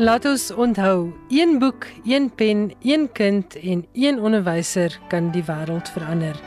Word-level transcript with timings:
Laat 0.00 0.24
ons 0.24 0.46
onthou, 0.56 1.12
een 1.28 1.58
boek, 1.58 1.84
een 2.08 2.30
pen, 2.34 2.72
een 2.82 3.12
kind 3.12 3.56
en 3.60 3.86
een 3.92 4.20
onderwyser 4.20 4.98
kan 5.08 5.28
die 5.30 5.42
wêreld 5.44 5.90
verander. 5.92 6.38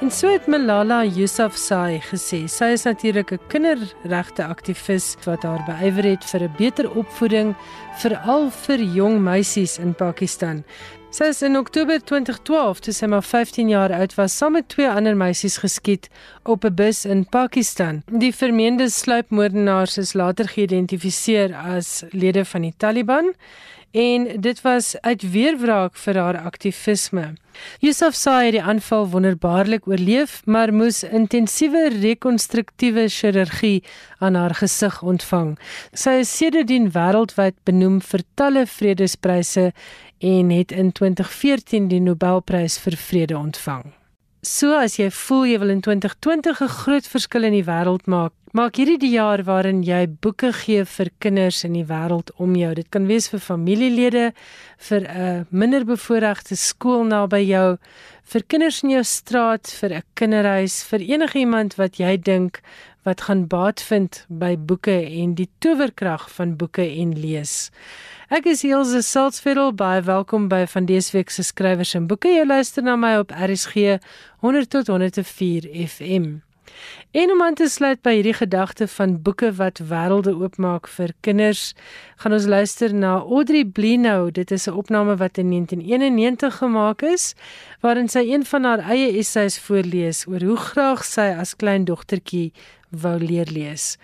En 0.00 0.10
so 0.10 0.30
het 0.32 0.46
Malala 0.48 1.02
Yousafzai 1.04 2.00
gesê. 2.08 2.46
Sy 2.48 2.70
is 2.72 2.86
natuurlik 2.88 3.32
'n 3.32 3.40
kinderregte 3.48 4.44
aktivis 4.44 5.16
wat 5.24 5.42
haar 5.42 5.60
beywer 5.66 6.04
het 6.04 6.24
vir 6.24 6.42
'n 6.42 6.54
beter 6.56 6.90
opvoeding 6.96 7.54
veral 8.00 8.50
vir 8.50 8.80
jong 8.80 9.20
meisies 9.20 9.78
in 9.78 9.94
Pakistan. 9.94 10.64
Sy 11.12 11.26
is 11.28 11.42
in 11.44 11.58
Oktober 11.58 11.98
2012, 12.00 12.78
toe 12.86 12.92
sy 12.96 13.06
maar 13.12 13.24
15 13.28 13.68
jaar 13.68 13.92
oud 13.92 14.14
was, 14.16 14.32
saam 14.32 14.54
met 14.56 14.70
twee 14.72 14.88
ander 14.88 15.12
meisies 15.12 15.58
geskiet 15.60 16.08
op 16.48 16.64
'n 16.64 16.72
bus 16.74 17.04
in 17.04 17.26
Pakistan. 17.28 18.00
Die 18.08 18.32
vermeende 18.32 18.88
sluipmoordenaars 18.88 19.98
is 19.98 20.14
later 20.14 20.48
geïdentifiseer 20.48 21.52
as 21.54 22.04
lede 22.12 22.44
van 22.44 22.62
die 22.62 22.74
Taliban 22.76 23.34
en 23.92 24.40
dit 24.40 24.60
was 24.60 24.96
uit 25.00 25.30
weerwraak 25.30 25.96
vir 25.96 26.16
haar 26.16 26.38
aktivisme. 26.40 27.34
Yusuf 27.84 28.14
Sai 28.16 28.46
het 28.46 28.54
die 28.56 28.62
aanval 28.62 29.08
wonderbaarlik 29.12 29.86
oorleef, 29.86 30.40
maar 30.46 30.72
moes 30.72 31.02
intensiewe 31.04 31.90
rekonstruktiewe 32.00 33.08
chirurgie 33.08 33.82
aan 34.18 34.34
haar 34.34 34.54
gesig 34.54 35.02
ontvang. 35.02 35.58
Sy 35.92 36.22
is 36.22 36.32
sedertdien 36.36 36.88
wêreldwyd 36.96 37.58
benoem 37.68 38.00
vir 38.00 38.24
talle 38.34 38.64
vredespryse 38.66 39.72
en 40.22 40.50
het 40.50 40.72
in 40.72 40.92
2014 40.92 41.88
die 41.90 42.00
Nobelprys 42.00 42.78
vir 42.78 42.96
vrede 42.96 43.36
ontvang. 43.38 43.90
So 44.42 44.74
as 44.74 44.96
jy 44.98 45.06
voel 45.14 45.44
jy 45.46 45.58
wil 45.62 45.70
in 45.70 45.80
2020 45.82 46.62
'n 46.62 46.68
groot 46.68 47.06
verskil 47.06 47.44
in 47.44 47.52
die 47.52 47.66
wêreld 47.66 48.06
maak, 48.06 48.32
maak 48.52 48.76
hierdie 48.76 48.98
die 48.98 49.14
jaar 49.14 49.42
waarin 49.46 49.82
jy 49.82 50.06
boeke 50.06 50.52
gee 50.52 50.84
vir 50.84 51.10
kinders 51.18 51.64
in 51.64 51.72
die 51.72 51.86
wêreld 51.86 52.30
om 52.38 52.56
jou. 52.56 52.74
Dit 52.74 52.90
kan 52.90 53.06
wees 53.06 53.28
vir 53.28 53.38
familielede, 53.38 54.32
vir 54.78 55.00
'n 55.06 55.46
minderbevoorregte 55.50 56.56
skool 56.56 57.04
naby 57.04 57.46
jou, 57.46 57.78
vir 58.24 58.42
kinders 58.42 58.82
in 58.82 58.90
jou 58.90 59.04
straat, 59.04 59.66
vir 59.80 59.90
'n 59.94 60.02
kinderhuis, 60.14 60.82
vir 60.84 61.00
enige 61.00 61.38
iemand 61.38 61.76
wat 61.76 61.96
jy 61.98 62.16
dink 62.16 62.60
wat 63.04 63.20
gaan 63.20 63.46
baat 63.46 63.80
vind 63.82 64.26
by 64.28 64.56
boeke 64.56 65.06
en 65.06 65.34
die 65.34 65.48
towerkrag 65.58 66.30
van 66.30 66.56
boeke 66.56 66.82
en 66.82 67.14
lees. 67.18 67.70
Ek 68.32 68.46
is 68.48 68.62
Elsje 68.64 69.02
Salzveld 69.04 69.74
by 69.76 69.98
welkom 70.06 70.46
by 70.48 70.62
van 70.72 70.86
dese 70.88 71.12
week 71.12 71.28
se 71.28 71.42
skrywers 71.44 71.90
en 71.98 72.06
boeke. 72.08 72.30
Jy 72.32 72.46
luister 72.46 72.80
na 72.80 72.94
my 72.96 73.10
op 73.20 73.34
RSG 73.36 73.98
100 74.40 74.70
tot 74.72 74.88
104 74.88 75.66
FM. 75.82 76.38
En 77.12 77.34
om 77.34 77.42
aan 77.44 77.58
te 77.60 77.68
sluit 77.68 78.00
by 78.00 78.14
hierdie 78.16 78.32
gedagte 78.38 78.88
van 78.94 79.18
boeke 79.20 79.50
wat 79.58 79.82
wêrelde 79.90 80.32
oopmaak 80.32 80.88
vir 80.94 81.12
kinders, 81.20 81.74
gaan 82.24 82.32
ons 82.32 82.48
luister 82.48 82.96
na 82.96 83.18
Audrey 83.20 83.66
Blino. 83.68 84.30
Dit 84.30 84.50
is 84.50 84.64
'n 84.64 84.80
opname 84.80 85.16
wat 85.20 85.36
in 85.36 85.52
1991 85.52 86.56
gemaak 86.56 87.02
is, 87.02 87.34
waarin 87.84 88.08
sy 88.08 88.24
een 88.32 88.48
van 88.48 88.64
haar 88.64 88.88
eie 88.88 89.12
essays 89.18 89.58
voorlees 89.58 90.24
oor 90.26 90.40
hoe 90.40 90.56
graag 90.56 91.04
sy 91.04 91.36
as 91.36 91.56
klein 91.56 91.84
dogtertjie 91.84 92.52
wou 92.88 93.18
leer 93.18 93.50
lees. 93.52 93.98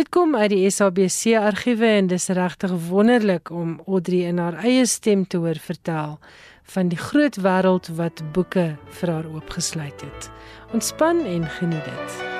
Dit 0.00 0.08
kom 0.08 0.32
uit 0.36 0.48
die 0.48 0.70
SABC 0.72 1.34
argiewe 1.36 1.90
en 1.98 2.06
dis 2.08 2.30
regtig 2.32 2.72
wonderlik 2.86 3.50
om 3.52 3.74
Audrey 3.84 4.30
in 4.30 4.40
haar 4.40 4.56
eie 4.64 4.86
stem 4.88 5.26
te 5.28 5.36
hoor 5.44 5.60
vertel 5.60 6.16
van 6.72 6.88
die 6.88 7.02
groot 7.10 7.36
wêreld 7.44 7.92
wat 8.00 8.24
boeke 8.32 8.66
vir 9.02 9.16
haar 9.18 9.28
oopgesluit 9.28 10.08
het. 10.08 10.32
Ontspan 10.72 11.24
en 11.28 11.48
geniet 11.60 11.84
dit. 11.84 12.39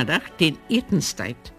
Middag 0.00 0.30
teen 0.38 0.56
etenstyd 0.72 1.50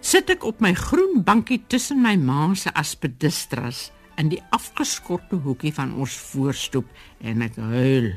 sit 0.00 0.30
ek 0.32 0.44
op 0.46 0.62
my 0.64 0.72
groen 0.74 1.22
bankie 1.26 1.60
tussen 1.70 2.00
my 2.02 2.14
ma 2.16 2.54
se 2.56 2.70
aspidistras 2.74 3.88
in 4.18 4.30
die 4.32 4.40
afgeskorte 4.54 5.38
hoekie 5.44 5.72
van 5.74 5.92
ons 5.94 6.16
voorstoep 6.30 6.88
en 7.20 7.44
ek 7.46 7.58
huil. 7.58 8.08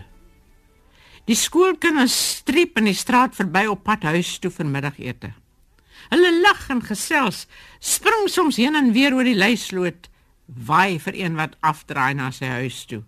Die 1.29 1.37
skoolkinders 1.37 2.15
streep 2.41 2.79
in 2.81 2.89
die 2.89 2.97
straat 2.97 3.35
verby 3.37 3.67
op 3.69 3.83
pad 3.85 4.07
huis 4.09 4.33
toe 4.41 4.51
vir 4.53 4.69
middagete. 4.69 5.33
Hulle 6.09 6.31
lag 6.41 6.63
en 6.73 6.81
gesels, 6.81 7.45
spring 7.79 8.29
soms 8.29 8.57
heen 8.57 8.77
en 8.79 8.93
weer 8.95 9.13
oor 9.13 9.27
die 9.27 9.37
leisloot, 9.37 10.09
waai 10.47 10.97
vir 10.99 11.19
een 11.21 11.37
wat 11.37 11.57
afdraai 11.61 12.13
na 12.17 12.31
sy 12.33 12.49
huis 12.61 12.81
toe. 12.89 13.03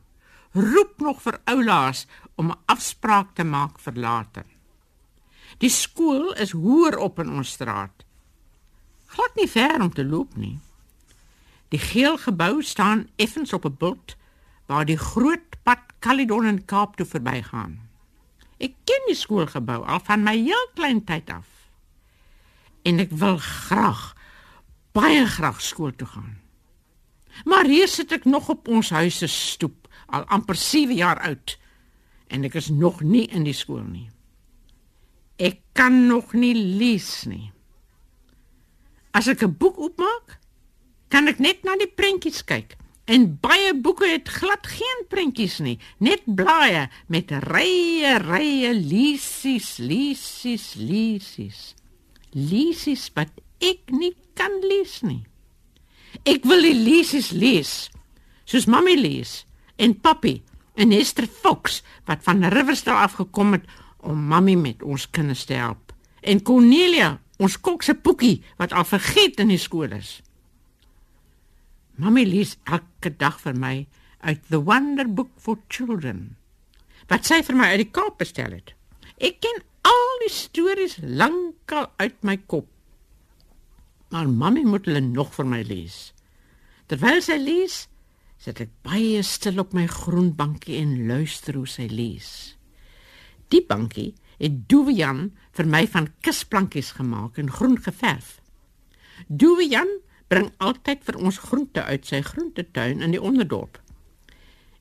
Roep 0.54 1.02
nog 1.02 1.24
vir 1.26 1.40
oulaas 1.50 2.06
om 2.38 2.52
'n 2.52 2.60
afspraak 2.68 3.34
te 3.36 3.44
maak 3.44 3.80
vir 3.80 3.94
later. 3.98 4.46
Die 5.64 5.72
skool 5.72 6.34
is 6.44 6.52
hoër 6.52 6.98
op 7.00 7.22
in 7.24 7.30
ons 7.32 7.54
straat. 7.56 8.04
Glad 9.16 9.38
nie 9.40 9.48
ver 9.48 9.80
om 9.80 9.94
te 9.96 10.04
loop 10.04 10.36
nie. 10.36 10.58
Die 11.72 11.80
geel 11.80 12.18
gebou 12.20 12.60
staan 12.68 13.08
effens 13.16 13.54
op 13.56 13.66
'n 13.66 13.78
bult 13.80 14.16
waar 14.68 14.86
die 14.86 14.98
groot 14.98 15.56
pad 15.64 15.80
Caledon 16.00 16.46
en 16.46 16.66
Kaap 16.66 16.96
toe 16.96 17.06
verbygaan. 17.06 17.80
Ek 18.58 18.74
ken 18.84 19.04
die 19.08 19.16
skoolgebou 19.16 19.86
al 19.86 20.00
van 20.04 20.24
my 20.24 20.36
heel 20.36 20.68
klein 20.76 21.04
tyd 21.04 21.30
af. 21.30 21.48
En 22.84 23.00
ek 23.00 23.12
wil 23.12 23.38
graag 23.38 24.16
baie 24.92 25.26
graag 25.26 25.62
skool 25.62 25.96
toe 25.96 26.08
gaan. 26.08 26.38
Maar 27.46 27.66
hier 27.66 27.88
sit 27.88 28.12
ek 28.12 28.26
nog 28.26 28.50
op 28.50 28.68
ons 28.68 28.90
huis 28.90 29.18
se 29.18 29.28
stoep, 29.28 29.88
al 30.06 30.24
amper 30.24 30.56
7 30.56 30.96
jaar 30.96 31.20
oud 31.20 31.58
en 32.28 32.44
ek 32.44 32.54
is 32.54 32.70
nog 32.70 33.02
nie 33.02 33.26
in 33.28 33.44
die 33.44 33.54
skool 33.54 33.84
nie. 33.84 34.13
Kan 35.74 36.08
nog 36.08 36.34
nie 36.34 36.54
lees 36.56 37.26
nie. 37.26 37.52
As 39.12 39.28
ek 39.28 39.44
'n 39.44 39.58
boek 39.58 39.78
oopmaak, 39.78 40.40
kan 41.10 41.28
ek 41.28 41.40
net 41.40 41.64
na 41.64 41.76
die 41.78 41.88
prentjies 41.88 42.44
kyk. 42.44 42.78
En 43.06 43.38
baie 43.44 43.74
boeke 43.76 44.08
het 44.08 44.30
glad 44.32 44.68
geen 44.68 45.06
prentjies 45.12 45.60
nie, 45.60 45.76
net 46.00 46.24
blaaie 46.26 46.88
met 47.08 47.32
rye 47.32 48.18
rye 48.24 48.74
lisies, 48.74 49.78
lisies, 49.78 50.76
lisies. 50.80 51.76
Lisies 52.32 53.12
wat 53.14 53.30
ek 53.60 53.92
nie 53.92 54.16
kan 54.34 54.56
lees 54.64 55.02
nie. 55.04 55.26
Ek 56.24 56.46
wil 56.48 56.64
die 56.64 56.78
lisies 56.78 57.32
lees, 57.36 57.90
soos 58.46 58.70
mammy 58.70 58.96
lees 58.96 59.44
en 59.76 59.98
papi 60.00 60.40
en 60.80 60.94
Esther 60.96 61.28
Fox 61.28 61.82
wat 62.08 62.24
van 62.24 62.46
Riversdale 62.54 63.04
afgekom 63.04 63.58
het 63.58 63.68
om 64.04 64.28
mammy 64.30 64.56
met 64.60 64.84
ons 64.84 65.08
kinders 65.10 65.46
te 65.50 65.58
help. 65.58 65.94
En 66.22 66.42
Cornelia, 66.44 67.18
ons 67.44 67.58
kok 67.60 67.84
se 67.84 67.96
poekie 67.96 68.42
wat 68.60 68.76
al 68.76 68.88
vergeet 68.88 69.42
in 69.44 69.52
die 69.52 69.62
skool 69.62 69.96
is. 69.96 70.20
Mammy 72.00 72.24
lees 72.26 72.56
elke 72.66 73.12
dag 73.18 73.40
vir 73.44 73.58
my 73.60 73.76
uit 74.24 74.48
The 74.50 74.62
Wonder 74.64 75.08
Book 75.08 75.34
for 75.38 75.60
Children. 75.68 76.36
Wat 77.12 77.28
sy 77.28 77.42
vir 77.46 77.60
my 77.60 77.74
uit 77.74 77.84
die 77.84 77.92
Kaap 77.94 78.18
bestel 78.22 78.56
het. 78.56 78.74
Ek 79.20 79.42
ken 79.44 79.62
al 79.88 80.14
die 80.24 80.32
stories 80.32 80.98
lankal 81.04 81.92
uit 82.00 82.16
my 82.24 82.38
kop. 82.48 82.70
Maar 84.14 84.30
mammy 84.30 84.64
moet 84.66 84.88
hulle 84.88 85.04
nog 85.04 85.34
vir 85.36 85.50
my 85.50 85.62
lees. 85.68 86.14
Terwyl 86.88 87.22
sy 87.24 87.38
lees, 87.42 87.78
sit 88.42 88.60
ek 88.64 88.72
baie 88.86 89.22
stil 89.26 89.62
op 89.64 89.74
my 89.76 89.86
groen 89.90 90.34
bankie 90.38 90.80
en 90.82 90.96
luister 91.10 91.58
hoe 91.58 91.70
sy 91.70 91.88
lees. 91.92 92.56
Die 93.54 93.62
bankie 93.62 94.14
het 94.40 94.64
Duwian 94.70 95.28
vir 95.54 95.68
my 95.70 95.84
van 95.94 96.10
kusplankies 96.26 96.96
gemaak 96.98 97.38
en 97.38 97.52
groen 97.54 97.78
geverf. 97.78 98.40
Duwian 99.28 100.00
bring 100.32 100.50
altyd 100.58 101.04
vir 101.06 101.20
ons 101.22 101.38
groente 101.46 101.84
uit 101.86 102.08
sy 102.10 102.24
groentetuin 102.26 103.04
in 103.06 103.14
die 103.14 103.22
onderdorp. 103.22 103.78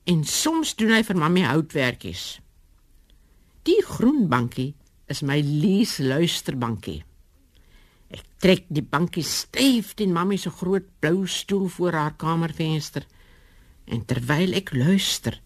En 0.09 0.23
soms 0.25 0.73
doen 0.79 0.95
hy 0.95 1.03
vir 1.05 1.19
mammie 1.19 1.45
houtwerkies. 1.45 2.39
Die 3.63 3.79
groen 3.85 4.25
bankie 4.31 4.73
is 5.07 5.21
my 5.21 5.37
lees 5.45 5.99
luisterbankie. 6.01 7.03
Ek 8.13 8.25
trek 8.41 8.65
die 8.73 8.83
bankie 8.83 9.25
styf 9.25 9.93
teen 9.97 10.13
mammie 10.15 10.41
se 10.41 10.51
groot 10.51 10.89
blou 11.01 11.27
stoel 11.29 11.69
voor 11.77 11.99
haar 11.99 12.17
kamervenster 12.17 13.05
en 13.85 14.03
terwyl 14.09 14.57
ek 14.57 14.73
luister, 14.75 15.37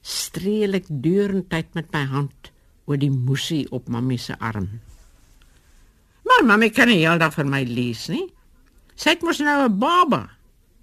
streel 0.00 0.78
ek 0.78 0.88
deurentyd 0.88 1.74
met 1.76 1.90
my 1.92 2.06
hand 2.14 2.49
oor 2.90 2.98
die 2.98 3.12
moesie 3.14 3.64
op 3.70 3.88
mammie 3.88 4.18
se 4.18 4.34
arm. 4.42 4.66
Maar 6.26 6.46
mammie 6.46 6.72
kan 6.74 6.90
nie 6.90 7.00
heeldag 7.04 7.36
vir 7.36 7.46
my 7.46 7.62
lees 7.68 8.08
nie. 8.10 8.26
Sy 8.98 9.14
het 9.14 9.22
mos 9.22 9.38
nou 9.38 9.68
'n 9.68 9.78
baba. 9.78 10.30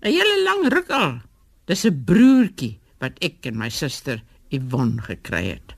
'n 0.01 0.13
hele 0.13 0.43
lang 0.43 0.63
ruk 0.71 0.89
al. 0.89 1.19
Dis 1.65 1.85
'n 1.85 2.03
broertjie 2.05 2.79
wat 2.99 3.19
ek 3.21 3.45
en 3.45 3.57
my 3.57 3.69
suster 3.69 4.23
Yvonne 4.49 5.01
gekry 5.01 5.43
het. 5.57 5.73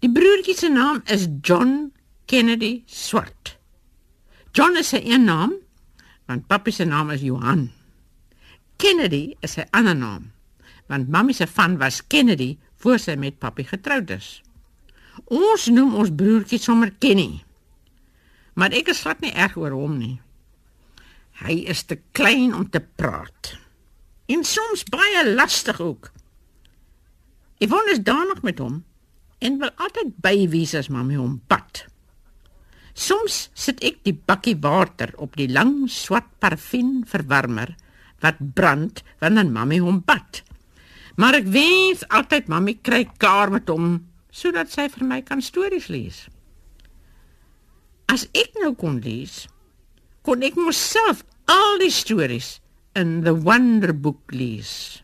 Die 0.00 0.10
broertjie 0.10 0.56
se 0.56 0.68
naam 0.68 1.02
is 1.06 1.28
John 1.42 1.92
Kennedy 2.26 2.82
Swart. 2.86 3.56
John 4.52 4.76
is 4.76 4.88
sy 4.88 5.00
een 5.04 5.24
naam, 5.24 5.54
want 6.26 6.46
papi 6.46 6.70
se 6.70 6.84
naam 6.84 7.10
is 7.10 7.22
Johan. 7.22 7.70
Kennedy 8.76 9.34
is 9.40 9.52
sy 9.52 9.64
ander 9.70 9.96
naam, 9.96 10.32
want 10.86 11.08
mamma 11.08 11.32
se 11.32 11.46
van 11.46 11.78
was 11.78 12.06
Kennedy 12.06 12.58
voor 12.82 12.98
sy 12.98 13.14
met 13.16 13.38
papi 13.38 13.64
getroud 13.64 14.10
is. 14.10 14.42
Ons 15.32 15.68
noem 15.72 15.94
ons 16.00 16.12
broertjie 16.12 16.60
sommer 16.60 16.92
Kenny. 17.00 17.42
Maar 18.58 18.74
ek 18.76 18.92
is 18.92 19.02
glad 19.04 19.22
nie 19.24 19.32
erg 19.32 19.56
oor 19.60 19.74
hom 19.76 19.96
nie. 20.00 20.16
Hy 21.42 21.62
is 21.72 21.84
te 21.88 21.98
klein 22.16 22.52
om 22.54 22.68
te 22.70 22.80
praat. 22.80 23.54
En 24.30 24.44
soms 24.46 24.84
baie 24.92 25.24
lastig 25.32 25.80
ook. 25.80 26.10
Yvonne 27.62 27.94
is 27.94 28.02
danig 28.04 28.42
met 28.42 28.60
hom 28.62 28.82
en 29.42 29.58
wil 29.58 29.72
altyd 29.82 30.14
by 30.22 30.34
wees 30.52 30.74
as 30.78 30.90
mamma 30.92 31.18
hom 31.18 31.40
bad. 31.50 31.84
Soms 32.92 33.48
sit 33.56 33.80
ek 33.84 34.02
die 34.06 34.14
bakkie 34.14 34.58
water 34.60 35.14
op 35.16 35.36
die 35.40 35.48
lang 35.50 35.88
swart 35.90 36.28
parafin 36.42 37.02
verwarmer 37.08 37.74
wat 38.22 38.38
brand 38.54 39.02
wanneer 39.22 39.48
mamma 39.50 39.80
hom 39.82 40.02
bad. 40.06 40.42
Maar 41.16 41.40
ek 41.40 41.48
wens 41.52 42.04
altyd 42.12 42.50
mamma 42.52 42.76
kry 42.84 43.04
klaar 43.18 43.52
met 43.52 43.70
hom 43.72 43.96
sodat 44.32 44.72
sy 44.72 44.88
vir 44.88 45.04
my 45.06 45.20
kan 45.22 45.44
stories 45.44 45.90
lees. 45.92 46.24
As 48.08 48.26
ek 48.36 48.56
nou 48.60 48.72
kon 48.76 48.98
lees, 49.04 49.46
kon 50.26 50.42
ek 50.42 50.56
myself 50.56 51.22
al 51.52 51.78
die 51.82 51.92
stories 51.92 52.56
in 52.96 53.22
the 53.26 53.34
Wonder 53.36 53.92
Book 53.92 54.32
lees. 54.32 55.02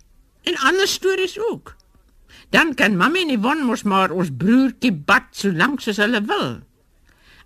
En 0.48 0.56
ander 0.64 0.88
stories 0.88 1.36
ook. 1.50 1.74
Dan 2.50 2.72
kan 2.74 2.96
mamma 2.96 3.20
en 3.20 3.32
Yvonne 3.34 3.66
mos 3.68 3.84
maar 3.84 4.12
ons 4.14 4.32
broertjie 4.32 4.92
bad 4.92 5.28
so 5.36 5.52
lank 5.52 5.84
soos 5.84 6.00
hulle 6.00 6.22
wil. 6.28 6.60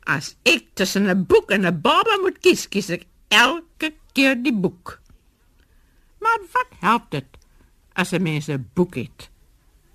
As 0.07 0.35
ek 0.47 0.75
tussen 0.79 1.11
'n 1.11 1.27
boek 1.27 1.51
en 1.51 1.67
'n 1.67 1.81
baba 1.83 2.19
moet 2.23 2.39
kies, 2.39 2.69
kies 2.69 2.91
ek 2.91 3.07
elke 3.29 3.95
keer 4.15 4.35
die 4.35 4.55
boek. 4.55 5.01
Maar 6.21 6.39
wat 6.53 6.71
help 6.81 7.11
dit 7.11 7.27
as 7.95 8.13
'n 8.13 8.23
mens 8.23 8.49
'n 8.49 8.71
boek 8.75 8.95
het 8.95 9.31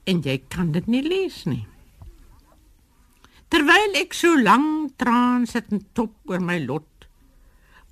en 0.03 0.21
jy 0.21 0.43
kan 0.47 0.71
dit 0.71 0.87
nie 0.87 1.03
lees 1.03 1.45
nie? 1.45 1.67
Terwyl 3.47 3.95
ek 3.95 4.15
so 4.17 4.35
lank 4.35 4.97
traan 4.99 5.45
sit 5.47 5.71
en 5.71 5.85
top 5.95 6.11
oor 6.27 6.43
my 6.43 6.57
lot, 6.65 7.07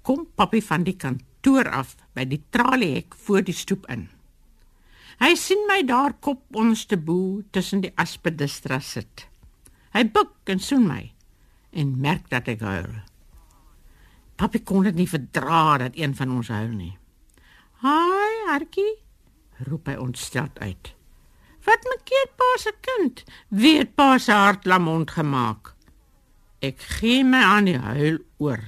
kom 0.03 0.25
papi 0.35 0.59
van 0.61 0.83
die 0.83 0.97
kantoor 0.99 1.69
af 1.71 1.95
by 2.15 2.25
die 2.27 2.41
traliehek 2.51 3.15
voor 3.25 3.45
die 3.47 3.55
stoep 3.55 3.87
in. 3.91 4.09
Hy 5.23 5.31
sien 5.39 5.63
my 5.69 5.79
daar 5.87 6.17
kop 6.19 6.43
onderste 6.59 6.97
bo 6.99 7.39
tussen 7.55 7.85
die 7.85 7.93
aspidistras 7.95 8.91
sit. 8.97 9.27
Hy 9.95 10.03
buig 10.11 10.51
en 10.51 10.59
soen 10.59 10.89
my 10.89 11.03
en 11.71 11.95
merk 12.03 12.27
dat 12.31 12.49
ek 12.51 12.63
huil. 12.63 12.91
Papi 14.35 14.59
kon 14.67 14.83
dit 14.83 14.95
nie 14.95 15.07
verdra 15.07 15.77
dat 15.79 15.95
een 15.95 16.15
van 16.15 16.35
ons 16.35 16.51
huil 16.51 16.75
nie. 16.75 16.97
"Haai, 17.79 18.51
Hartjie," 18.51 18.99
roep 19.67 19.87
hy 19.87 19.95
ontsteld 19.95 20.59
uit. 20.59 20.94
"Wat 21.65 21.83
maak 21.89 22.09
jy, 22.09 22.23
pa 22.37 22.49
se 22.57 22.71
kind? 22.81 23.23
Wie 23.49 23.77
het 23.77 23.95
pa 23.95 24.17
se 24.17 24.31
hart 24.31 24.65
lamond 24.65 25.11
gemaak?" 25.11 25.75
Ek 26.61 26.79
gee 26.79 27.23
my 27.23 27.41
aan 27.43 27.67
die 27.69 27.77
huil 27.77 28.19
oor. 28.37 28.61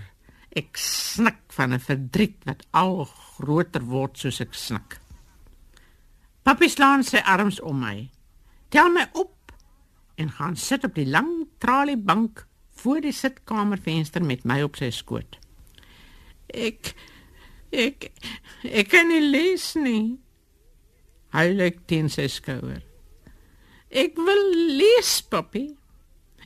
Ek 0.56 0.78
snik 0.78 1.40
van 1.58 1.74
'n 1.74 1.80
verdriet 1.80 2.46
wat 2.46 2.66
al 2.72 3.06
groter 3.06 3.82
word 3.82 4.18
soos 4.18 4.42
ek 4.42 4.54
snik. 4.54 5.00
Papi 6.44 6.70
slaan 6.70 7.04
sy 7.04 7.18
arms 7.18 7.60
om 7.60 7.80
my. 7.80 8.10
Tel 8.70 8.90
my 8.90 9.06
op 9.14 9.52
en 10.16 10.30
gaan 10.32 10.56
sit 10.56 10.84
op 10.84 10.96
die 10.96 11.06
lang 11.06 11.48
traliebank 11.60 12.46
voor 12.72 13.02
die 13.02 13.12
sitkamervenster 13.12 14.24
met 14.24 14.46
my 14.46 14.62
op 14.62 14.76
sy 14.76 14.90
skoot. 14.90 15.38
Ek 16.48 16.94
ek 17.72 18.12
ek 18.64 18.90
kan 18.90 19.08
nie 19.08 19.22
lees 19.22 19.74
nie. 19.76 20.18
Hy 21.36 21.48
lê 21.54 21.72
teen 21.86 22.10
sy 22.10 22.28
skouer. 22.32 22.87
Ek 23.90 24.18
wil 24.20 24.44
lees, 24.80 25.22
papi. 25.24 25.70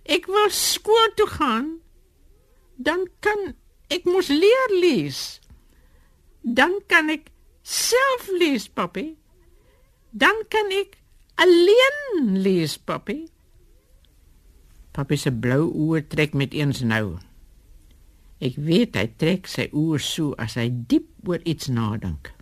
Ek 0.05 0.27
wil 0.29 0.49
skool 0.53 1.13
toe 1.17 1.29
gaan. 1.29 1.69
Dan 2.77 3.07
kan 3.25 3.53
ek 3.89 4.05
mos 4.05 4.29
leer 4.29 4.75
lees. 4.81 5.39
Dan 6.41 6.79
kan 6.89 7.09
ek 7.13 7.29
self 7.65 8.29
lees, 8.37 8.69
papi. 8.69 9.15
Dan 10.11 10.45
kan 10.53 10.69
ek 10.73 10.97
alleen 11.41 12.37
lees, 12.41 12.77
papi. 12.77 13.25
Papi 14.91 15.17
se 15.17 15.31
blou 15.31 15.69
oë 15.71 16.03
trek 16.11 16.33
met 16.37 16.53
eens 16.53 16.81
nou. 16.85 17.17
Ek 18.41 18.57
weet 18.57 18.97
hy 18.97 19.05
trek 19.21 19.47
sy 19.47 19.69
oë 19.69 20.01
so 20.01 20.33
as 20.41 20.57
hy 20.59 20.67
diep 20.69 21.29
oor 21.29 21.41
iets 21.45 21.69
nadink. 21.71 22.33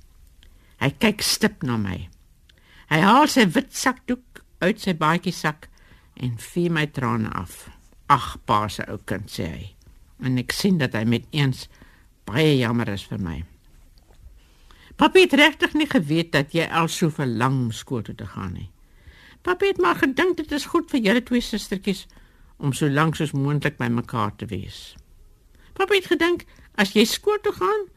Hy 0.79 0.89
kyk 0.95 1.23
stip 1.23 1.63
na 1.67 1.75
my. 1.77 2.07
Hy 2.89 2.99
haal 3.03 3.27
sy 3.29 3.43
wit 3.51 3.75
sakdoek 3.75 4.23
uit 4.59 4.79
sy 4.81 4.93
baadjie 4.97 5.33
sak 5.35 5.69
en 6.19 6.37
vee 6.37 6.69
my 6.69 6.85
trane 6.91 7.29
af. 7.35 7.67
Ag, 8.09 8.37
pa 8.45 8.67
se 8.67 8.85
ou 8.89 8.99
kind 9.05 9.29
sê 9.31 9.47
hy. 9.47 9.67
En 10.25 10.39
ek 10.41 10.51
sien 10.55 10.79
dat 10.81 10.97
hy 10.97 11.05
met 11.07 11.27
eens 11.31 11.67
baie 12.27 12.57
jammer 12.59 12.89
is 12.91 13.05
vir 13.07 13.21
my. 13.23 13.37
Papi 14.99 15.23
het 15.23 15.33
regtig 15.39 15.77
nie 15.79 15.87
geweet 15.87 16.33
dat 16.33 16.51
jy 16.51 16.65
al 16.75 16.89
so 16.91 17.07
verlang 17.13 17.55
om 17.55 17.71
skool 17.71 18.03
toe 18.03 18.15
te 18.19 18.27
gaan 18.27 18.57
nie. 18.57 18.67
Papi 19.47 19.71
het 19.71 19.79
maar 19.79 19.95
gedink 20.01 20.37
dit 20.41 20.51
is 20.51 20.67
goed 20.73 20.89
vir 20.91 21.05
julle 21.05 21.23
twee 21.23 21.41
sustertjies 21.41 22.03
om 22.59 22.73
so 22.75 22.89
lank 22.91 23.15
soos 23.15 23.31
moontlik 23.31 23.77
by 23.79 23.87
mekaar 23.87 24.35
te 24.35 24.49
wees. 24.51 24.97
Papa 25.79 25.95
het 25.95 26.09
gedink 26.11 26.43
as 26.75 26.91
jy 26.95 27.05
skool 27.07 27.39
toe 27.43 27.55
gaan, 27.55 27.87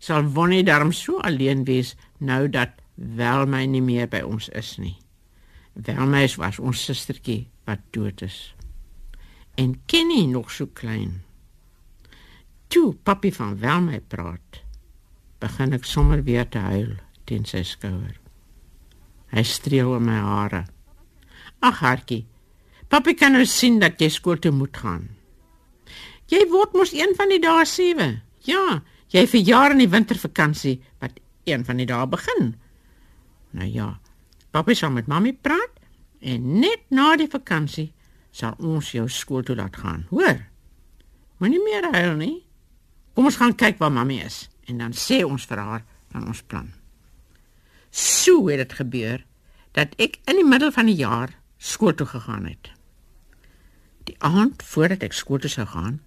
sal 0.00 0.24
Wonnie 0.32 0.64
darm 0.64 0.94
so 0.96 1.20
alleen 1.20 1.66
wees 1.68 1.92
nou 2.18 2.46
dat 2.48 2.80
wel 2.96 3.44
my 3.46 3.66
nie 3.68 3.84
meer 3.84 4.08
by 4.08 4.24
ons 4.24 4.48
is 4.56 4.78
nie. 4.80 5.01
My 5.74 6.26
was 6.36 6.58
ons 6.58 6.84
sustertjie 6.84 7.48
wat 7.64 7.80
dood 7.90 8.22
is. 8.22 8.54
En 9.56 9.80
Kenny 9.86 10.26
nog 10.26 10.50
so 10.50 10.66
klein. 10.66 11.22
Toe 12.68 12.94
papi 12.94 13.32
van 13.32 13.58
wel 13.58 13.80
my 13.80 14.00
praat, 14.00 14.62
begin 15.38 15.72
ek 15.72 15.84
sommer 15.84 16.22
weer 16.24 16.48
te 16.48 16.58
huil 16.58 16.96
teen 17.24 17.44
sy 17.44 17.62
skouer. 17.62 18.18
Hy 19.32 19.42
streel 19.42 19.88
oor 19.88 20.00
my 20.00 20.18
hare. 20.20 20.66
Ag 21.60 21.80
hartjie, 21.80 22.26
Papi 22.92 23.14
kan 23.16 23.32
nou 23.32 23.46
sien 23.48 23.78
dat 23.80 23.96
jy 24.02 24.10
skool 24.12 24.36
toe 24.36 24.50
moet 24.52 24.76
gaan. 24.76 25.06
Jy 26.28 26.42
word 26.50 26.74
mos 26.76 26.90
een 26.92 27.14
van 27.16 27.30
die 27.32 27.40
dae 27.40 27.64
7. 27.64 28.18
Ja, 28.44 28.82
jy 29.08 29.22
vir 29.32 29.46
jaar 29.48 29.72
in 29.72 29.80
die 29.80 29.88
wintervakansie 29.88 30.74
wat 31.00 31.16
een 31.48 31.64
van 31.64 31.80
die 31.80 31.88
dae 31.88 32.04
begin. 32.12 32.52
Nou 33.56 33.68
ja, 33.72 33.86
papi 34.52 34.76
sal 34.76 34.92
met 34.94 35.08
mami 35.10 35.32
praat 35.32 35.80
en 36.20 36.60
net 36.60 36.84
na 36.92 37.14
die 37.16 37.30
vakansie 37.30 37.90
sal 38.32 38.56
ons 38.58 38.92
jou 38.94 39.08
skool 39.08 39.44
toe 39.44 39.56
laat 39.56 39.76
gaan. 39.76 40.06
Hoor? 40.10 40.44
Moenie 41.42 41.60
meer 41.64 41.88
huil 41.92 42.14
nie. 42.20 42.36
Kom 43.16 43.28
ons 43.28 43.40
gaan 43.40 43.56
kyk 43.58 43.80
waar 43.80 43.92
mami 43.92 44.20
is 44.24 44.46
en 44.70 44.78
dan 44.78 44.94
sê 44.96 45.22
ons 45.26 45.44
vir 45.48 45.60
haar 45.60 45.84
van 46.12 46.28
ons 46.28 46.42
plan. 46.46 46.70
So 47.90 48.48
het 48.48 48.62
dit 48.62 48.78
gebeur 48.78 49.24
dat 49.76 49.96
ek 50.00 50.20
in 50.28 50.38
die 50.40 50.48
middel 50.48 50.72
van 50.72 50.88
die 50.88 50.96
jaar 51.00 51.34
skool 51.58 51.94
toe 51.96 52.06
gegaan 52.08 52.46
het. 52.48 52.70
Die 54.08 54.16
aand 54.24 54.62
voordat 54.66 55.04
ek 55.06 55.16
skool 55.16 55.42
toe 55.42 55.50
sou 55.52 55.66
gaan, 55.68 56.00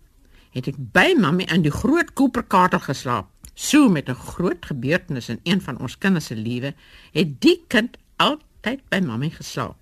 het 0.55 0.69
ek 0.71 0.79
by 0.95 1.13
mamma 1.19 1.47
in 1.51 1.65
die 1.65 1.73
groot 1.73 2.13
koperkater 2.17 2.81
geslaap. 2.83 3.29
So 3.55 3.89
met 3.89 4.09
'n 4.09 4.15
groot 4.15 4.65
gebeurtenis 4.65 5.29
in 5.29 5.39
een 5.43 5.61
van 5.61 5.77
ons 5.79 5.97
kinders 5.97 6.25
se 6.25 6.35
lewe, 6.35 6.73
het 7.11 7.41
die 7.41 7.63
kind 7.67 7.97
altyd 8.17 8.81
by 8.89 8.99
mamma 9.03 9.29
geslaap. 9.29 9.77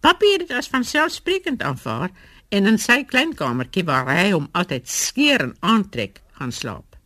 Papi 0.00 0.32
het 0.32 0.46
dit 0.46 0.54
as 0.54 0.70
vanselfsprekend 0.70 1.62
aanvaar 1.62 2.10
en 2.54 2.66
in 2.70 2.78
sy 2.78 3.02
klein 3.04 3.34
kamertjie 3.34 3.84
waar 3.84 4.08
hy 4.12 4.30
hom 4.30 4.46
altyd 4.52 4.88
skeer 4.88 5.42
en 5.42 5.56
aantrek, 5.60 6.22
gaan 6.38 6.54
slaap. 6.54 6.96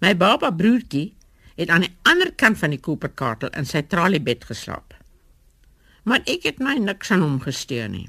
My 0.00 0.14
baba 0.16 0.48
broertjie 0.50 1.12
het 1.60 1.68
aan 1.68 1.84
die 1.84 1.92
ander 2.08 2.32
kant 2.32 2.58
van 2.58 2.72
die 2.72 2.80
koperkater 2.80 3.52
in 3.58 3.68
sy 3.68 3.82
traliebed 3.84 4.46
geslaap. 4.48 4.94
Maar 6.08 6.24
ek 6.24 6.48
het 6.48 6.62
my 6.64 6.78
niks 6.80 7.12
aan 7.12 7.20
hom 7.20 7.40
gesteer 7.44 7.90
nie. 7.92 8.08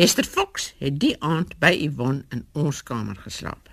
Esther 0.00 0.24
Fox 0.24 0.72
het 0.80 0.96
die 1.02 1.14
aand 1.20 1.58
by 1.60 1.74
Yvonne 1.76 2.24
in 2.32 2.46
ons 2.56 2.80
kamer 2.86 3.18
geslaap. 3.20 3.67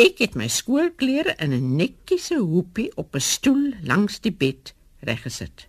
Ek 0.00 0.22
het 0.22 0.36
my 0.38 0.46
skoolklere 0.48 1.34
in 1.44 1.52
'n 1.52 1.76
netjiese 1.76 2.38
hoopie 2.38 2.88
op 2.96 3.14
'n 3.14 3.20
stoel 3.20 3.74
langs 3.82 4.20
die 4.20 4.32
bed 4.32 4.72
reggesit 5.00 5.68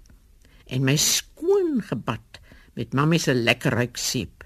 en 0.66 0.84
my 0.84 0.96
skoon 0.96 1.82
gebad 1.82 2.40
met 2.74 2.94
mamma 2.94 3.18
se 3.18 3.34
lekker 3.34 3.72
ruik 3.72 3.98
seep. 3.98 4.44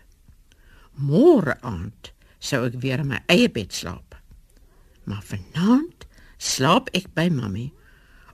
Môre 0.98 1.62
aand 1.62 2.14
sou 2.40 2.66
ek 2.66 2.80
weer 2.82 3.00
in 3.00 3.08
my 3.08 3.22
eie 3.28 3.50
bed 3.50 3.74
slaap. 3.74 4.16
Maar 5.04 5.24
vanaand 5.24 6.08
slaap 6.38 6.90
ek 6.94 7.14
by 7.14 7.30
mammie 7.30 7.74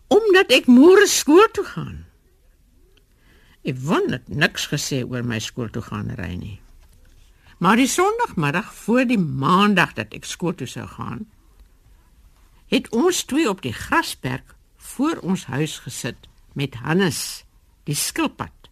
omdat 0.08 0.52
ek 0.52 0.68
môre 0.68 1.08
skool 1.08 1.48
toe 1.52 1.66
gaan. 1.66 2.06
Ek 3.64 3.76
wonder 3.78 4.22
niks 4.28 4.68
gesê 4.68 5.04
oor 5.04 5.24
my 5.24 5.40
skool 5.40 5.70
toe 5.70 5.82
gaan 5.82 6.16
ry 6.16 6.36
nie. 6.36 6.62
Maar 7.60 7.76
die 7.76 7.88
Sondagmiddag 7.88 8.74
voor 8.74 9.06
die 9.06 9.20
Maandag 9.20 9.94
dat 9.94 10.14
ek 10.14 10.26
skool 10.26 10.56
toe 10.56 10.68
sou 10.68 10.88
gaan, 10.88 11.28
het 12.72 12.88
ons 12.96 13.24
twee 13.28 13.50
op 13.50 13.62
die 13.62 13.76
grasperk 13.76 14.56
voor 14.92 15.20
ons 15.28 15.46
huis 15.52 15.78
gesit 15.84 16.30
met 16.56 16.80
Hannes, 16.84 17.44
die 17.84 17.96
skilpad 17.96 18.70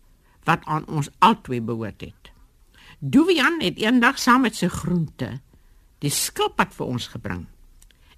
wat 0.48 0.64
aan 0.66 0.88
ons 0.88 1.12
albei 1.20 1.60
behoort 1.62 2.02
het. 2.02 2.32
Duvian 3.00 3.60
het 3.62 3.80
eendag 3.80 4.20
saam 4.20 4.48
met 4.48 4.56
sy 4.56 4.72
groente 4.72 5.40
die 6.04 6.12
skilpad 6.12 6.72
vir 6.76 6.92
ons 6.96 7.10
gebring 7.12 7.46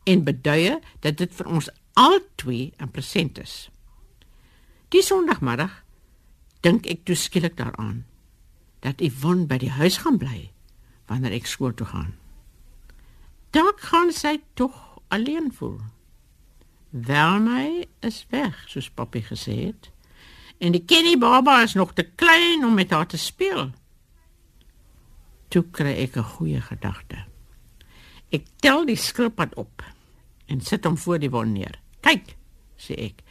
en 0.10 0.26
beduie 0.26 0.78
dat 1.02 1.18
dit 1.18 1.34
vir 1.34 1.50
ons 1.50 1.70
albei 1.98 2.74
'n 2.78 2.92
present 2.92 3.38
is. 3.38 3.70
Die 4.90 5.02
Sondagmiddag 5.02 5.84
dink 6.62 6.86
ek 6.86 7.06
toe 7.06 7.16
skielik 7.16 7.58
daaraan 7.58 8.06
dat 8.80 9.02
Yvonne 9.02 9.46
by 9.46 9.58
die 9.58 9.70
huis 9.70 9.98
gaan 9.98 10.18
bly 10.18 10.52
wanneer 11.08 11.32
ek 11.32 11.46
skool 11.46 11.74
toe 11.74 11.88
gaan. 11.88 12.14
Dalk 13.52 13.80
gaan 13.80 14.12
sy 14.12 14.42
tog 14.54 14.91
alleen 15.12 15.52
voel. 15.54 15.80
Welmy 16.92 17.86
is 18.00 18.26
weg, 18.30 18.56
soos 18.68 18.90
papi 18.90 19.22
gesê 19.24 19.56
het. 19.70 19.92
En 20.60 20.76
die 20.76 20.84
Kenny 20.86 21.18
baba 21.18 21.62
is 21.64 21.74
nog 21.74 21.94
te 21.94 22.04
klein 22.04 22.66
om 22.66 22.74
met 22.74 22.92
haar 22.92 23.08
te 23.08 23.18
speel. 23.18 23.72
Toe 25.48 25.64
kry 25.72 25.94
ek 26.04 26.16
'n 26.16 26.24
goeie 26.24 26.62
gedagte. 26.62 27.26
Ek 28.32 28.46
tel 28.60 28.86
die 28.86 28.96
skilpad 28.96 29.56
op 29.56 29.84
en 30.46 30.62
sit 30.62 30.86
hom 30.86 30.98
voor 30.98 31.20
die 31.20 31.30
wond 31.30 31.52
neer. 31.52 31.80
Kyk, 32.00 32.36
sê 32.78 32.96
ek. 32.96 33.24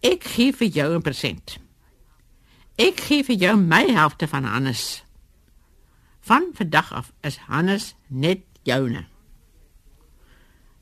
Ek 0.00 0.24
gee 0.24 0.52
vir 0.52 0.68
jou 0.68 0.94
'n 0.96 1.02
present. 1.02 1.58
Ek 2.76 3.00
gee 3.00 3.24
vir 3.24 3.36
jou 3.36 3.56
my 3.56 3.86
helfte 3.92 4.28
van 4.28 4.44
Hannes. 4.44 5.04
Van 6.20 6.50
vandag 6.54 6.92
af 6.92 7.12
is 7.20 7.36
Hannes 7.36 7.94
net 8.08 8.40
joune. 8.62 9.13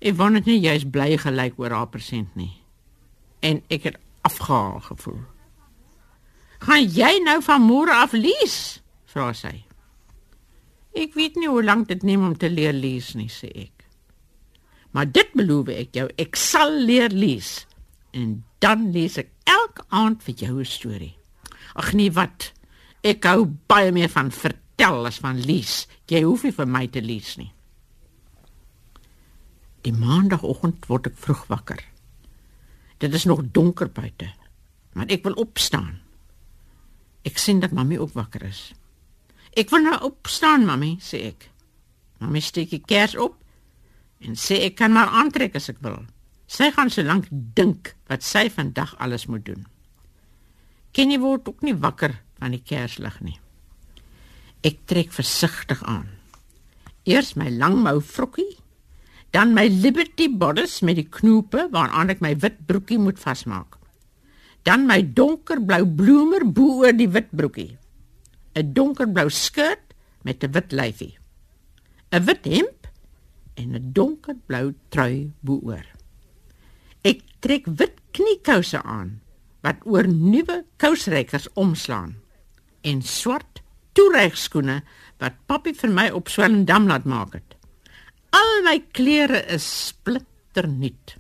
Wou 0.02 0.30
net 0.30 0.46
nie 0.46 0.58
jy's 0.58 0.84
bly 0.84 1.16
gelyk 1.16 1.58
oor 1.58 1.70
haar 1.70 1.90
present 1.92 2.34
nie. 2.36 2.62
En 3.42 3.62
ek 3.70 3.86
het 3.86 3.98
afgehaal 4.26 4.80
gevoel. 4.80 5.20
Gaan 6.62 6.86
jy 6.90 7.18
nou 7.22 7.42
van 7.42 7.62
môre 7.62 7.94
af 7.94 8.12
lees? 8.12 8.82
vra 9.12 9.32
sy. 9.36 9.52
Ek 10.96 11.16
weet 11.16 11.38
nie 11.40 11.50
hoe 11.50 11.62
lank 11.64 11.88
dit 11.90 12.04
neem 12.06 12.24
om 12.24 12.36
te 12.36 12.50
leer 12.52 12.74
lees 12.76 13.12
nie, 13.16 13.28
sê 13.32 13.50
ek. 13.66 13.84
Maar 14.92 15.08
dit 15.08 15.30
beloof 15.36 15.70
ek 15.72 15.96
jou, 15.96 16.08
ek 16.20 16.36
sal 16.36 16.74
leer 16.84 17.12
lees. 17.16 17.62
En 18.16 18.42
dan 18.64 18.90
lees 18.92 19.16
ek 19.20 19.30
elke 19.48 19.84
aand 19.88 20.22
vir 20.22 20.34
jou 20.34 20.60
'n 20.60 20.68
storie. 20.68 21.16
Ag 21.74 21.92
nee, 21.94 22.10
wat? 22.10 22.52
Ek 23.02 23.24
hou 23.24 23.46
baie 23.66 23.92
meer 23.92 24.08
van 24.08 24.30
vertel 24.30 25.06
as 25.06 25.18
van 25.18 25.40
lees. 25.40 25.88
Jy 26.08 26.22
hoef 26.22 26.44
nie 26.44 26.52
vir 26.52 26.66
my 26.66 26.86
te 26.86 27.00
lees 27.00 27.36
nie. 27.36 27.52
Die 29.82 29.94
maandagooggend 29.94 30.86
word 30.86 31.08
ek 31.10 31.18
vroeg 31.18 31.46
wakker. 31.50 31.80
Dit 33.02 33.14
is 33.18 33.26
nog 33.26 33.42
donker 33.50 33.90
buite, 33.90 34.28
maar 34.94 35.10
ek 35.10 35.24
wil 35.26 35.34
opstaan. 35.42 35.98
Ek 37.26 37.38
sien 37.38 37.58
dat 37.62 37.74
mami 37.74 37.98
ook 37.98 38.14
wakker 38.14 38.44
is. 38.46 38.70
Ek 39.58 39.70
wil 39.74 39.82
nou 39.84 39.98
opstaan, 40.06 40.66
mami, 40.66 40.94
sê 41.02 41.26
ek. 41.32 41.48
Mami 42.22 42.40
steek 42.40 42.70
die 42.70 42.82
kers 42.86 43.16
op 43.18 43.38
en 44.22 44.38
sê 44.38 44.60
ek 44.68 44.78
kan 44.78 44.94
maar 44.94 45.10
aantrek 45.10 45.58
as 45.58 45.66
ek 45.72 45.82
wil. 45.82 45.98
Sy 46.46 46.70
gaan 46.70 46.92
so 46.92 47.02
lank 47.02 47.26
dink 47.30 47.94
wat 48.10 48.22
sy 48.22 48.46
vandag 48.52 48.94
alles 49.02 49.26
moet 49.26 49.44
doen. 49.46 49.66
Kenny 50.94 51.18
word 51.18 51.48
ook 51.48 51.62
nie 51.66 51.74
wakker 51.74 52.14
van 52.38 52.54
die 52.54 52.62
kerslig 52.62 53.18
nie. 53.24 53.38
Ek 54.62 54.84
trek 54.86 55.10
versigtig 55.10 55.82
aan. 55.82 56.06
Eers 57.08 57.34
my 57.34 57.48
langmou 57.50 57.98
vrokkie 58.04 58.61
dan 59.32 59.54
my 59.56 59.64
Liberty 59.68 60.28
bodice 60.28 60.84
met 60.84 60.98
die 61.00 61.08
knope 61.08 61.64
waaraan 61.72 62.12
ek 62.12 62.20
my 62.20 62.34
wit 62.42 62.60
broekie 62.68 63.00
moet 63.00 63.20
vasmaak. 63.20 63.78
Dan 64.68 64.84
my 64.86 65.00
donkerblou 65.02 65.86
bloemer 65.88 66.44
bo 66.44 66.82
oor 66.84 66.92
die 66.92 67.08
wit 67.08 67.32
broekie. 67.32 67.78
'n 68.54 68.72
Donkerblou 68.76 69.30
skirt 69.30 69.96
met 70.22 70.44
'n 70.44 70.52
wit 70.52 70.72
lyfie. 70.72 71.16
'n 72.12 72.24
Wit 72.24 72.44
hemp 72.44 72.86
en 73.56 73.74
'n 73.74 73.92
donkerblou 73.92 74.74
trui 74.88 75.32
bo 75.40 75.60
oor. 75.64 75.86
Ek 77.02 77.24
trek 77.40 77.64
wit 77.66 77.96
kniekouse 78.12 78.82
aan 78.82 79.20
wat 79.62 79.80
oor 79.84 80.06
nuwe 80.06 80.64
kousrekkers 80.76 81.48
omslaan 81.54 82.14
en 82.82 83.02
swart 83.02 83.62
toeregskoene 83.92 84.82
wat 85.18 85.32
papi 85.46 85.72
vir 85.72 85.90
my 85.90 86.10
op 86.10 86.28
Swellendam 86.28 86.86
laat 86.86 87.04
maak 87.04 87.32
het. 87.32 87.56
Al 88.32 88.62
my 88.64 88.78
klere 88.96 89.42
is 89.52 89.64
splinternuut. 89.90 91.16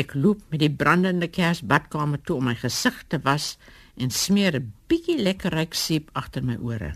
Ek 0.00 0.14
loop 0.16 0.40
met 0.48 0.62
die 0.62 0.72
brandende 0.72 1.28
kers 1.28 1.60
badkamer 1.60 2.22
toe 2.24 2.38
om 2.38 2.46
my 2.48 2.54
gesig 2.56 3.02
te 3.12 3.18
was 3.26 3.58
en 4.00 4.10
smeer 4.10 4.56
'n 4.56 4.72
bietjie 4.88 5.18
lekker 5.20 5.52
ryk 5.52 5.74
seep 5.74 6.08
agter 6.14 6.42
my 6.42 6.56
ore. 6.56 6.94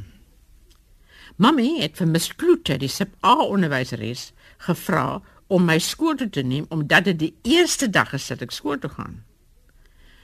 Mamy 1.37 1.83
het 1.83 1.99
vir 1.99 2.09
Miss 2.09 2.33
Kloete, 2.33 2.78
die 2.78 2.88
sep 2.88 3.12
A 3.23 3.35
onderwyseres, 3.35 4.33
gevra 4.59 5.21
om 5.49 5.64
my 5.64 5.78
skool 5.78 6.16
toe 6.16 6.30
te 6.30 6.42
neem 6.42 6.66
omdat 6.71 7.04
dit 7.04 7.18
die 7.18 7.35
eerste 7.42 7.90
dag 7.90 8.14
is 8.14 8.26
dat 8.28 8.42
ek 8.42 8.50
skool 8.50 8.78
toe 8.78 8.90
gaan. 8.90 9.23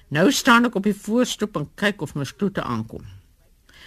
Nou 0.08 0.32
staan 0.32 0.64
ek 0.64 0.74
op 0.74 0.82
die 0.82 0.96
voorstoep 0.96 1.56
en 1.56 1.70
kyk 1.74 2.00
of 2.00 2.14
Miss 2.14 2.32
Kloete 2.32 2.62
aankom. 2.62 3.04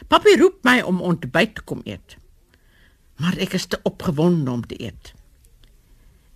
Papi 0.07 0.38
roep 0.38 0.63
my 0.63 0.81
om 0.81 1.01
ontbyt 1.01 1.55
te 1.55 1.62
kom 1.62 1.81
eet 1.84 2.17
maar 3.18 3.38
ek 3.38 3.54
is 3.58 3.66
te 3.66 3.80
opgewonde 3.84 4.52
om 4.52 4.66
te 4.66 4.78
eet. 4.82 5.14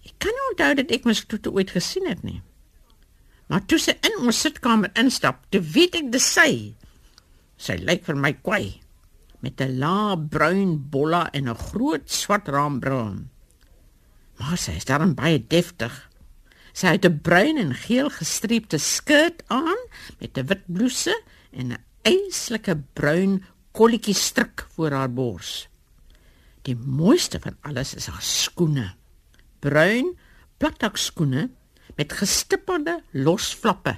Ek 0.06 0.18
kan 0.18 0.34
nie 0.34 0.48
onthou 0.52 0.74
dat 0.82 0.92
ek 0.92 1.06
mens 1.06 1.24
toe 1.26 1.40
ooit 1.52 1.72
gesien 1.72 2.08
het 2.10 2.24
nie. 2.24 2.42
Maar 3.52 3.66
toe 3.68 3.80
sy 3.82 3.98
in 4.08 4.22
ons 4.24 4.40
sitkamer 4.40 4.94
instap, 4.96 5.44
toe 5.52 5.62
weet 5.62 5.98
ek 6.00 6.12
dis 6.14 6.28
sy. 6.38 6.52
Sy 7.62 7.76
lyk 7.82 8.06
vir 8.08 8.18
my 8.18 8.34
kwai 8.40 8.82
met 9.42 9.62
'n 9.62 9.80
lae 9.82 10.18
bruin 10.18 10.78
bolla 10.90 11.30
en 11.34 11.50
'n 11.50 11.64
groot 11.70 12.06
swart 12.10 12.48
raambril. 12.48 13.26
Maar 14.38 14.58
sy 14.58 14.72
is 14.72 14.86
daarin 14.86 15.16
baie 15.16 15.40
deftig. 15.48 16.10
Sy 16.74 16.88
het 16.88 17.06
'n 17.06 17.22
bruin 17.22 17.58
en 17.58 17.74
geel 17.74 18.10
gestreepte 18.10 18.78
skirt 18.78 19.44
aan 19.48 19.82
met 20.20 20.38
'n 20.38 20.46
wit 20.46 20.64
blouse 20.66 21.16
en 21.52 21.72
'n 21.74 21.84
eislike 22.02 22.78
bruin 22.94 23.44
kolletjie 23.72 24.14
stryk 24.14 24.68
voor 24.76 24.92
haar 24.92 25.14
bors. 25.14 25.71
Die 26.68 26.76
mooiste 26.76 27.40
van 27.42 27.58
alles 27.66 27.96
is 27.98 28.08
haar 28.12 28.22
skoene. 28.26 28.92
Bruin 29.62 30.14
platdak 30.62 30.98
skoene 30.98 31.50
met 31.98 32.14
gestippelde 32.14 33.00
losflappe 33.12 33.98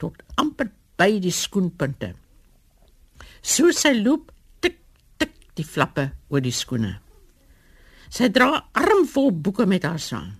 tot 0.00 0.20
amper 0.40 0.70
by 1.00 1.16
die 1.22 1.32
skoenpunte. 1.34 2.12
So 3.42 3.72
sy 3.74 3.94
loop 3.98 4.30
tik 4.62 4.78
tik 5.18 5.34
die 5.58 5.66
flappe 5.66 6.10
oor 6.28 6.44
die 6.44 6.54
skoene. 6.54 6.94
Sy 8.12 8.28
dra 8.28 8.60
armvol 8.76 9.32
boeke 9.32 9.66
met 9.66 9.86
haar 9.88 10.00
saam. 10.02 10.34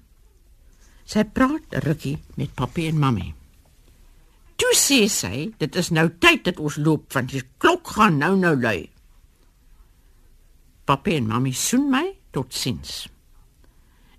Sy 1.08 1.24
praat 1.24 1.80
rukkie 1.86 2.18
met 2.36 2.52
papi 2.56 2.86
en 2.90 3.00
mammy. 3.00 3.32
Toe 4.60 4.74
sê 4.78 5.08
sy, 5.10 5.48
dit 5.58 5.76
is 5.80 5.88
nou 5.90 6.06
tyd 6.22 6.44
dat 6.46 6.60
ons 6.62 6.76
loop 6.78 7.08
want 7.16 7.32
die 7.32 7.42
klok 7.58 7.96
gaan 7.96 8.20
nou 8.20 8.36
nou 8.38 8.52
lui. 8.60 8.91
Papi 10.92 11.14
en 11.16 11.30
mami 11.30 11.54
soen 11.56 11.86
my 11.88 12.04
tot 12.36 12.52
sins. 12.52 13.06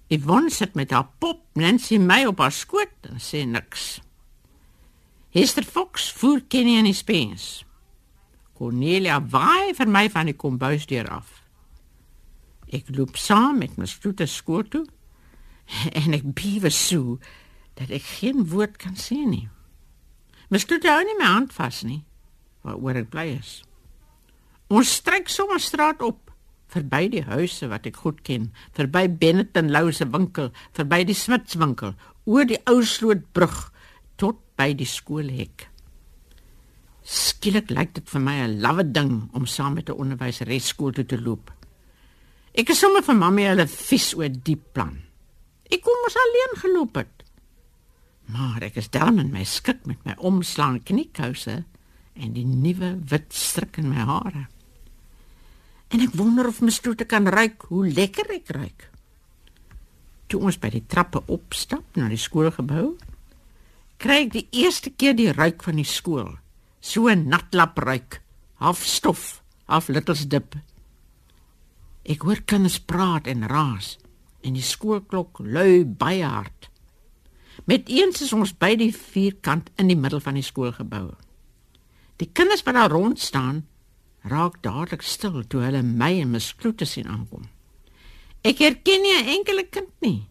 Yvonne 0.10 0.50
sit 0.50 0.74
met 0.74 0.90
haar 0.90 1.12
pop 1.22 1.44
Nancy 1.54 2.00
my 2.02 2.24
op 2.26 2.40
haar 2.42 2.54
skoot 2.54 3.10
en 3.12 3.22
sê 3.22 3.44
niks. 3.46 4.00
Hester 5.38 5.66
Fox 5.66 6.08
voer 6.18 6.42
Kenny 6.50 6.80
in 6.80 6.90
die 6.90 6.98
spens. 6.98 7.62
Cornelia 8.58 9.20
waai 9.22 9.76
vir 9.78 9.90
my 9.90 10.08
van 10.10 10.32
die 10.32 10.38
kombuisdeur 10.38 11.12
af. 11.14 11.44
Ek 12.74 12.90
loop 12.90 13.22
saam 13.22 13.62
met 13.62 13.78
my 13.78 13.86
stoete 13.90 14.26
skoot 14.26 14.74
toe 14.74 14.86
en 16.02 16.18
ek 16.18 16.26
bewe 16.34 16.74
so 16.74 17.20
dat 17.78 17.94
ek 17.94 18.10
geen 18.18 18.48
woord 18.50 18.82
kan 18.82 18.98
sê 18.98 19.22
nie. 19.22 19.46
My 20.50 20.58
stoete 20.58 20.90
hou 20.90 21.06
nie 21.06 21.20
my 21.22 21.30
hand 21.36 21.54
vas 21.54 21.86
nie. 21.86 22.02
Waaroor 22.66 23.04
ek 23.06 23.14
bly 23.14 23.30
is. 23.38 23.60
Ons 24.74 24.98
stryk 24.98 25.30
sommer 25.30 25.62
straat 25.62 26.02
op 26.02 26.33
verby 26.74 27.08
die 27.14 27.24
huise 27.28 27.70
wat 27.72 27.88
ek 27.90 28.02
goed 28.04 28.24
ken, 28.28 28.50
verby 28.76 29.08
Benetton 29.08 29.72
Lou 29.74 29.92
se 29.92 30.08
winkel, 30.10 30.52
verby 30.76 31.04
die 31.08 31.18
Smits 31.18 31.58
winkel, 31.62 31.94
oor 32.26 32.48
die 32.50 32.60
ou 32.70 32.82
slootbrug 32.86 33.70
tot 34.22 34.40
by 34.60 34.72
die 34.78 34.88
skoolhek. 34.90 35.68
Skielik 37.04 37.72
lyk 37.74 37.98
dit 37.98 38.10
vir 38.10 38.22
my 38.22 38.36
'n 38.44 38.62
lawwe 38.62 38.84
ding 38.84 39.30
om 39.34 39.46
saam 39.46 39.74
met 39.76 39.90
'n 39.90 40.00
onderwyseres 40.00 40.68
skool 40.68 40.92
toe 40.92 41.06
te 41.06 41.20
loop. 41.20 41.52
Ek 42.56 42.70
is 42.70 42.80
sommer 42.80 43.02
vir 43.02 43.16
mammie 43.16 43.48
hulle 43.48 43.68
vies 43.68 44.14
oor 44.14 44.30
die 44.30 44.56
plan. 44.56 45.02
Ek 45.72 45.82
kom 45.82 45.98
mos 46.04 46.16
alleen 46.16 46.62
geloop 46.62 46.96
het. 46.96 47.24
Maar 48.26 48.64
ek 48.64 48.78
is 48.78 48.90
darm 48.90 49.20
in 49.20 49.32
my 49.32 49.44
skik 49.44 49.86
met 49.86 49.98
my 50.06 50.14
omslaan 50.18 50.84
kniekouse 50.84 51.66
en 52.14 52.34
die 52.34 52.46
nuwe 52.46 53.00
wit 53.10 53.34
stryk 53.34 53.78
in 53.78 53.90
my 53.90 54.06
hare. 54.06 54.48
En 55.94 56.02
ek 56.02 56.16
wonder 56.18 56.48
of 56.50 56.64
my 56.66 56.74
stoete 56.74 57.06
kan 57.06 57.30
ruik 57.30 57.68
hoe 57.70 57.86
lekker 57.86 58.32
ek 58.34 58.50
ruik. 58.56 58.88
Toe 60.26 60.40
ons 60.42 60.58
by 60.58 60.72
die 60.74 60.86
trappe 60.90 61.22
opstap 61.30 62.00
na 62.00 62.08
die 62.10 62.18
skoolgebou, 62.18 62.96
kry 64.02 64.24
ek 64.26 64.32
die 64.34 64.48
eerste 64.64 64.90
keer 64.90 65.14
die 65.14 65.30
ruik 65.30 65.62
van 65.62 65.78
die 65.78 65.86
skool. 65.86 66.32
So 66.82 67.08
'n 67.08 67.30
natlap 67.30 67.78
ruik, 67.78 68.22
half 68.58 68.82
stof, 68.84 69.44
half 69.70 69.88
littles 69.88 70.26
dip. 70.28 70.58
Ek 72.04 72.26
hoor 72.26 72.42
kinders 72.42 72.80
praat 72.80 73.28
en 73.28 73.48
raas 73.48 73.98
en 74.42 74.54
die 74.54 74.66
skoolklok 74.66 75.40
lui 75.40 75.86
baie 75.86 76.26
hard. 76.26 76.70
Met 77.66 77.88
eens 77.88 78.22
is 78.22 78.34
ons 78.34 78.52
by 78.58 78.76
die 78.76 78.92
vierkant 78.92 79.70
in 79.78 79.88
die 79.88 79.96
middel 79.96 80.20
van 80.20 80.34
die 80.34 80.44
skoolgebou. 80.44 81.14
Die 82.18 82.30
kinders 82.34 82.64
wat 82.64 82.76
daar 82.76 82.92
rond 82.92 83.20
staan, 83.20 83.64
raak 84.24 84.62
dadelik 84.64 85.04
stil 85.04 85.44
toe 85.48 85.64
hulle 85.66 85.82
my 85.84 86.12
en 86.22 86.32
my 86.32 86.40
skroete 86.40 86.86
sien 86.88 87.10
aankom. 87.12 87.50
Ek 88.44 88.60
herken 88.60 89.02
nie 89.04 89.16
'n 89.20 89.28
enkele 89.40 89.64
kind 89.70 89.92
nie 90.02 90.28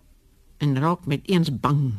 en 0.58 0.78
raak 0.78 1.06
met 1.06 1.28
eens 1.28 1.50
bang. 1.60 1.92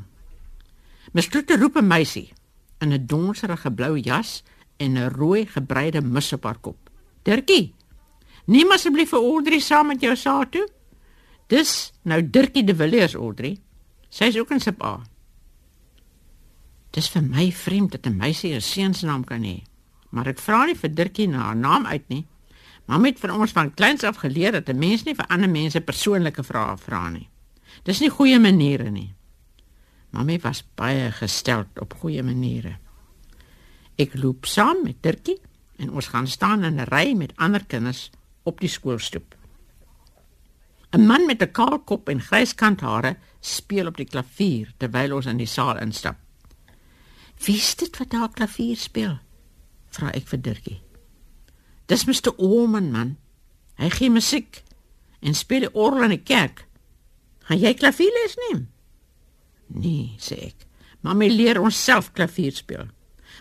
My 1.13 1.21
skroete 1.21 1.57
roep 1.57 1.77
'n 1.77 1.87
meisie 1.87 2.33
in 2.81 2.93
'n 2.93 3.05
donkerige 3.05 3.71
blou 3.71 3.97
jas 3.97 4.43
en 4.77 4.97
'n 4.97 5.09
rooi 5.09 5.45
gebreide 5.45 6.01
mis 6.01 6.33
op 6.33 6.43
haar 6.43 6.59
kop. 6.59 6.89
Dirkie, 7.23 7.73
neem 8.45 8.71
asseblief 8.71 9.09
vir 9.09 9.19
Audrey 9.19 9.59
saam 9.59 9.87
met 9.87 10.01
jou 10.01 10.15
saak 10.15 10.51
toe. 10.51 10.67
Dis 11.47 11.93
nou 12.03 12.29
Dirkie 12.29 12.63
de 12.63 12.75
Villiers 12.75 13.13
Audrey. 13.13 13.57
Sy 14.09 14.23
is 14.25 14.37
ook 14.37 14.51
in 14.51 14.59
Sip 14.59 14.83
A. 14.83 15.03
Dis 16.91 17.09
vir 17.09 17.21
my 17.21 17.51
vreemd 17.51 17.91
dat 17.91 18.05
'n 18.05 18.17
meisie 18.17 18.53
'n 18.53 18.61
seunsnaam 18.61 19.23
kan 19.23 19.43
hê 19.43 19.63
maar 20.13 20.29
ek 20.29 20.41
vra 20.41 20.65
nie 20.69 20.77
vir 20.77 20.93
Dirkie 20.93 21.27
na 21.27 21.47
haar 21.47 21.57
naam 21.57 21.85
uit 21.89 22.05
nie. 22.13 22.23
Mamma 22.85 23.09
het 23.09 23.19
vir 23.21 23.33
ons 23.33 23.53
van 23.55 23.71
kleins 23.73 24.03
af 24.05 24.21
geleer 24.21 24.51
dat 24.51 24.69
'n 24.69 24.79
mens 24.79 25.03
nie 25.03 25.15
vir 25.15 25.27
ander 25.27 25.49
mense 25.49 25.81
persoonlike 25.81 26.43
vrae 26.43 26.77
vra 26.77 27.09
nie. 27.09 27.29
Dis 27.83 27.99
nie 27.99 28.09
goeie 28.09 28.39
maniere 28.39 28.89
nie. 28.91 29.13
Mamma 30.11 30.37
was 30.41 30.63
baie 30.75 31.11
gestel 31.11 31.65
op 31.81 31.93
goeie 31.93 32.23
maniere. 32.23 32.77
Ek 33.97 34.13
loop 34.13 34.45
saam 34.45 34.83
met 34.83 35.01
Dirkie 35.01 35.41
en 35.77 35.91
ons 35.91 36.07
gaan 36.07 36.27
staan 36.27 36.63
in 36.63 36.79
'n 36.79 36.87
ry 36.89 37.13
met 37.13 37.33
ander 37.37 37.65
kinders 37.65 38.11
op 38.43 38.59
die 38.59 38.69
skoolstoep. 38.69 39.35
'n 40.91 41.05
Man 41.05 41.25
met 41.25 41.41
'n 41.41 41.51
kaal 41.51 41.79
kop 41.79 42.09
en 42.09 42.21
grys 42.21 42.55
kanthare 42.55 43.17
speel 43.39 43.87
op 43.87 43.97
die 43.97 44.05
klavier 44.05 44.73
terwyl 44.77 45.15
ons 45.15 45.25
in 45.25 45.37
die 45.37 45.45
saal 45.45 45.77
instap. 45.77 46.17
Wie 47.45 47.55
is 47.55 47.75
dit 47.75 47.97
wat 47.97 48.09
daar 48.09 48.29
klavier 48.29 48.77
speel? 48.77 49.19
Vra 49.95 50.11
ek 50.13 50.27
vir 50.31 50.41
Dirkie. 50.41 50.81
Dis 51.87 52.05
Mr. 52.07 52.33
Oman 52.37 52.91
man. 52.91 53.15
Hy 53.77 53.89
gee 53.89 54.09
musiek 54.13 54.61
en 55.23 55.35
speel 55.35 55.69
orgel 55.73 56.07
in 56.09 56.17
die 56.17 56.23
kerk. 56.23 56.65
Gaan 57.47 57.59
jy 57.59 57.73
klavier 57.75 58.13
les 58.15 58.35
neem? 58.47 58.67
Nee, 59.73 60.13
sê 60.21 60.39
ek. 60.49 60.67
Mamy 61.03 61.27
leer 61.31 61.59
ons 61.59 61.75
self 61.75 62.11
klavier 62.15 62.55
speel. 62.55 62.87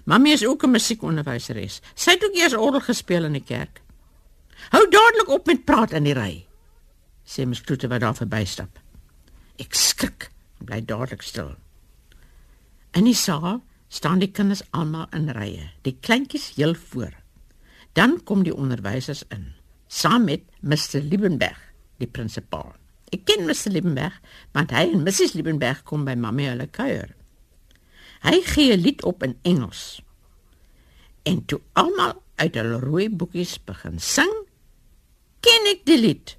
Mamy 0.08 0.32
is 0.32 0.44
ook 0.44 0.64
'n 0.64 0.70
musiekonderwyseres. 0.70 1.80
Sy 1.94 2.10
het 2.10 2.24
ook 2.24 2.34
eers 2.34 2.54
orgel 2.54 2.80
gespeel 2.80 3.24
in 3.24 3.32
die 3.32 3.44
kerk. 3.44 3.82
Hou 4.70 4.88
dadelik 4.90 5.28
op 5.28 5.46
met 5.46 5.64
praat 5.64 5.92
in 5.92 6.04
die 6.04 6.14
ry. 6.14 6.46
Sê 7.26 7.46
my 7.46 7.54
skroete 7.54 7.88
wat 7.88 8.00
daar 8.00 8.14
verbystap. 8.14 8.78
Ek 9.58 9.74
skrik 9.74 10.30
en 10.60 10.66
bly 10.66 10.80
dadelik 10.84 11.22
stil. 11.22 11.56
In 12.92 13.04
die 13.04 13.14
saal 13.14 13.62
staan 13.92 14.22
die 14.22 14.30
kinders 14.32 14.64
almal 14.72 15.10
in 15.12 15.28
rye, 15.36 15.68
die 15.84 15.96
kleintjies 16.00 16.54
heel 16.56 16.74
voor. 16.74 17.12
Dan 17.92 18.22
kom 18.24 18.44
die 18.46 18.54
onderwysers 18.56 19.24
in, 19.28 19.50
saam 19.92 20.24
met 20.30 20.46
Mr 20.60 21.02
Liebenberg, 21.04 21.58
die 22.00 22.08
prinsipaal. 22.08 22.72
Ek 23.12 23.26
ken 23.28 23.44
Mr 23.44 23.68
Liebenberg, 23.74 24.14
want 24.56 24.72
hy 24.72 24.86
en 24.94 25.04
Mrs 25.04 25.34
Liebenberg 25.36 25.82
kom 25.88 26.06
by 26.08 26.16
mamma 26.16 26.48
hulle 26.54 26.70
kuier. 26.72 27.12
Hy 28.24 28.38
gee 28.46 28.72
'n 28.72 28.80
lied 28.80 29.02
op 29.04 29.22
in 29.22 29.36
Engels. 29.42 30.00
En 31.28 31.44
toe 31.44 31.60
almal 31.72 32.22
uit 32.36 32.54
hulle 32.54 32.78
rooi 32.80 33.10
boekies 33.10 33.58
begin 33.64 33.98
sing, 33.98 34.32
ken 35.40 35.68
ek 35.68 35.84
die 35.84 35.98
lied, 35.98 36.36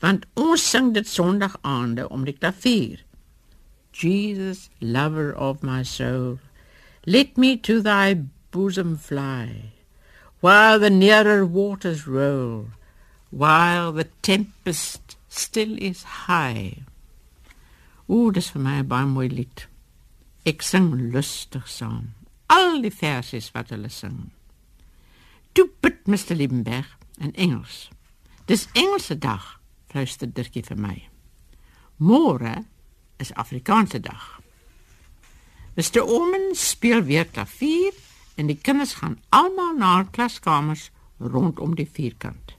want 0.00 0.26
ons 0.34 0.70
sing 0.70 0.94
dit 0.94 1.06
Sondag 1.06 1.58
aande 1.62 2.08
om 2.08 2.24
die 2.24 2.36
klavier. 2.38 3.04
Jesus, 3.92 4.70
lover 4.80 5.34
of 5.36 5.62
my 5.62 5.82
soul, 5.82 6.38
Let 7.08 7.38
me 7.38 7.56
to 7.64 7.80
thy 7.80 8.12
bosom 8.50 8.98
fly, 8.98 9.72
while 10.40 10.78
the 10.78 10.90
nearer 10.90 11.46
waters 11.46 12.06
roll, 12.06 12.66
while 13.30 13.92
the 13.92 14.08
tempest 14.20 15.16
still 15.30 15.78
is 15.78 16.02
high. 16.28 16.84
O, 18.10 18.30
dis 18.30 18.50
vir 18.50 18.60
my 18.60 18.74
'n 18.80 18.88
baie 18.88 19.06
mooi 19.08 19.28
lied. 19.32 19.64
Ek 20.44 20.60
sing 20.60 20.90
lustig 21.14 21.66
saam. 21.66 22.12
Al 22.50 22.82
die 22.82 22.92
versies 22.92 23.48
wat 23.54 23.70
hulle 23.70 23.88
sing. 23.88 24.30
Toe 25.54 25.70
bid 25.80 26.04
Mr. 26.04 26.36
Liebenberg 26.36 26.92
in 27.18 27.32
Engels. 27.36 27.88
Dis 28.46 28.68
Engelse 28.74 29.16
dag, 29.18 29.56
fluister 29.88 30.26
Dirkie 30.26 30.66
vir 30.68 30.76
my. 30.76 31.08
Môre 31.98 32.66
is 33.18 33.32
Afrikaanse 33.32 33.98
dag. 33.98 34.37
Mr. 35.78 36.02
Omen 36.02 36.56
speel 36.58 37.04
weer 37.06 37.28
klavier 37.30 37.94
en 38.34 38.48
die 38.50 38.58
kinders 38.58 38.96
gaan 38.98 39.20
almal 39.30 39.76
na 39.78 39.92
hul 40.00 40.08
klaskamers 40.10 40.88
rondom 41.22 41.76
die 41.78 41.86
vierkant. 41.86 42.56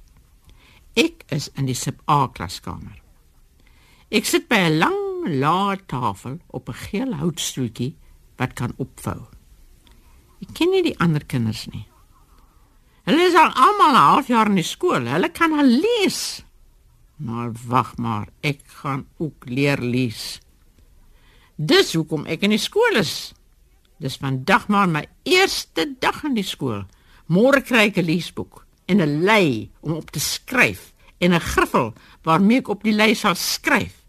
Ek 0.96 1.26
is 1.36 1.50
in 1.60 1.68
die 1.68 1.76
sub 1.76 2.00
A 2.08 2.30
klaskamer. 2.32 2.96
Ek 4.08 4.24
sit 4.24 4.48
by 4.48 4.62
'n 4.70 4.80
lang 4.80 5.02
lae 5.44 5.76
tafel 5.86 6.40
op 6.48 6.70
'n 6.70 6.82
geel 6.88 7.14
houtstoeltjie 7.20 7.96
wat 8.38 8.56
kan 8.56 8.74
opvou. 8.78 9.28
Ek 10.42 10.54
ken 10.54 10.72
nie 10.72 10.84
die 10.84 11.00
ander 11.00 11.26
kinders 11.26 11.68
nie. 11.68 11.88
Hulle 13.04 13.28
is 13.28 13.36
al 13.36 13.52
almal 13.52 13.92
'n 13.92 14.06
halfjaar 14.10 14.48
in 14.48 14.56
die 14.56 14.64
skool. 14.64 15.06
Hulle 15.06 15.30
kan 15.30 15.52
al 15.54 15.68
lees. 15.68 16.44
Maar 17.18 17.52
wag 17.68 17.98
maar, 17.98 18.30
ek 18.42 18.62
gaan 18.64 19.08
ook 19.18 19.44
leer 19.46 19.82
lees. 19.82 20.40
Dis 21.60 21.92
hoekom 21.92 22.24
ek 22.32 22.46
in 22.48 22.54
die 22.56 22.62
skool 22.62 23.02
is. 23.02 23.34
Dis 24.00 24.16
vandag 24.16 24.70
maar 24.72 24.88
my 24.88 25.04
eerste 25.28 25.84
dag 26.00 26.22
in 26.24 26.38
die 26.38 26.48
skool. 26.48 26.86
Môre 27.28 27.60
kry 27.62 27.90
ek 27.92 27.98
'n 28.00 28.08
leesboek 28.08 28.66
en 28.88 29.02
'n 29.02 29.24
lei 29.28 29.70
om 29.82 29.94
op 30.00 30.10
te 30.12 30.20
skryf 30.20 30.94
en 31.20 31.34
'n 31.34 31.40
griffel 31.40 31.94
waarmee 32.24 32.60
ek 32.60 32.70
op 32.70 32.84
die 32.84 32.96
lei 32.96 33.14
sal 33.14 33.36
skryf. 33.36 34.06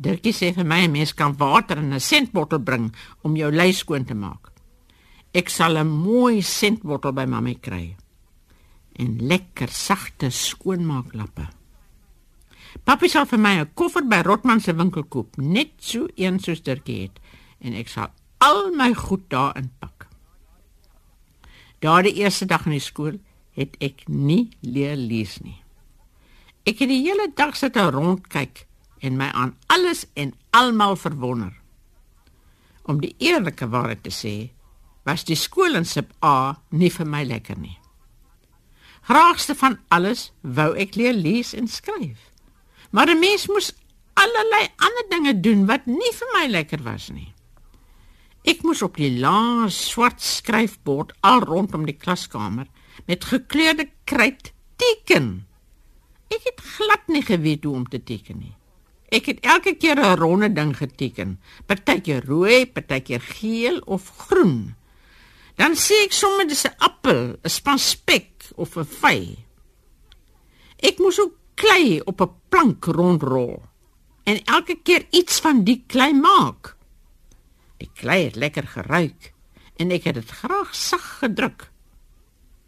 Dirkie 0.00 0.32
sê 0.32 0.54
vir 0.54 0.64
my 0.64 0.86
'n 0.86 0.92
mens 0.92 1.12
kan 1.12 1.36
water 1.36 1.76
in 1.76 1.92
'n 1.92 2.00
sentbottel 2.00 2.58
bring 2.58 2.94
om 3.22 3.36
jou 3.36 3.52
lei 3.52 3.72
skoon 3.72 4.04
te 4.04 4.14
maak. 4.14 4.50
Ek 5.34 5.48
sal 5.48 5.76
'n 5.76 5.86
mooi 5.86 6.40
sentbottel 6.42 7.12
by 7.12 7.26
mamma 7.26 7.54
kry. 7.60 7.96
En 8.96 9.18
lekker 9.20 9.68
sagte 9.68 10.30
skoonmaaklappe. 10.30 11.57
Papi 12.84 13.08
sal 13.08 13.26
vir 13.26 13.38
my 13.38 13.54
'n 13.60 13.70
koffer 13.74 14.02
by 14.02 14.22
Rotman 14.22 14.60
se 14.60 14.72
winkel 14.72 15.04
koop, 15.04 15.36
net 15.36 15.70
so 15.78 16.08
een 16.16 16.38
soos 16.38 16.62
Dirkie 16.62 17.02
het, 17.02 17.20
en 17.60 17.72
ek 17.74 17.88
sal 17.88 18.10
al 18.38 18.70
my 18.74 18.94
goed 18.94 19.28
daarin 19.30 19.70
pak. 19.80 20.06
Daardie 21.78 22.14
eerste 22.14 22.46
dag 22.46 22.66
in 22.66 22.72
die 22.72 22.80
skool 22.80 23.18
het 23.54 23.76
ek 23.80 24.08
nie 24.08 24.50
leer 24.60 24.96
lees 24.96 25.38
nie. 25.42 25.62
Ek 26.66 26.78
het 26.82 26.88
die 26.88 27.02
hele 27.02 27.30
dag 27.34 27.56
sit 27.56 27.76
en 27.76 27.90
rondkyk 27.90 28.66
en 29.00 29.16
my 29.16 29.30
aan 29.30 29.56
alles 29.66 30.06
en 30.14 30.34
almal 30.50 30.96
verwonder. 30.96 31.54
Om 32.82 33.00
die 33.00 33.14
eerlike 33.18 33.68
waarheid 33.68 34.02
te 34.02 34.10
sê, 34.10 34.50
was 35.04 35.24
die 35.24 35.36
skool 35.38 35.78
in 35.78 35.86
Sip 35.88 36.12
A 36.24 36.58
nie 36.70 36.90
vir 36.90 37.06
my 37.06 37.22
lekker 37.24 37.58
nie. 37.58 37.78
Graagste 39.08 39.54
van 39.56 39.78
alles 39.88 40.32
wou 40.42 40.74
ek 40.76 40.98
leer 40.98 41.16
lees 41.16 41.54
en 41.56 41.68
skryf. 41.68 42.18
Maar 42.90 43.08
'n 43.10 43.18
mens 43.18 43.46
moes 43.46 43.72
allerlei 44.14 44.68
ander 44.76 45.06
dinge 45.08 45.40
doen 45.40 45.66
wat 45.66 45.86
nie 45.86 46.12
vir 46.12 46.28
my 46.32 46.46
lekker 46.46 46.82
was 46.82 47.08
nie. 47.08 47.34
Ek 48.48 48.62
moes 48.62 48.82
op 48.82 48.96
die 48.96 49.18
lang 49.20 49.70
swart 49.70 50.22
skryfbord 50.22 51.12
al 51.20 51.40
rondom 51.40 51.86
die 51.86 51.96
klaskamer 51.96 52.66
met 53.06 53.24
gekleurde 53.24 53.90
kruit 54.04 54.52
teken. 54.76 55.46
Ek 56.28 56.44
het 56.44 56.60
glad 56.60 57.08
nie 57.08 57.22
geweet 57.22 57.64
hoe 57.64 57.74
om 57.74 57.88
te 57.88 58.00
teken 58.02 58.38
nie. 58.38 58.54
Ek 59.08 59.26
het 59.30 59.40
elke 59.40 59.74
keer 59.80 59.96
'n 59.96 60.18
ronde 60.20 60.52
ding 60.52 60.76
geteken, 60.76 61.40
partykeer 61.66 62.24
rooi, 62.24 62.66
partykeer 62.66 63.20
geel 63.20 63.78
of 63.86 64.08
groen. 64.16 64.76
Dan 65.56 65.72
sê 65.72 66.04
ek 66.04 66.12
sommer 66.12 66.46
dis 66.46 66.64
'n 66.64 66.76
appel, 66.78 67.36
'n 67.42 67.48
span 67.48 67.78
spek 67.78 68.52
of 68.56 68.76
'n 68.76 68.84
vy. 68.84 69.36
Ek 70.76 70.98
moes 70.98 71.18
ook 71.20 71.37
klei 71.58 72.00
op 72.00 72.20
'n 72.22 72.34
plank 72.48 72.84
rondrol 72.84 73.62
en 74.24 74.44
elke 74.44 74.76
keer 74.82 75.06
iets 75.10 75.40
van 75.40 75.64
die 75.64 75.84
klei 75.86 76.12
maak. 76.14 76.76
klei 77.94 78.24
het 78.24 78.36
lekker 78.36 78.66
geruik 78.66 79.32
en 79.76 79.90
ek 79.90 80.04
het 80.04 80.14
dit 80.14 80.30
graag 80.30 80.74
sag 80.74 81.18
gedruk. 81.18 81.70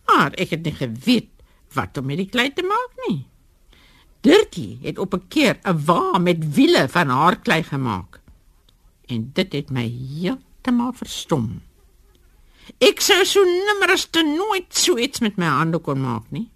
Maar 0.06 0.32
ek 0.32 0.50
het 0.50 0.62
nie 0.62 0.74
geweet 0.74 1.30
wat 1.74 1.98
om 1.98 2.06
met 2.06 2.18
die 2.18 2.28
klei 2.28 2.52
te 2.52 2.62
maak 2.62 2.92
nie. 3.08 3.26
Dirkie 4.20 4.78
het 4.82 4.98
op 4.98 5.14
'n 5.14 5.28
keer 5.28 5.58
'n 5.62 5.84
wa 5.84 6.18
met 6.18 6.54
wiele 6.54 6.88
van 6.88 7.08
haar 7.08 7.36
klei 7.38 7.62
gemaak. 7.62 8.20
En 9.06 9.30
dit 9.32 9.52
het 9.52 9.70
my 9.70 9.86
heeltemal 9.88 10.92
verstom. 10.92 11.62
Ek 12.78 13.00
sou 13.00 13.24
so 13.24 13.42
nimmer 13.44 13.90
as 13.90 14.04
te 14.04 14.22
nooit 14.22 14.74
so 14.74 14.98
iets 14.98 15.20
met 15.20 15.36
my 15.36 15.46
hande 15.46 15.78
kon 15.78 16.00
maak 16.00 16.30
nie. 16.30 16.50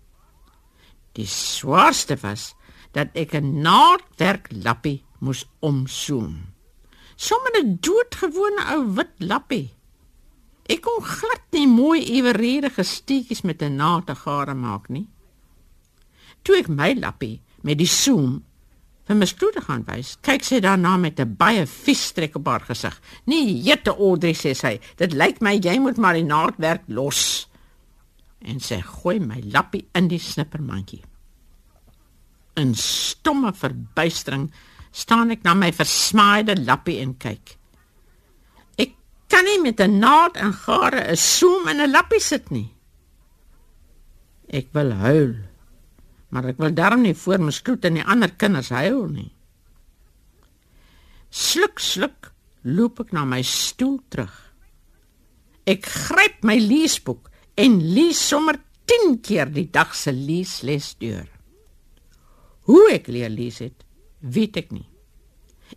Die 1.15 1.27
swaarste 1.27 2.17
was 2.23 2.55
dat 2.93 3.15
ek 3.15 3.35
'n 3.35 3.61
naaldwerk 3.63 4.49
lappie 4.63 5.03
moes 5.19 5.47
omsoem. 5.61 6.55
Sommige 7.17 7.77
doodgewone 7.81 8.63
ou 8.75 8.95
wit 8.95 9.15
lappie. 9.19 9.75
Ek 10.67 10.81
kon 10.81 11.03
glad 11.03 11.43
nie 11.53 11.67
mooi 11.69 12.01
eweredige 12.17 12.83
steekies 12.83 13.43
met 13.43 13.63
'n 13.63 13.77
naald 13.77 14.07
te 14.07 14.15
gare 14.15 14.55
maak 14.55 14.89
nie. 14.89 15.09
Toe 16.43 16.57
ek 16.57 16.69
my 16.69 16.95
lappie 16.95 17.41
met 17.63 17.79
die 17.79 17.87
soem 17.87 18.43
vir 19.05 19.17
my 19.17 19.27
stoete 19.27 19.61
gaan 19.61 19.85
wys, 19.85 20.17
kyk 20.25 20.45
sy 20.45 20.61
daarna 20.61 20.97
met 20.97 21.21
'n 21.21 21.37
baie 21.37 21.67
vies 21.67 22.13
trek 22.13 22.37
op 22.37 22.47
haar 22.47 22.61
gesig. 22.61 23.01
"Nee, 23.27 23.63
jette 23.63 23.91
Audrey," 23.91 24.33
sê 24.33 24.55
sy, 24.55 24.81
"dit 24.97 25.13
lyk 25.13 25.41
my 25.41 25.59
jy 25.59 25.79
moet 25.79 25.97
maar 25.97 26.15
die 26.15 26.25
naaldwerk 26.25 26.83
los." 26.89 27.49
En 28.45 28.61
sy 28.61 28.81
gooi 28.85 29.19
my 29.21 29.41
lappie 29.53 29.87
in 29.97 30.09
die 30.11 30.21
snippermandjie. 30.21 31.03
In 32.61 32.75
stomme 32.79 33.55
verbuistering 33.57 34.51
staan 34.95 35.33
ek 35.35 35.43
na 35.47 35.57
my 35.59 35.73
versmaaide 35.75 36.59
lappie 36.63 37.01
en 37.03 37.17
kyk. 37.19 37.57
Ek 38.79 38.95
kan 39.33 39.45
nie 39.49 39.61
met 39.63 39.81
'n 39.81 39.99
naald 39.99 40.37
en 40.37 40.53
gare 40.53 41.11
'n 41.11 41.17
soem 41.17 41.69
in 41.69 41.81
'n 41.81 41.91
lappie 41.91 42.21
sit 42.21 42.51
nie. 42.51 42.71
Ek 44.49 44.69
wil 44.73 44.93
huil. 44.93 45.35
Maar 46.29 46.45
ek 46.45 46.59
wil 46.59 46.75
darm 46.75 47.03
nie 47.03 47.15
voor 47.15 47.41
my 47.41 47.51
skroet 47.51 47.85
en 47.85 47.95
die 47.95 48.05
ander 48.05 48.31
kinders 48.31 48.69
huil 48.69 49.07
nie. 49.07 49.33
Sluk 51.31 51.79
sluk 51.79 52.33
loop 52.63 53.01
ek 53.01 53.13
na 53.13 53.25
my 53.25 53.43
stoel 53.43 54.01
terug. 54.09 54.35
Ek 55.67 55.87
gryp 55.87 56.43
my 56.43 56.59
leesboek 56.59 57.31
en 57.55 57.79
lees 57.95 58.19
sommer 58.29 58.59
10 58.91 59.21
keer 59.25 59.51
die 59.53 59.69
dag 59.71 59.95
se 59.97 60.13
leesles 60.13 60.95
deur. 61.01 61.29
Hoe 62.69 62.85
ek 62.93 63.09
leer 63.13 63.33
lees 63.33 63.61
het, 63.63 63.85
weet 64.21 64.57
ek 64.61 64.73
nie. 64.75 64.87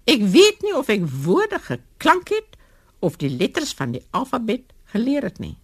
Ek 0.08 0.24
weet 0.24 0.64
nie 0.66 0.76
of 0.76 0.90
ek 0.92 1.06
woorde 1.24 1.60
geklank 1.64 2.32
het 2.34 2.58
of 3.04 3.20
die 3.22 3.32
letters 3.32 3.74
van 3.78 3.94
die 3.96 4.04
alfabet 4.16 4.74
geleer 4.92 5.28
het 5.28 5.40
nie. 5.44 5.58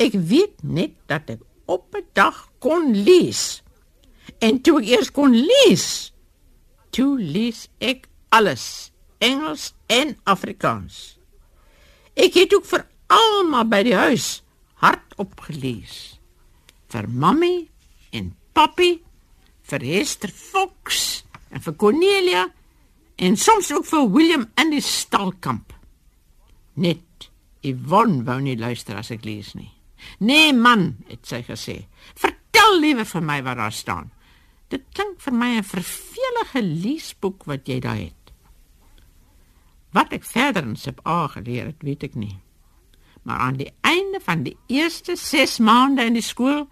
Ek 0.00 0.16
weet 0.16 0.64
net 0.64 0.96
dat 1.06 1.30
ek 1.30 1.42
op 1.66 1.94
'n 1.94 2.06
dag 2.12 2.50
kon 2.58 2.92
lees. 2.92 3.62
En 4.40 4.60
toe 4.60 4.80
ek 4.80 4.88
eers 4.88 5.10
kon 5.10 5.32
lees, 5.32 6.12
toe 6.90 7.18
lees 7.18 7.68
ek 7.78 8.08
alles, 8.28 8.92
Engels 9.18 9.74
en 9.86 10.16
Afrikaans. 10.24 11.18
Ek 12.14 12.34
het 12.34 12.54
ook 12.54 12.64
vir 12.64 12.86
almal 13.06 13.64
by 13.64 13.82
die 13.82 13.94
huis 13.94 14.43
hardop 15.14 15.40
gelees. 15.40 16.18
Vir 16.90 17.08
mammie 17.08 17.68
en 18.12 18.34
papi, 18.54 19.02
vir 19.64 19.80
Hester 19.80 20.30
Fox 20.30 21.24
en 21.50 21.60
vir 21.60 21.74
Cornelia 21.76 22.48
en 23.16 23.36
soms 23.36 23.70
ook 23.72 23.86
vir 23.86 24.10
William 24.10 24.46
in 24.60 24.70
die 24.70 24.82
stalkamp. 24.82 25.72
Net 26.74 27.30
Yvonne 27.62 28.24
wou 28.24 28.40
nie 28.40 28.58
luister 28.58 28.96
as 28.98 29.10
ek 29.10 29.24
lees 29.24 29.54
nie. 29.54 29.70
Nee 30.20 30.52
man, 30.52 30.98
het 31.08 31.24
sy 31.26 31.42
gesê. 31.46 31.86
Vertel 32.14 32.80
liewe 32.80 33.04
vir 33.04 33.22
my 33.22 33.40
wat 33.42 33.56
daar 33.56 33.72
staan. 33.72 34.10
Dit 34.68 34.84
klink 34.92 35.20
vir 35.20 35.32
my 35.32 35.56
'n 35.56 35.62
vervelige 35.62 36.60
leesboek 36.60 37.44
wat 37.46 37.68
jy 37.68 37.80
daar 37.80 37.96
het. 37.96 38.32
Wat 39.92 40.12
ek 40.12 40.24
verder 40.24 40.64
in 40.64 40.76
Sep 40.76 41.00
A 41.06 41.28
geleer 41.28 41.66
het, 41.66 41.82
weet 41.82 42.02
ek 42.02 42.14
nie. 42.14 42.43
Maar 43.24 43.38
aan 43.38 43.56
die 43.56 43.72
einde 43.80 44.20
van 44.20 44.42
die 44.42 44.56
eerste 44.66 45.16
6 45.16 45.58
maande 45.58 46.04
in 46.04 46.16
die 46.16 46.24
skool 46.24 46.66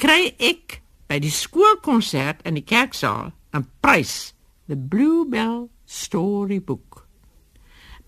kry 0.00 0.34
ek 0.38 0.80
by 1.10 1.18
die 1.22 1.32
skoolkonsert 1.34 2.42
in 2.46 2.58
die 2.58 2.66
kerksaal 2.66 3.32
'n 3.54 3.66
prys 3.82 4.34
The 4.66 4.76
Bluebell 4.76 5.68
Storybook. 5.84 7.06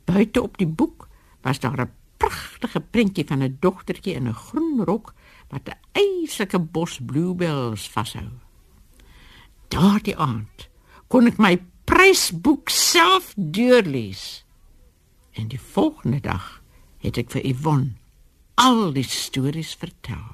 Buite 0.05 0.43
op 0.43 0.57
die 0.59 0.67
boek 0.67 1.09
was 1.43 1.61
daar 1.61 1.81
'n 1.81 1.93
pragtige 2.17 2.81
prentjie 2.81 3.27
van 3.27 3.43
'n 3.43 3.57
dogtertjie 3.61 4.15
in 4.15 4.29
'n 4.29 4.35
groen 4.35 4.85
rok 4.85 5.15
wat 5.49 5.69
'n 5.69 5.79
eislike 5.93 6.59
bos 6.59 6.99
bluebells 7.07 7.89
vashou. 7.89 8.31
Daardie 9.69 10.17
aand 10.17 10.69
kon 11.07 11.27
ek 11.27 11.39
my 11.39 11.59
prysboek 11.85 12.69
self 12.69 13.33
deurlees. 13.37 14.45
En 15.33 15.49
die 15.49 15.61
volgende 15.61 16.21
dag 16.21 16.63
het 17.05 17.19
ek 17.19 17.31
vir 17.31 17.45
Yvonne 17.45 17.95
al 18.57 18.93
die 18.97 19.05
stories 19.05 19.75
vertel. 19.77 20.25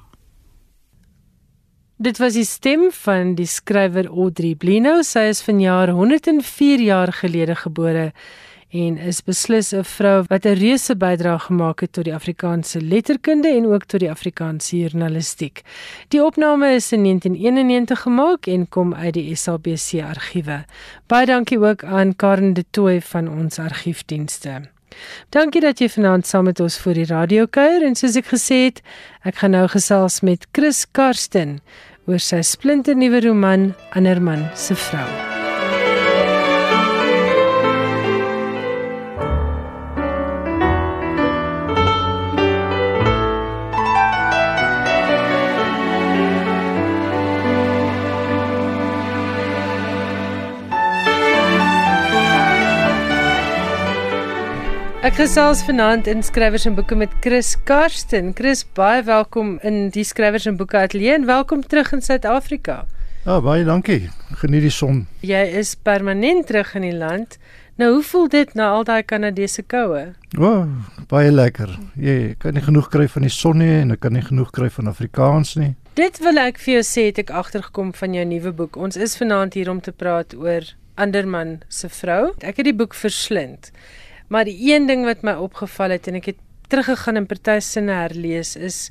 Dit 2.03 2.17
was 2.19 2.35
die 2.35 2.47
stem 2.47 2.89
van 2.91 3.35
die 3.37 3.47
skrywer 3.47 4.09
Audrey 4.09 4.55
Blino. 4.59 5.01
Sy 5.07 5.29
is 5.31 5.43
vanjaar 5.45 5.93
104 5.95 6.81
jaar 6.83 7.13
gelede 7.15 7.55
gebore 7.55 8.11
en 8.73 8.97
is 8.97 9.21
beslis 9.21 9.71
'n 9.71 9.83
vrou 9.83 10.23
wat 10.29 10.45
'n 10.45 10.57
reuse 10.57 10.95
bydrae 10.95 11.39
gemaak 11.39 11.81
het 11.81 11.93
tot 11.93 12.05
die 12.05 12.13
Afrikaanse 12.13 12.81
letterkunde 12.81 13.47
en 13.47 13.65
ook 13.65 13.85
tot 13.85 13.99
die 13.99 14.09
Afrikaanse 14.09 14.77
journalistiek. 14.77 15.61
Die 16.07 16.23
opname 16.23 16.73
is 16.73 16.91
in 16.91 17.03
1991 17.03 18.01
gemaak 18.01 18.47
en 18.47 18.69
kom 18.69 18.93
uit 18.93 19.13
die 19.13 19.35
SABC 19.35 20.01
argiewe. 20.01 20.65
Baie 21.07 21.25
dankie 21.25 21.59
ook 21.59 21.83
aan 21.83 22.15
Karen 22.15 22.53
de 22.53 22.65
Tooy 22.71 23.01
van 23.01 23.29
ons 23.29 23.59
argiefdienste. 23.59 24.72
Dankie 25.33 25.61
dat 25.63 25.81
jy 25.81 25.89
vanaand 25.89 26.27
saam 26.29 26.47
met 26.49 26.59
ons 26.63 26.77
vir 26.85 27.01
die 27.01 27.09
radio 27.09 27.47
kuier 27.47 27.85
en 27.87 27.95
soos 27.99 28.17
ek 28.19 28.31
gesê 28.33 28.63
het, 28.67 28.81
ek 29.23 29.41
gaan 29.41 29.55
nou 29.57 29.67
gesels 29.71 30.21
met 30.21 30.47
Chris 30.53 30.85
Karsten 30.91 31.59
oor 32.07 32.19
sy 32.19 32.41
splinternuwe 32.43 33.23
roman 33.27 33.71
Anderman 33.95 34.49
se 34.55 34.75
vrou. 34.75 35.32
Ek 55.03 55.17
gesels 55.19 55.59
vanaand 55.67 56.05
in 56.07 56.21
skrywers 56.23 56.63
en 56.63 56.77
boeke 56.77 56.95
met 56.95 57.11
Chris 57.19 57.49
Karsten. 57.67 58.29
Chris, 58.37 58.61
baie 58.63 59.01
welkom 59.03 59.57
in 59.67 59.89
die 59.91 60.05
skrywers 60.07 60.45
en 60.47 60.55
boeke 60.55 60.77
ateljee 60.79 61.11
en 61.17 61.25
welkom 61.27 61.59
terug 61.67 61.89
in 61.91 61.99
Suid-Afrika. 62.05 62.77
Ja, 63.25 63.41
baie 63.43 63.65
dankie. 63.67 64.07
Geniet 64.39 64.63
die 64.63 64.71
son. 64.71 65.01
Jy 65.19 65.41
is 65.59 65.73
permanent 65.75 66.47
terug 66.47 66.71
in 66.79 66.85
die 66.87 66.93
land. 66.95 67.35
Nou, 67.75 67.89
hoe 67.97 68.05
voel 68.07 68.29
dit 68.31 68.53
na 68.55 68.69
al 68.77 68.87
daai 68.87 69.03
Kanadese 69.03 69.65
koue? 69.67 70.05
O, 70.37 70.53
oh, 70.53 71.01
baie 71.11 71.33
lekker. 71.35 71.73
Jy 71.99 72.37
kan 72.39 72.55
nie 72.55 72.63
genoeg 72.63 72.87
kry 72.93 73.09
van 73.11 73.27
die 73.27 73.33
son 73.35 73.59
nie 73.59 73.73
en 73.81 73.91
ek 73.97 74.05
kan 74.05 74.15
nie 74.15 74.23
genoeg 74.23 74.53
kry 74.55 74.69
van 74.71 74.87
Afrikaans 74.93 75.57
nie. 75.59 75.73
Dit 75.99 76.21
wil 76.23 76.39
ek 76.39 76.63
vir 76.63 76.77
jou 76.77 76.85
sê, 76.93 77.09
het 77.09 77.19
ek 77.25 77.35
agtergekom 77.43 77.91
van 77.99 78.15
jou 78.15 78.23
nuwe 78.31 78.55
boek. 78.55 78.79
Ons 78.79 78.95
is 78.95 79.19
vanaand 79.19 79.59
hier 79.59 79.67
om 79.67 79.83
te 79.83 79.91
praat 79.91 80.31
oor 80.39 80.71
Anderman 80.95 81.57
se 81.67 81.89
vrou. 81.89 82.35
Ek 82.45 82.59
het 82.61 82.67
die 82.69 82.75
boek 82.77 82.95
verslind. 82.95 83.71
Maar 84.33 84.47
die 84.49 84.73
een 84.73 84.87
ding 84.89 85.05
wat 85.05 85.21
my 85.21 85.35
opgeval 85.37 85.93
het 85.93 86.07
en 86.09 86.17
ek 86.17 86.31
het 86.31 86.39
teruggegaan 86.71 87.19
en 87.19 87.29
party 87.29 87.59
sinne 87.61 87.93
herlees 87.93 88.55
is 88.57 88.87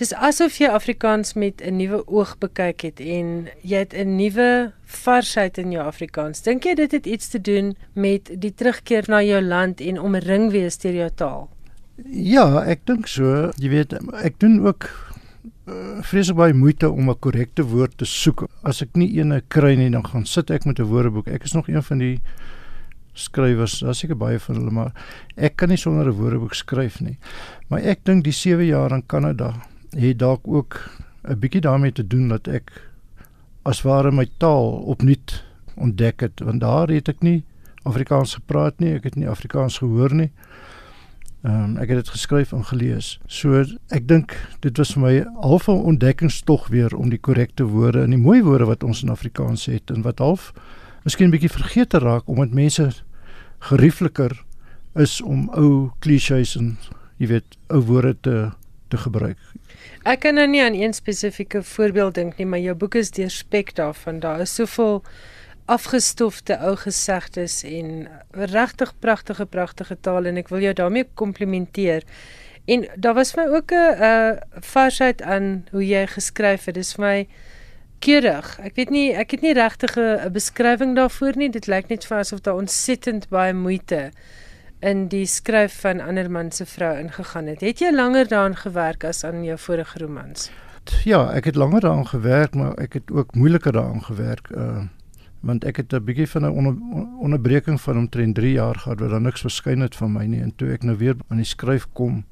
dis 0.00 0.10
asof 0.18 0.56
jy 0.58 0.66
Afrikaans 0.74 1.36
met 1.38 1.62
'n 1.62 1.76
nuwe 1.78 2.00
oog 2.10 2.34
bekyk 2.42 2.82
het 2.82 3.00
en 3.00 3.46
jy 3.62 3.78
het 3.86 3.94
'n 3.94 4.16
nuwe 4.16 4.72
varsheid 4.84 5.58
in 5.58 5.70
jou 5.70 5.86
Afrikaans. 5.86 6.42
Dink 6.42 6.64
jy 6.64 6.74
dit 6.74 6.90
het 6.90 7.06
iets 7.06 7.28
te 7.28 7.40
doen 7.40 7.76
met 7.92 8.30
die 8.40 8.54
terugkeer 8.54 9.04
na 9.06 9.22
jou 9.22 9.42
land 9.42 9.80
en 9.80 10.00
omring 10.00 10.50
wees 10.50 10.78
deur 10.78 10.94
jou 10.94 11.10
taal? 11.14 11.48
Ja, 12.10 12.64
ek 12.66 12.80
dink 12.84 13.06
so. 13.06 13.52
Jy 13.56 13.68
weet, 13.68 13.92
ek 14.22 14.40
doen 14.40 14.66
ook 14.66 14.90
uh, 15.66 16.02
vreeslik 16.02 16.36
baie 16.36 16.52
moeite 16.54 16.90
om 16.90 17.10
'n 17.10 17.18
korrekte 17.18 17.62
woord 17.62 17.98
te 17.98 18.04
soek. 18.04 18.48
As 18.62 18.82
ek 18.82 18.96
nie 18.96 19.18
eene 19.18 19.42
kry 19.48 19.74
nie, 19.74 19.90
dan 19.90 20.06
gaan 20.06 20.26
sit 20.26 20.50
ek 20.50 20.64
met 20.64 20.78
'n 20.78 20.90
woordeboek. 20.90 21.28
Ek 21.28 21.44
is 21.44 21.52
nog 21.52 21.68
een 21.68 21.82
van 21.82 21.98
die 21.98 22.20
skrywers, 23.14 23.78
daar's 23.80 24.02
seker 24.02 24.18
baie 24.18 24.38
van 24.42 24.58
hulle, 24.58 24.70
maar 24.74 24.92
ek 25.36 25.56
kan 25.56 25.68
nie 25.68 25.78
sonder 25.78 26.06
'n 26.10 26.18
woordeboek 26.18 26.54
skryf 26.54 27.00
nie. 27.00 27.18
Maar 27.68 27.80
ek 27.80 28.04
dink 28.04 28.24
die 28.24 28.32
7 28.32 28.66
jaar 28.66 28.92
in 28.92 29.06
Kanada 29.06 29.54
het 29.96 30.18
dalk 30.18 30.42
ook 30.44 30.90
'n 31.28 31.38
bietjie 31.38 31.60
daarmee 31.60 31.92
te 31.92 32.06
doen 32.06 32.28
dat 32.28 32.48
ek 32.48 32.70
as 33.64 33.82
ware 33.82 34.12
my 34.12 34.26
taal 34.38 34.84
opnuut 34.84 35.44
ontdek 35.76 36.20
het, 36.20 36.40
want 36.40 36.60
daar 36.60 36.88
het 36.88 37.08
ek 37.08 37.22
nie 37.22 37.44
Afrikaans 37.84 38.34
gepraat 38.34 38.80
nie, 38.80 38.94
ek 38.94 39.04
het 39.04 39.16
nie 39.16 39.28
Afrikaans 39.28 39.78
gehoor 39.78 40.14
nie. 40.14 40.30
Ehm 41.44 41.64
um, 41.64 41.76
ek 41.76 41.88
het 41.88 41.96
dit 41.96 42.08
geskryf 42.08 42.52
en 42.52 42.64
gelees. 42.64 43.18
So 43.26 43.64
ek 43.92 44.06
dink 44.08 44.32
dit 44.64 44.78
was 44.80 44.94
vir 44.94 45.02
my 45.02 45.24
half 45.42 45.68
'n 45.68 45.84
ontdekkingstog 45.92 46.68
weer 46.68 46.96
om 46.96 47.10
die 47.10 47.18
korrekte 47.18 47.64
woorde 47.64 48.02
en 48.02 48.10
die 48.10 48.18
mooi 48.18 48.42
woorde 48.42 48.64
wat 48.64 48.84
ons 48.84 49.02
in 49.02 49.10
Afrikaans 49.10 49.66
het 49.66 49.90
en 49.90 50.02
wat 50.02 50.18
half 50.18 50.52
miskien 51.04 51.28
'n 51.28 51.30
bietjie 51.30 51.52
vergeet 51.52 51.90
te 51.90 51.98
raak 51.98 52.28
omdat 52.28 52.50
mense 52.50 52.90
geriefliker 53.58 54.44
is 54.94 55.20
om 55.20 55.48
ou 55.50 55.90
klisjées 55.98 56.56
en 56.56 56.76
jy 57.18 57.26
weet 57.26 57.58
ou 57.68 57.80
woorde 57.80 58.16
te 58.20 58.50
te 58.88 58.96
gebruik. 58.96 59.38
Ek 60.04 60.20
kan 60.20 60.34
nou 60.34 60.46
nie 60.46 60.62
aan 60.62 60.76
een 60.76 60.92
spesifieke 60.94 61.62
voorbeeld 61.62 62.14
dink 62.14 62.36
nie, 62.36 62.46
maar 62.46 62.60
jou 62.60 62.74
boek 62.74 62.94
is 62.94 63.10
deurspek 63.10 63.74
daarvan. 63.74 64.20
Daar 64.20 64.40
is 64.40 64.54
soveel 64.54 65.02
afgestofte 65.64 66.58
ou 66.60 66.74
gesegdes 66.76 67.62
en 67.64 68.08
regtig 68.30 68.92
pragtige 69.00 69.46
pragtige 69.46 69.96
taal 70.00 70.28
en 70.28 70.36
ek 70.36 70.52
wil 70.52 70.60
jou 70.60 70.74
daarmee 70.76 71.08
komplimenteer. 71.14 72.04
En 72.68 72.84
daar 72.96 73.16
was 73.16 73.32
vir 73.32 73.44
my 73.44 73.56
ook 73.56 73.72
'n 73.72 74.02
uh 74.10 74.60
varsheid 74.60 75.22
aan 75.22 75.64
hoe 75.70 75.86
jy 75.86 76.06
geskryf 76.06 76.64
het. 76.64 76.74
Dis 76.74 76.94
vir 76.94 77.04
my 77.04 77.28
keurig. 78.04 78.48
Ek 78.60 78.76
weet 78.78 78.92
nie 78.92 79.06
ek 79.16 79.36
het 79.36 79.44
nie 79.44 79.54
regtig 79.56 79.96
'n 79.96 80.32
beskrywing 80.32 80.94
daarvoor 80.96 81.36
nie. 81.36 81.50
Dit 81.50 81.66
lyk 81.66 81.88
net 81.88 82.04
vir 82.04 82.18
asof 82.18 82.40
daar 82.40 82.60
ontsettend 82.60 83.28
baie 83.28 83.54
moeite 83.54 84.10
in 84.80 85.08
die 85.08 85.26
skryf 85.26 85.80
van 85.80 86.00
ander 86.00 86.30
man 86.30 86.52
se 86.52 86.66
vrou 86.66 86.98
ingegaan 86.98 87.46
het. 87.46 87.60
Het 87.60 87.78
jy 87.80 87.92
langer 87.92 88.28
daaraan 88.28 88.56
gewerk 88.56 89.04
as 89.04 89.24
aan 89.24 89.44
jou 89.44 89.58
vorige 89.58 89.98
romans? 89.98 90.50
Ja, 91.04 91.32
ek 91.32 91.44
het 91.44 91.56
langer 91.56 91.80
daaraan 91.80 92.06
gewerk, 92.06 92.54
maar 92.54 92.74
ek 92.76 92.92
het 92.92 93.10
ook 93.10 93.34
moeiliker 93.34 93.72
daaraan 93.72 94.04
gewerk. 94.04 94.50
Uh 94.50 94.84
want 95.44 95.64
ek 95.64 95.76
het 95.76 95.92
'n 95.92 96.04
bietjie 96.04 96.28
van 96.28 96.42
'n 96.42 96.56
onder, 96.56 96.74
onderbreking 97.20 97.80
van 97.80 97.98
omtrent 97.98 98.34
3 98.34 98.52
jaar 98.52 98.74
gehad 98.74 99.00
waar 99.00 99.08
daar 99.08 99.20
niks 99.20 99.40
verskyn 99.40 99.80
het 99.80 99.96
van 99.96 100.12
my 100.12 100.24
nie 100.24 100.40
en 100.40 100.52
toe 100.56 100.72
ek 100.72 100.82
nou 100.82 100.96
weer 100.96 101.16
aan 101.28 101.36
die 101.36 101.46
skryf 101.46 101.86
kom 101.92 102.24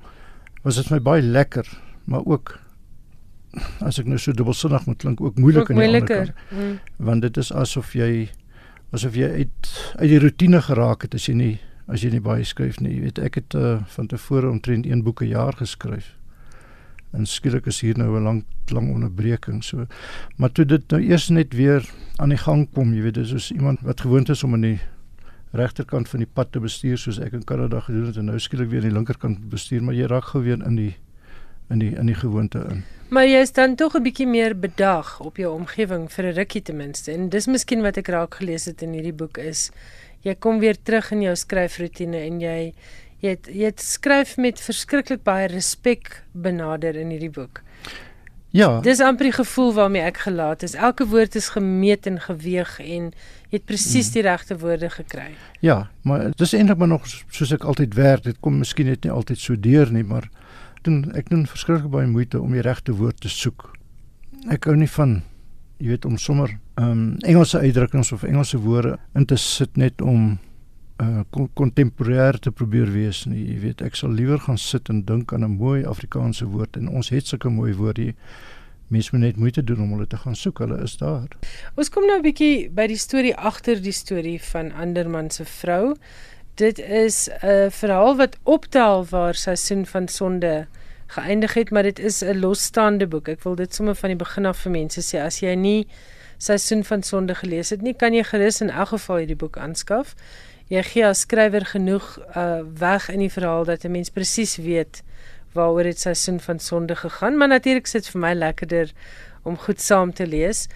was 0.63 0.77
dit 0.77 0.91
my 0.91 1.01
baie 1.01 1.23
lekker 1.23 1.67
maar 2.05 2.25
ook 2.25 2.59
as 3.81 3.99
ek 4.01 4.07
nou 4.09 4.19
so 4.19 4.33
dubbelsinnig 4.33 4.87
moet 4.87 4.99
klink 4.99 5.21
ook 5.21 5.39
moeilik 5.39 5.71
aan 5.71 5.77
die 5.77 5.87
ander 5.87 6.07
kant. 6.09 6.33
Hmm. 6.49 6.79
want 6.97 7.23
dit 7.23 7.37
is 7.37 7.53
asof 7.53 7.93
jy 7.95 8.31
asof 8.93 9.17
jy 9.17 9.29
uit 9.29 9.75
uit 9.99 10.09
die 10.09 10.19
rotine 10.19 10.63
geraak 10.63 11.03
het 11.03 11.15
as 11.15 11.29
jy 11.29 11.37
nie 11.37 11.55
as 11.93 12.05
jy 12.05 12.13
nie 12.15 12.23
baie 12.25 12.45
skryf 12.47 12.79
nie. 12.81 12.95
Jy 12.95 13.01
weet 13.09 13.19
ek 13.19 13.35
het 13.41 13.55
uh, 13.59 13.83
van 13.97 14.09
tevore 14.09 14.49
omtrent 14.49 14.87
een 14.87 15.03
boek 15.05 15.21
per 15.21 15.29
jaar 15.29 15.57
geskryf. 15.59 16.15
En 17.13 17.27
skielik 17.29 17.67
is 17.69 17.83
hier 17.85 17.99
nou 17.99 18.17
'n 18.17 18.25
lang 18.25 18.45
lang 18.73 18.93
onderbreking 18.95 19.65
so. 19.65 19.87
Maar 20.37 20.53
toe 20.53 20.65
dit 20.65 20.91
nou 20.91 21.03
eers 21.03 21.29
net 21.29 21.53
weer 21.55 21.85
aan 22.17 22.29
die 22.29 22.39
gang 22.39 22.69
kom 22.73 22.95
jy 22.95 23.03
weet 23.03 23.15
dis 23.15 23.29
soos 23.29 23.51
iemand 23.53 23.81
wat 23.83 24.01
gewoond 24.01 24.29
is 24.29 24.45
om 24.45 24.55
aan 24.55 24.61
die 24.61 24.81
regterkant 25.53 26.09
van 26.09 26.19
die 26.19 26.31
pad 26.33 26.53
te 26.53 26.61
bestuur 26.61 26.99
soos 26.99 27.19
ek 27.19 27.33
in 27.33 27.45
Kanada 27.45 27.81
gedoen 27.81 28.07
het 28.07 28.17
en 28.17 28.25
nou 28.25 28.39
skielik 28.39 28.71
weer 28.71 28.81
aan 28.81 28.89
die 28.89 28.97
linkerkant 28.97 29.49
bestuur 29.51 29.83
maar 29.83 29.95
jy 29.95 30.07
raak 30.07 30.25
gou 30.25 30.43
weer 30.43 30.63
in 30.65 30.77
die 30.77 30.95
in 31.73 31.79
die 31.79 31.95
in 31.97 32.07
die 32.07 32.19
gewoonte 32.19 32.67
in 32.71 32.85
maar 33.13 33.27
jy 33.29 33.43
is 33.45 33.53
dan 33.53 33.77
tog 33.77 33.97
'n 33.97 34.03
bietjie 34.03 34.27
meer 34.27 34.55
bedag 34.57 35.21
op 35.21 35.37
jou 35.37 35.53
omgewing 35.53 36.09
vir 36.13 36.25
'n 36.25 36.37
rukkie 36.37 36.63
ten 36.63 36.77
minste 36.77 37.13
en 37.13 37.29
dis 37.29 37.47
miskien 37.47 37.83
wat 37.83 37.97
ek 37.97 38.09
raak 38.09 38.35
gelees 38.35 38.65
het 38.65 38.83
in 38.83 38.93
hierdie 38.93 39.17
boek 39.17 39.39
is 39.39 39.71
jy 40.23 40.35
kom 40.35 40.59
weer 40.59 40.77
terug 40.83 41.13
in 41.13 41.23
jou 41.23 41.35
skryfroetine 41.37 42.17
en 42.29 42.41
jy 42.41 42.73
jy 43.23 43.37
het, 43.37 43.51
jy 43.51 43.69
het 43.71 43.83
skryf 43.83 44.37
met 44.37 44.61
verskriklik 44.61 45.23
baie 45.27 45.47
respek 45.51 46.23
benader 46.33 46.97
in 46.99 47.13
hierdie 47.15 47.31
boek. 47.31 47.63
Ja. 48.53 48.81
Dis 48.85 49.01
amper 49.01 49.31
die 49.31 49.37
gevoel 49.37 49.71
waarmee 49.79 50.03
ek 50.05 50.19
gelaat 50.27 50.65
is. 50.67 50.75
Elke 50.75 51.07
woord 51.09 51.39
is 51.39 51.49
gemeet 51.55 52.07
en 52.11 52.19
geweeg 52.21 52.75
en 52.83 53.07
jy 53.49 53.57
het 53.57 53.65
presies 53.69 54.11
mm. 54.11 54.17
die 54.17 54.25
regte 54.27 54.59
woorde 54.61 54.91
gekry. 54.93 55.31
Ja, 55.65 55.87
maar 56.05 56.27
dis 56.37 56.53
eintlik 56.53 56.83
maar 56.83 56.91
nog 56.93 57.07
soos 57.09 57.55
ek 57.55 57.65
altyd 57.65 57.97
werk. 57.97 58.27
Dit 58.29 58.43
kom 58.45 58.59
miskien 58.61 58.91
net 58.91 59.07
nie 59.07 59.15
altyd 59.15 59.41
so 59.41 59.57
deur 59.57 59.93
nie, 59.95 60.05
maar 60.05 60.29
doen 60.85 61.13
ek 61.15 61.29
doen 61.31 61.47
verskriklik 61.47 61.91
baie 61.91 62.07
moeite 62.07 62.41
om 62.41 62.53
die 62.53 62.65
regte 62.65 62.93
woord 62.93 63.21
te 63.21 63.29
soek. 63.29 63.73
Ek 64.51 64.65
hou 64.65 64.77
nie 64.77 64.91
van 64.91 65.23
jy 65.79 65.89
weet 65.89 66.05
om 66.05 66.19
sommer 66.19 66.59
ehm 66.79 66.91
um, 66.91 67.19
Engelse 67.27 67.59
uitdrukkings 67.59 68.13
of 68.13 68.23
Engelse 68.23 68.59
woorde 68.59 68.99
in 69.15 69.27
te 69.27 69.37
sit 69.37 69.77
net 69.77 70.01
om 70.01 70.39
kontemporêr 71.55 72.35
uh, 72.35 72.41
te 72.41 72.51
probeer 72.51 72.91
wees 72.93 73.25
nie. 73.27 73.43
Jy 73.49 73.59
weet, 73.63 73.83
ek 73.83 73.97
sal 73.99 74.13
liewer 74.15 74.41
gaan 74.43 74.59
sit 74.61 74.91
en 74.93 75.03
dink 75.07 75.33
aan 75.33 75.45
'n 75.45 75.57
mooi 75.59 75.85
Afrikaanse 75.85 76.47
woord 76.47 76.77
en 76.77 76.89
ons 76.89 77.09
het 77.09 77.27
sulke 77.27 77.49
mooi 77.49 77.75
woorde. 77.75 78.15
Mens 78.89 79.11
moet 79.11 79.21
net 79.21 79.37
moeite 79.37 79.65
doen 79.65 79.81
om 79.81 79.93
hulle 79.93 80.07
te 80.07 80.17
gaan 80.17 80.37
soek. 80.37 80.59
Hulle 80.59 80.83
is 80.83 80.97
daar. 80.97 81.29
Ons 81.77 81.89
kom 81.89 82.07
nou 82.07 82.19
'n 82.19 82.23
bietjie 82.23 82.71
by 82.71 82.87
die 82.87 82.99
storie 82.99 83.37
agter 83.37 83.83
die 83.83 83.93
storie 83.93 84.41
van 84.41 84.73
Anderman 84.73 85.31
se 85.31 85.45
vrou. 85.45 85.97
Dit 86.55 86.79
is 86.79 87.29
'n 87.43 87.71
verhaal 87.71 88.17
wat 88.17 88.37
optel 88.43 89.07
waar 89.11 89.35
seisoen 89.35 89.87
van 89.87 90.09
sonde 90.09 90.67
geëindig 91.07 91.55
het, 91.55 91.71
maar 91.71 91.83
dit 91.83 91.99
is 91.99 92.23
'n 92.23 92.39
losstaande 92.39 93.07
boek. 93.07 93.29
Ek 93.29 93.43
wil 93.43 93.55
dit 93.55 93.75
sommer 93.75 93.95
van 93.95 94.09
die 94.09 94.19
begin 94.19 94.47
af 94.47 94.59
vir 94.59 94.71
mense 94.73 95.01
sê 95.01 95.21
as 95.21 95.41
jy 95.41 95.55
nie 95.55 95.87
seisoen 96.39 96.85
van 96.85 97.03
sonde 97.03 97.35
gelees 97.35 97.71
het 97.71 97.83
nie, 97.83 97.95
kan 97.95 98.15
jy 98.15 98.23
gerus 98.23 98.61
in 98.61 98.71
elk 98.71 98.89
geval 98.89 99.17
hierdie 99.17 99.37
boek 99.37 99.57
aanskaf 99.57 100.15
jy 100.73 100.83
gee 100.89 101.05
as 101.05 101.25
skrywer 101.27 101.65
genoeg 101.69 102.07
uh 102.33 102.63
weg 102.81 103.09
in 103.13 103.21
die 103.25 103.33
verhaal 103.33 103.65
dat 103.69 103.85
'n 103.85 103.93
mens 103.93 104.11
presies 104.11 104.57
weet 104.57 105.03
waaroor 105.53 105.83
dit 105.83 106.01
seisoen 106.01 106.41
van 106.41 106.59
sonde 106.59 106.97
gegaan, 106.97 107.37
maar 107.37 107.49
natuurlik 107.49 107.87
sit 107.87 108.09
vir 108.09 108.21
my 108.21 108.35
lekkerder 108.35 108.93
om 109.43 109.57
goed 109.57 109.81
saam 109.81 110.13
te 110.13 110.27
lees. 110.27 110.69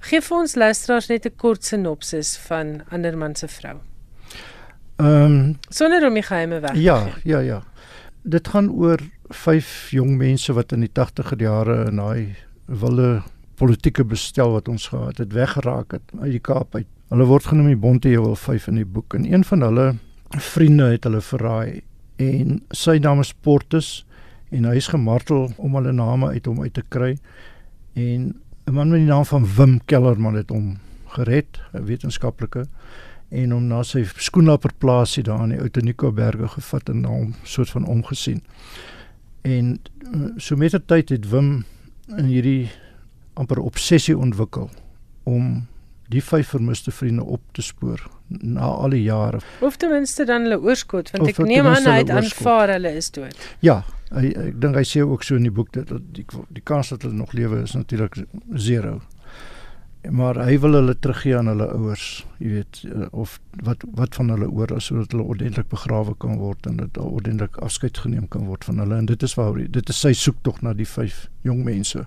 Geef 0.00 0.26
vir 0.26 0.38
ons 0.38 0.54
luisteraars 0.54 1.08
net 1.08 1.26
'n 1.26 1.36
kort 1.36 1.64
sinopsis 1.64 2.36
van 2.36 2.82
Anderman 2.90 3.36
se 3.36 3.48
vrou. 3.48 3.95
Ehm 4.96 5.24
um, 5.24 5.56
sonder 5.68 6.06
om 6.06 6.14
die 6.14 6.22
geheime 6.22 6.60
weg. 6.60 6.74
Ja, 6.74 7.08
ja, 7.24 7.38
ja. 7.38 7.62
Dit 8.22 8.48
gaan 8.48 8.70
oor 8.70 9.00
vyf 9.28 9.90
jong 9.90 10.16
mense 10.16 10.52
wat 10.56 10.72
in 10.72 10.80
die 10.80 10.92
80er 10.92 11.36
jare 11.42 11.84
in 11.90 12.00
daai 12.00 12.36
wilde 12.66 13.22
politieke 13.56 14.04
bestel 14.04 14.52
wat 14.52 14.68
ons 14.68 14.88
gehad 14.88 15.18
het 15.18 15.32
weggeraak 15.32 15.92
het 15.92 16.14
uit 16.20 16.30
die 16.30 16.40
Kaap 16.40 16.74
uit. 16.74 16.88
Hulle 17.12 17.26
word 17.28 17.46
genoem 17.46 17.68
die 17.70 17.80
Bonteheuwel 17.80 18.34
5 18.36 18.66
in 18.72 18.80
die 18.80 18.88
boek. 18.88 19.14
En 19.14 19.26
een 19.32 19.44
van 19.44 19.60
hulle 19.60 19.86
vriende 20.30 20.90
het 20.90 21.04
hulle 21.04 21.20
verraai. 21.20 21.82
En 22.16 22.60
sy 22.70 22.96
naam 23.02 23.20
is 23.20 23.32
Portus 23.32 24.06
en 24.50 24.64
hy 24.64 24.76
is 24.80 24.88
gemartel 24.88 25.50
om 25.56 25.76
hulle 25.78 25.92
name 25.92 26.32
uit 26.32 26.48
hom 26.48 26.62
uit 26.64 26.74
te 26.74 26.84
kry. 26.88 27.16
En 27.94 28.34
'n 28.66 28.72
man 28.72 28.90
met 28.90 28.98
die 28.98 29.08
naam 29.08 29.24
van 29.24 29.46
Wim 29.56 29.80
Kellerman 29.84 30.34
het 30.34 30.50
hom 30.50 30.78
gered, 31.06 31.60
'n 31.72 31.84
wetenskaplike 31.84 32.66
en 33.36 33.52
hom 33.52 33.68
na 33.68 33.82
sy 33.84 34.04
skoenlapperplaasie 34.06 35.24
daar 35.26 35.44
in 35.44 35.54
die 35.56 35.60
Outenico 35.60 36.12
berge 36.14 36.48
gevat 36.56 36.90
en 36.92 37.04
hom 37.04 37.34
soort 37.44 37.72
van 37.74 37.86
omgesien. 37.86 38.42
En 39.46 39.76
eh, 39.76 40.26
so 40.36 40.56
met 40.56 40.74
die 40.74 40.82
tyd 40.86 41.12
het 41.14 41.30
Wim 41.30 41.64
in 42.16 42.28
hierdie 42.30 42.68
amper 43.36 43.60
obsessie 43.60 44.16
ontwikkel 44.16 44.70
om 45.28 45.66
die 46.12 46.22
vyf 46.22 46.52
vermiste 46.54 46.92
vriende 46.94 47.24
op 47.24 47.42
te 47.52 47.64
spoor 47.66 48.02
na 48.28 48.68
al 48.70 48.94
die 48.94 49.02
jare. 49.02 49.40
Of 49.60 49.76
ten 49.76 49.90
minste 49.90 50.24
dan 50.26 50.46
hulle 50.46 50.58
oorskot 50.62 51.10
want 51.14 51.26
of 51.26 51.32
ek 51.34 51.50
neem 51.50 51.66
aan 51.70 51.86
hy 51.86 51.98
het 52.02 52.12
aanvaar 52.14 52.76
hulle 52.76 52.94
is 52.98 53.10
dood. 53.14 53.48
Ja, 53.64 53.80
hy, 54.14 54.30
ek 54.48 54.60
dink 54.62 54.78
hy 54.78 54.84
sê 54.86 55.02
ook 55.02 55.26
so 55.26 55.38
in 55.38 55.46
die 55.46 55.54
boek 55.54 55.72
dat 55.74 55.90
die 56.14 56.26
die 56.54 56.64
kans 56.64 56.94
dat 56.94 57.06
hulle 57.06 57.18
nog 57.18 57.34
lewe 57.38 57.64
is 57.66 57.74
natuurlik 57.78 58.22
zero. 58.54 59.00
Maar 60.10 60.38
hy 60.44 60.58
wil 60.62 60.76
hulle 60.78 60.94
teruggee 60.98 61.36
aan 61.36 61.48
hulle 61.50 61.66
ouers, 61.74 62.26
jy 62.38 62.50
weet, 62.58 62.82
eh, 62.84 63.06
of 63.10 63.38
wat 63.64 63.82
wat 63.98 64.14
van 64.14 64.28
hulle 64.34 64.48
oor 64.50 64.76
is 64.76 64.90
sodat 64.90 65.14
hulle 65.14 65.24
ordentlik 65.24 65.68
begrawe 65.72 66.14
kan 66.18 66.36
word 66.38 66.66
en 66.66 66.76
dit 66.82 66.98
ordentlik 66.98 67.56
afskeid 67.64 67.98
geneem 67.98 68.28
kan 68.28 68.46
word 68.46 68.64
van 68.64 68.78
hulle 68.78 68.96
en 68.96 69.06
dit 69.06 69.22
is 69.22 69.34
waar 69.34 69.56
dit 69.56 69.88
is 69.88 70.00
sy 70.00 70.12
soek 70.12 70.36
tog 70.42 70.60
na 70.62 70.74
die 70.76 70.88
vyf 70.88 71.26
jong 71.42 71.64
mense. 71.64 72.04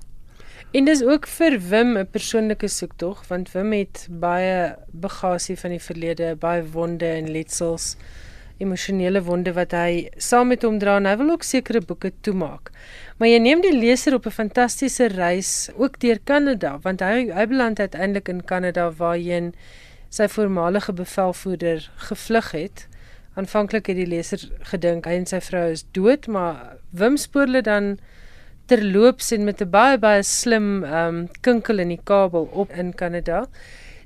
En 0.72 0.86
dis 0.86 1.02
ook 1.04 1.28
vir 1.28 1.58
Wim 1.70 1.98
'n 1.98 2.08
persoonlike 2.12 2.68
soektog 2.68 3.28
want 3.28 3.52
Wim 3.52 3.72
het 3.74 4.08
baie 4.10 4.76
bagasie 4.92 5.58
van 5.58 5.70
die 5.70 5.82
verlede, 5.82 6.36
baie 6.36 6.64
wonde 6.64 7.06
en 7.06 7.32
letsels, 7.32 7.96
emosionele 8.60 9.22
wonde 9.24 9.54
wat 9.56 9.72
hy 9.72 10.10
saam 10.18 10.52
met 10.52 10.64
hom 10.68 10.80
dra 10.80 10.98
en 11.00 11.08
hy 11.10 11.16
wil 11.22 11.34
ook 11.36 11.44
sekere 11.48 11.82
boeke 11.82 12.12
toemaak. 12.22 12.72
Maar 13.18 13.32
jy 13.32 13.40
neem 13.44 13.64
die 13.64 13.76
leser 13.76 14.16
op 14.16 14.26
'n 14.26 14.36
fantastiese 14.36 15.08
reis 15.08 15.70
ook 15.76 16.00
deur 16.00 16.20
Kanada 16.24 16.78
want 16.84 17.02
hy 17.02 17.32
hy 17.32 17.46
beland 17.48 17.80
uiteindelik 17.80 18.30
in 18.30 18.46
Kanada 18.46 18.92
waarheen 18.92 19.54
sy 20.10 20.28
voormalige 20.28 20.94
bevelvoerder 20.94 21.92
gevlug 21.96 22.52
het. 22.52 22.88
Aanvanklik 23.36 23.88
het 23.88 23.96
die 23.96 24.08
leser 24.08 24.40
gedink 24.72 25.06
hy 25.06 25.20
en 25.22 25.26
sy 25.26 25.40
vrou 25.40 25.72
is 25.72 25.86
dood, 25.92 26.28
maar 26.28 26.78
Wim 26.92 27.18
spoor 27.18 27.46
hulle 27.46 27.62
dan 27.62 28.00
terloops 28.70 29.32
en 29.32 29.44
met 29.44 29.62
'n 29.62 29.70
baie 29.70 29.98
baie 29.98 30.24
slim 30.24 30.84
ehm 30.84 31.16
um, 31.16 31.28
kinkel 31.42 31.80
in 31.80 31.90
die 31.90 32.02
kabel 32.04 32.50
op 32.54 32.72
in 32.72 32.94
Kanada. 32.94 33.46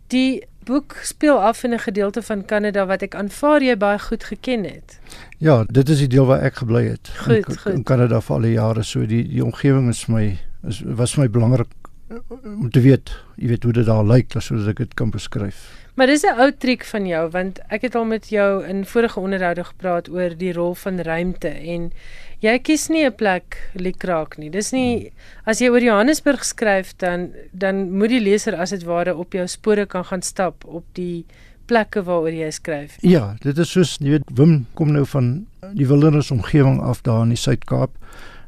Die 0.07 0.43
boek 0.63 0.95
speel 1.03 1.41
af 1.41 1.63
in 1.63 1.73
'n 1.73 1.79
gedeelte 1.79 2.21
van 2.21 2.45
Kanada 2.45 2.85
wat 2.85 3.01
ek 3.01 3.15
aanvaar 3.15 3.61
jy 3.61 3.77
baie 3.77 3.99
goed 3.99 4.23
geken 4.23 4.63
het. 4.63 4.99
Ja, 5.37 5.63
dit 5.63 5.89
is 5.89 5.97
die 5.97 6.07
deel 6.07 6.25
waar 6.25 6.41
ek 6.41 6.55
gebly 6.55 6.87
het. 6.87 7.09
Goed, 7.17 7.47
in, 7.49 7.57
goed. 7.57 7.73
in 7.73 7.83
Kanada 7.83 8.21
vir 8.21 8.35
al 8.35 8.41
die 8.41 8.53
jare 8.53 8.83
so 8.83 9.05
die 9.05 9.27
die 9.27 9.43
omgewing 9.43 9.89
is 9.89 10.05
my 10.07 10.37
is 10.67 10.81
was 10.85 11.15
my 11.15 11.29
belangrik 11.29 11.67
eh, 12.09 12.17
om 12.43 12.69
te 12.69 12.81
weet, 12.81 13.11
jy 13.35 13.47
weet 13.47 13.63
hoe 13.63 13.73
dit 13.73 13.85
daar 13.85 14.05
lyk, 14.05 14.31
sodat 14.37 14.67
ek 14.67 14.77
dit 14.77 14.93
kan 14.93 15.09
beskryf. 15.09 15.83
Maar 15.93 16.07
dis 16.07 16.23
'n 16.23 16.39
ou 16.39 16.51
triek 16.57 16.83
van 16.83 17.05
jou 17.05 17.29
want 17.29 17.59
ek 17.67 17.81
het 17.81 17.95
al 17.95 18.05
met 18.05 18.29
jou 18.29 18.65
in 18.65 18.85
vorige 18.85 19.19
onderhoude 19.19 19.63
gepraat 19.63 20.09
oor 20.09 20.37
die 20.37 20.53
rol 20.53 20.75
van 20.75 20.99
ruimte 20.99 21.47
en 21.47 21.91
jy 22.43 22.57
kies 22.59 22.89
nie 22.91 23.05
'n 23.05 23.15
plek 23.15 23.57
liekraak 23.75 24.37
nie. 24.37 24.49
Dis 24.49 24.71
nie 24.73 25.11
as 25.45 25.61
jy 25.61 25.69
oor 25.69 25.81
Johannesburg 25.81 26.43
skryf 26.43 26.93
dan 26.97 27.31
dan 27.53 27.91
moet 27.97 28.09
die 28.09 28.19
leser 28.19 28.55
as 28.55 28.71
dit 28.71 28.83
ware 28.83 29.15
op 29.15 29.33
jou 29.33 29.47
spore 29.47 29.85
kan 29.85 30.03
gaan 30.03 30.21
stap 30.21 30.65
op 30.65 30.83
die 30.93 31.25
plekke 31.67 32.03
waaroor 32.03 32.33
jy 32.33 32.51
skryf. 32.51 32.97
Ja, 33.01 33.35
dit 33.41 33.57
is 33.57 33.71
soos 33.71 33.97
jy 33.99 34.09
weet 34.09 34.29
Wim 34.35 34.65
kom 34.75 34.91
nou 34.91 35.05
van 35.05 35.45
die 35.73 35.87
wildernis 35.87 36.31
omgewing 36.31 36.81
af 36.81 37.01
daar 37.01 37.23
in 37.23 37.29
die 37.29 37.39
Suid-Kaap 37.39 37.91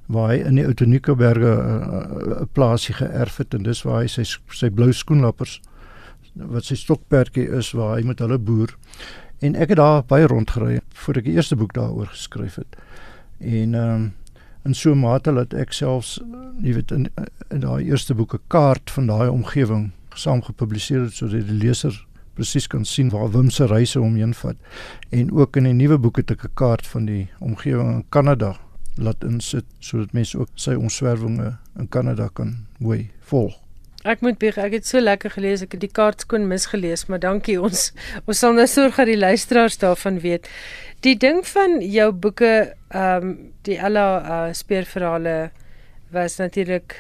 waar 0.07 0.29
hy 0.29 0.43
in 0.45 0.55
die 0.55 0.65
Outeniqua 0.65 1.15
berge 1.15 1.55
'n 1.55 2.41
uh, 2.41 2.45
plaasie 2.53 2.93
geërf 2.93 3.37
het 3.37 3.53
en 3.53 3.63
dis 3.63 3.83
waar 3.83 4.01
hy 4.01 4.07
sy 4.07 4.23
sy 4.51 4.69
blou 4.69 4.91
skoenlappers 4.93 5.61
wat 6.35 6.65
sy 6.65 6.75
stokperdjie 6.75 7.47
is 7.57 7.71
waar 7.71 7.97
hy 7.97 8.03
met 8.03 8.19
hulle 8.19 8.37
boer. 8.37 8.75
En 9.41 9.55
ek 9.55 9.69
het 9.69 9.77
daar 9.77 10.03
baie 10.03 10.27
rondgery 10.27 10.79
voor 10.93 11.17
ek 11.17 11.23
die 11.23 11.33
eerste 11.33 11.55
boek 11.55 11.73
daaroor 11.73 12.07
geskryf 12.07 12.55
het. 12.55 12.75
En 13.37 13.73
ehm 13.73 13.93
um, 13.93 14.13
in 14.65 14.73
so 14.73 14.91
'n 14.91 14.99
mate 14.99 15.33
dat 15.33 15.53
ek 15.53 15.71
selfs 15.71 16.19
jy 16.61 16.73
weet 16.73 16.91
in 16.91 17.09
in 17.49 17.59
daai 17.59 17.85
eerste 17.85 18.15
boek 18.15 18.33
'n 18.33 18.41
kaart 18.47 18.91
van 18.91 19.07
daai 19.07 19.29
omgewing 19.29 19.91
saam 20.13 20.41
gepubliseer 20.41 21.01
het 21.01 21.13
sodat 21.13 21.47
die 21.47 21.57
leser 21.63 22.05
presies 22.33 22.67
kan 22.67 22.85
sien 22.85 23.09
waar 23.09 23.31
Wim 23.31 23.49
se 23.49 23.65
reise 23.65 24.01
omheen 24.01 24.33
vat. 24.33 24.55
En 25.09 25.31
ook 25.31 25.55
in 25.55 25.63
die 25.63 25.73
nuwe 25.73 25.97
boek 25.97 26.17
het 26.17 26.31
ek 26.31 26.43
'n 26.43 26.53
kaart 26.53 26.87
van 26.87 27.05
die 27.05 27.29
omgewing 27.39 27.93
in 27.93 28.05
Kanada 28.09 28.55
laat 28.95 29.23
insit 29.23 29.65
sodat 29.79 30.13
mense 30.13 30.37
ook 30.37 30.49
sy 30.55 30.73
omswervinge 30.73 31.57
in 31.79 31.89
Kanada 31.89 32.29
kan 32.33 32.65
mooi 32.79 33.11
volg. 33.19 33.64
Ek 34.05 34.21
moet 34.21 34.37
bieg, 34.37 34.57
ek 34.61 34.75
het 34.77 34.85
so 34.85 35.01
lekker 35.01 35.33
gelees, 35.33 35.63
ek 35.65 35.71
het 35.73 35.81
die 35.81 35.89
kaart 35.89 36.21
skoon 36.21 36.43
misgelees, 36.45 37.07
maar 37.09 37.23
dankie 37.23 37.55
ons. 37.57 37.87
Ons 38.29 38.43
sal 38.43 38.53
nou 38.53 38.67
sorg 38.69 38.99
dat 39.01 39.09
die 39.09 39.17
luisteraars 39.17 39.79
daarvan 39.81 40.19
weet. 40.21 40.45
Die 41.01 41.15
ding 41.17 41.41
van 41.49 41.79
jou 41.81 42.11
boeke, 42.13 42.51
ehm 42.93 43.25
um, 43.25 43.31
die 43.65 43.79
Ella 43.81 44.05
uh, 44.21 44.53
speurverhale 44.53 45.49
was 46.13 46.37
natuurlik 46.37 46.99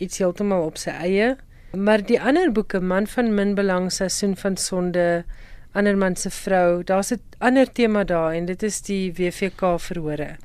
iets 0.00 0.16
heeltemal 0.22 0.64
op 0.64 0.80
sy 0.80 0.94
eie, 0.96 1.34
maar 1.76 2.00
die 2.00 2.16
ander 2.16 2.48
boeke, 2.56 2.80
Man 2.80 3.04
van 3.04 3.34
min 3.36 3.52
belang, 3.54 3.90
Seisoen 3.92 4.32
van 4.40 4.56
sonde, 4.56 5.24
Ander 5.76 5.96
man 6.00 6.16
se 6.16 6.30
vrou, 6.32 6.82
daar's 6.88 7.12
'n 7.12 7.20
ander 7.38 7.68
tema 7.68 8.04
daar 8.04 8.32
en 8.32 8.46
dit 8.46 8.62
is 8.62 8.80
die 8.80 9.12
WVK 9.12 9.76
verhore 9.76 10.38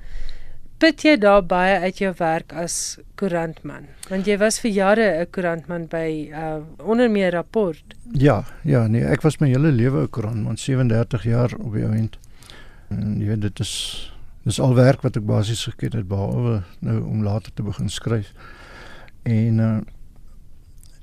put 0.82 1.04
jy 1.06 1.14
daar 1.22 1.44
baie 1.46 1.78
uit 1.86 2.00
jou 2.02 2.12
werk 2.18 2.54
as 2.58 2.98
koerantman? 3.20 3.86
Want 4.10 4.28
jy 4.28 4.38
was 4.42 4.60
vir 4.64 4.72
jare 4.72 5.08
'n 5.22 5.30
koerantman 5.32 5.88
by 5.88 6.10
uh 6.34 6.62
onder 6.84 7.10
meer 7.10 7.32
rapport. 7.32 7.84
Ja, 8.12 8.44
ja, 8.64 8.88
nee, 8.88 9.06
ek 9.06 9.22
was 9.22 9.40
my 9.40 9.48
hele 9.48 9.72
lewe 9.72 10.04
'n 10.04 10.10
koerantman, 10.10 10.58
37 10.58 11.24
jaar 11.24 11.54
op 11.60 11.74
die 11.74 11.86
oomblik. 11.86 12.18
En 12.90 13.20
jy 13.20 13.28
weet 13.28 13.42
dit 13.42 13.60
is 13.60 14.12
dis 14.44 14.60
al 14.60 14.76
werk 14.76 15.02
wat 15.02 15.16
ek 15.16 15.26
basies 15.26 15.64
geken 15.64 15.98
het 15.98 16.08
behalwe 16.08 16.64
nou 16.80 17.04
om 17.06 17.24
later 17.24 17.54
te 17.54 17.64
begin 17.64 17.90
skryf. 17.90 18.34
En 19.24 19.60
uh 19.60 19.80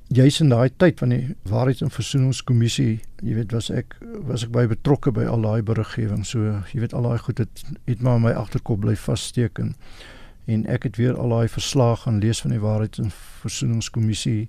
juis 0.09 0.39
in 0.41 0.49
daai 0.49 0.69
tyd 0.81 0.99
van 0.99 1.09
die 1.13 1.35
waarheids- 1.49 1.81
en 1.85 1.91
versoeningskommissie, 1.93 2.99
jy 3.21 3.33
weet, 3.35 3.51
was 3.51 3.69
ek 3.69 3.95
was 4.25 4.43
ek 4.43 4.51
baie 4.51 4.67
betrokke 4.67 5.11
by 5.11 5.25
al 5.29 5.41
daai 5.41 5.61
beriggewing. 5.61 6.25
So, 6.25 6.39
jy 6.73 6.79
weet, 6.79 6.93
al 6.93 7.05
daai 7.05 7.19
goed 7.19 7.37
het 7.37 7.63
het 7.85 8.01
maar 8.01 8.19
my 8.19 8.31
agterkop 8.31 8.81
bly 8.81 8.95
vassteek 8.95 9.59
en 9.59 9.75
en 10.47 10.65
ek 10.65 10.83
het 10.83 10.97
weer 10.97 11.13
al 11.13 11.29
daai 11.29 11.47
verslae 11.47 11.95
gaan 11.95 12.19
lees 12.19 12.41
van 12.41 12.51
die 12.51 12.59
waarheids- 12.59 12.99
en 12.99 13.11
versoeningskommissie. 13.41 14.47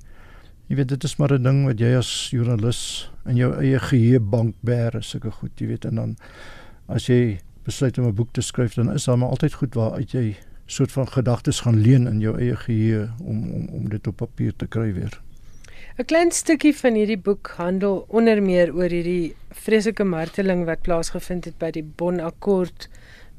Jy 0.69 0.77
weet, 0.77 0.89
dit 0.89 1.05
is 1.05 1.17
maar 1.19 1.33
'n 1.33 1.43
ding 1.43 1.65
wat 1.67 1.79
jy 1.79 1.97
as 1.97 2.31
joernalis 2.31 3.11
in 3.27 3.37
jou 3.37 3.53
eie 3.55 3.79
geheue 3.79 4.21
bank 4.21 4.55
bær, 4.63 5.03
sulke 5.03 5.31
goed, 5.31 5.51
jy 5.57 5.67
weet, 5.67 5.85
en 5.85 5.95
dan 5.95 6.17
as 6.89 7.07
jy 7.07 7.39
besluit 7.65 7.99
om 7.99 8.07
'n 8.07 8.15
boek 8.15 8.33
te 8.33 8.41
skryf, 8.41 8.75
dan 8.75 8.93
is 8.93 9.05
daar 9.05 9.19
maar 9.19 9.29
altyd 9.29 9.53
goed 9.53 9.75
waaruit 9.75 10.11
jy 10.11 10.37
soort 10.67 10.93
van 10.93 11.09
gedagtes 11.09 11.61
gaan 11.61 11.81
leen 11.81 12.07
in 12.07 12.21
jou 12.21 12.39
eie 12.39 12.57
geheue 12.57 13.11
om 13.23 13.51
om 13.53 13.69
om 13.69 13.89
dit 13.89 14.07
op 14.07 14.17
papier 14.17 14.57
te 14.57 14.67
kry 14.67 14.93
weer. 14.93 15.21
'n 16.01 16.09
Klein 16.09 16.31
stukkie 16.33 16.73
van 16.73 16.95
hierdie 16.97 17.19
boek 17.21 17.51
handel 17.59 17.99
onder 18.09 18.39
meer 18.41 18.71
oor 18.73 18.89
hierdie 18.89 19.35
vreeslike 19.53 20.05
marteling 20.09 20.63
wat 20.65 20.81
plaasgevind 20.87 21.45
het 21.45 21.59
by 21.61 21.69
die 21.77 21.83
Bon 21.85 22.23
Akkoord 22.25 22.87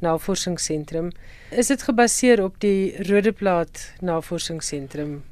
Navorsingsentrum. 0.05 1.07
Is 1.49 1.71
dit 1.73 1.81
gebaseer 1.81 2.43
op 2.43 2.59
die 2.61 2.93
Rodeplaat 3.07 3.81
Navorsingsentrum? 4.05 5.23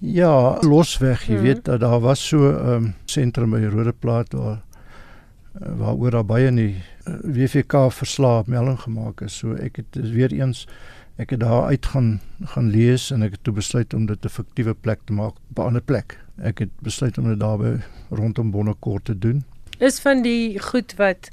Ja, 0.00 0.56
losweg, 0.64 1.26
jy 1.28 1.36
hmm. 1.36 1.44
weet 1.44 1.60
dat 1.66 1.82
daar 1.84 2.00
was 2.00 2.22
so 2.24 2.48
'n 2.48 2.72
um, 2.72 2.94
sentrum 3.04 3.50
by 3.50 3.60
Rodeplaat 3.68 4.32
waar 4.32 4.62
uh, 5.60 5.72
waaroor 5.82 6.10
daar 6.10 6.24
baie 6.24 6.46
in 6.46 6.56
die 6.56 6.76
eh, 7.04 7.12
WVK 7.22 7.92
verslae 7.92 8.46
melding 8.46 8.80
gemaak 8.80 9.20
is. 9.20 9.36
So 9.36 9.52
ek 9.52 9.76
het 9.76 10.00
weer 10.14 10.32
eens 10.32 10.64
ek 11.18 11.36
het 11.36 11.40
daar 11.40 11.68
uit 11.68 11.86
gaan 11.86 12.20
gaan 12.44 12.70
lees 12.70 13.10
en 13.10 13.22
ek 13.22 13.36
het 13.36 13.44
toe 13.44 13.54
besluit 13.54 13.94
om 13.94 14.06
dit 14.06 14.24
'n 14.24 14.28
fiktiewe 14.28 14.74
plek 14.74 15.04
te 15.04 15.12
maak 15.12 15.36
op 15.50 15.58
'n 15.58 15.68
ander 15.68 15.82
plek 15.82 16.16
ek 16.42 16.58
het 16.66 16.74
besluit 16.84 17.18
om 17.18 17.28
dit 17.28 17.40
daarby 17.40 17.78
rondom 18.10 18.50
Bonnekort 18.50 19.04
te 19.04 19.18
doen. 19.18 19.44
Is 19.78 20.00
van 20.00 20.22
die 20.22 20.58
goed 20.58 20.94
wat 20.98 21.30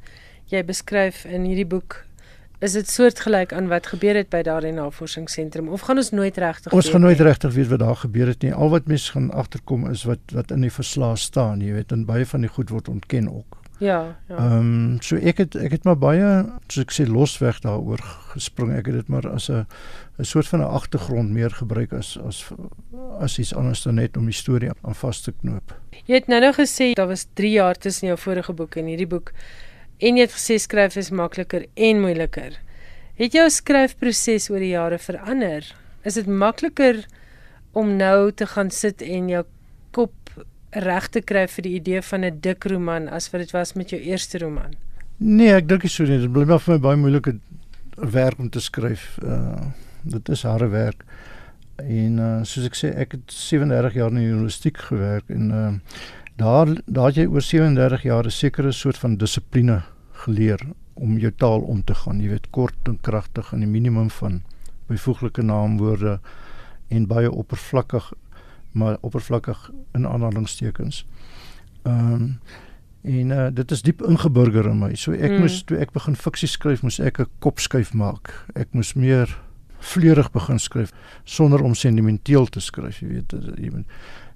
jy 0.51 0.61
beskryf 0.65 1.25
in 1.25 1.47
hierdie 1.49 1.65
boek 1.65 2.05
is 2.63 2.73
dit 2.73 2.89
soortgelyk 2.89 3.53
aan 3.53 3.67
wat 3.67 3.87
gebeur 3.91 4.15
het 4.17 4.29
by 4.31 4.41
daardie 4.45 4.73
navorsingsentrum 4.73 5.67
of 5.75 5.83
gaan 5.85 5.99
ons 6.01 6.11
nooit 6.15 6.37
regtig 6.37 6.73
Ons 6.73 6.89
gaan 6.93 7.03
nooit 7.03 7.19
regtig 7.19 7.53
weet 7.53 7.67
wat 7.73 7.83
daar 7.83 7.99
gebeur 7.99 8.31
het 8.31 8.41
nie. 8.41 8.53
Al 8.53 8.71
wat 8.73 8.87
mense 8.87 9.11
gaan 9.11 9.31
agterkom 9.31 9.89
is 9.91 10.05
wat 10.09 10.33
wat 10.33 10.53
in 10.55 10.65
die 10.65 10.73
verslae 10.73 11.17
staan, 11.19 11.61
jy 11.61 11.75
weet, 11.75 11.91
en 11.91 12.05
baie 12.07 12.25
van 12.25 12.45
die 12.45 12.51
goed 12.51 12.71
word 12.73 12.89
ontken 12.89 13.29
ook. 13.31 13.54
Ja, 13.79 14.15
ja. 14.27 14.35
Ehm 14.37 14.57
um, 14.57 14.97
so 15.01 15.15
ek 15.15 15.37
het 15.37 15.55
ek 15.55 15.71
het 15.71 15.83
maar 15.83 15.97
baie 15.99 16.27
soos 16.67 16.83
ek 16.85 16.93
sê 16.95 17.05
losweg 17.07 17.59
daaroor 17.63 17.99
gespring. 18.31 18.71
Ek 18.71 18.87
het 18.87 18.95
dit 18.95 19.07
maar 19.11 19.27
as 19.29 19.49
'n 19.49 19.65
'n 20.19 20.23
soort 20.23 20.47
van 20.47 20.61
'n 20.61 20.71
agtergrond 20.79 21.29
meer 21.29 21.51
gebruik 21.51 21.93
as 21.93 22.17
as 22.27 22.45
as 23.19 23.39
iets 23.39 23.55
anders 23.55 23.83
dan 23.83 23.95
net 23.95 24.17
om 24.17 24.25
die 24.25 24.33
storie 24.33 24.71
aan 24.81 24.95
vas 24.95 25.21
te 25.21 25.33
knoop. 25.41 25.75
Jy 26.05 26.15
het 26.15 26.27
nou 26.27 26.39
nou 26.39 26.53
gesê 26.53 26.93
daar 26.93 27.07
was 27.07 27.27
3 27.33 27.51
jaar 27.51 27.75
tussen 27.75 28.07
jou 28.07 28.19
vorige 28.19 28.53
boek 28.53 28.75
en 28.75 28.85
hierdie 28.85 29.07
boek 29.07 29.31
en 29.97 30.15
jy 30.15 30.21
het 30.21 30.33
gesê 30.33 30.57
skryf 30.59 30.95
is 30.95 31.09
makliker 31.09 31.65
en 31.73 32.01
moeiliker. 32.01 32.59
Het 33.15 33.31
jou 33.33 33.49
skryfproses 33.49 34.49
oor 34.49 34.59
die 34.59 34.75
jare 34.75 34.97
verander? 34.97 35.75
Is 36.03 36.13
dit 36.13 36.27
makliker 36.27 37.05
om 37.71 37.95
nou 37.95 38.31
te 38.31 38.45
gaan 38.45 38.71
sit 38.71 39.01
en 39.01 39.29
jou 39.29 39.43
kop 39.91 40.13
reg 40.75 41.07
te 41.09 41.21
kry 41.21 41.45
vir 41.47 41.63
die 41.63 41.75
idee 41.79 42.01
van 42.01 42.25
'n 42.25 42.39
dik 42.41 42.63
roman 42.63 43.07
as 43.09 43.29
wat 43.31 43.41
dit 43.41 43.51
was 43.51 43.73
met 43.73 43.89
jou 43.89 44.01
eerste 44.01 44.37
roman? 44.37 44.75
Nee, 45.17 45.53
ek 45.53 45.67
dink 45.67 45.83
nie 45.83 45.89
so 45.89 46.03
nie. 46.03 46.19
Dit 46.19 46.31
bly 46.31 46.45
maar 46.45 46.59
vir 46.59 46.73
my 46.73 46.79
baie 46.79 46.97
moeilike 46.97 47.39
werk 47.95 48.39
om 48.39 48.49
te 48.49 48.59
skryf. 48.59 49.17
Uh 49.23 49.71
dit 50.03 50.29
is 50.29 50.43
harde 50.43 50.67
werk. 50.67 51.03
En 51.77 52.19
uh 52.19 52.43
soos 52.43 52.65
ek 52.65 52.75
sê, 52.75 52.91
ek 52.95 53.11
het 53.11 53.31
37 53.31 53.93
jaar 53.93 54.09
in 54.09 54.15
die 54.15 54.27
journalistiek 54.27 54.77
gewerk 54.77 55.29
en 55.29 55.51
uh 55.51 55.73
daar 56.35 56.67
daar 56.85 57.11
jy 57.15 57.25
oor 57.25 57.41
37 57.41 58.03
jaar 58.03 58.25
'n 58.25 58.31
sekere 58.31 58.71
soort 58.71 58.97
van 58.97 59.17
dissipline 59.17 59.83
geleer 60.11 60.59
om 60.93 61.17
jou 61.17 61.31
taal 61.31 61.61
om 61.61 61.83
te 61.83 61.95
gaan. 61.95 62.21
Jy 62.21 62.29
weet 62.29 62.49
kort 62.51 62.87
en 62.87 62.99
kragtig 63.01 63.53
en 63.53 63.59
die 63.59 63.69
minimum 63.69 64.09
van 64.09 64.41
byvoeglike 64.87 65.41
naamwoorde 65.41 66.19
en 66.87 67.07
baie 67.07 67.31
oppervlakkig 67.31 68.11
maar 68.75 68.97
oppervlakkig 69.01 69.71
in 69.93 70.07
aanhalingstekens. 70.07 71.05
Ehm 71.83 72.13
um, 72.13 72.39
en 73.05 73.29
uh, 73.29 73.47
dit 73.53 73.71
is 73.71 73.81
diep 73.85 73.99
ingeburger 74.01 74.65
in 74.65 74.79
my. 74.81 74.95
So 74.97 75.13
ek 75.13 75.29
hmm. 75.29 75.43
moes 75.45 75.59
toe 75.69 75.77
ek 75.77 75.91
begin 75.93 76.15
fiksie 76.17 76.49
skryf, 76.49 76.81
moes 76.81 76.97
ek 76.97 77.19
'n 77.21 77.27
kop 77.39 77.61
skuif 77.61 77.93
maak. 77.93 78.31
Ek 78.57 78.73
moes 78.73 78.95
meer 78.97 79.29
vleurig 79.85 80.31
begin 80.33 80.59
skryf 80.59 80.93
sonder 81.23 81.61
om 81.61 81.75
sentimenteel 81.77 82.49
te 82.49 82.59
skryf, 82.59 83.01
jy 83.03 83.07
weet, 83.07 83.35
jy 83.61 83.69
weet 83.69 83.85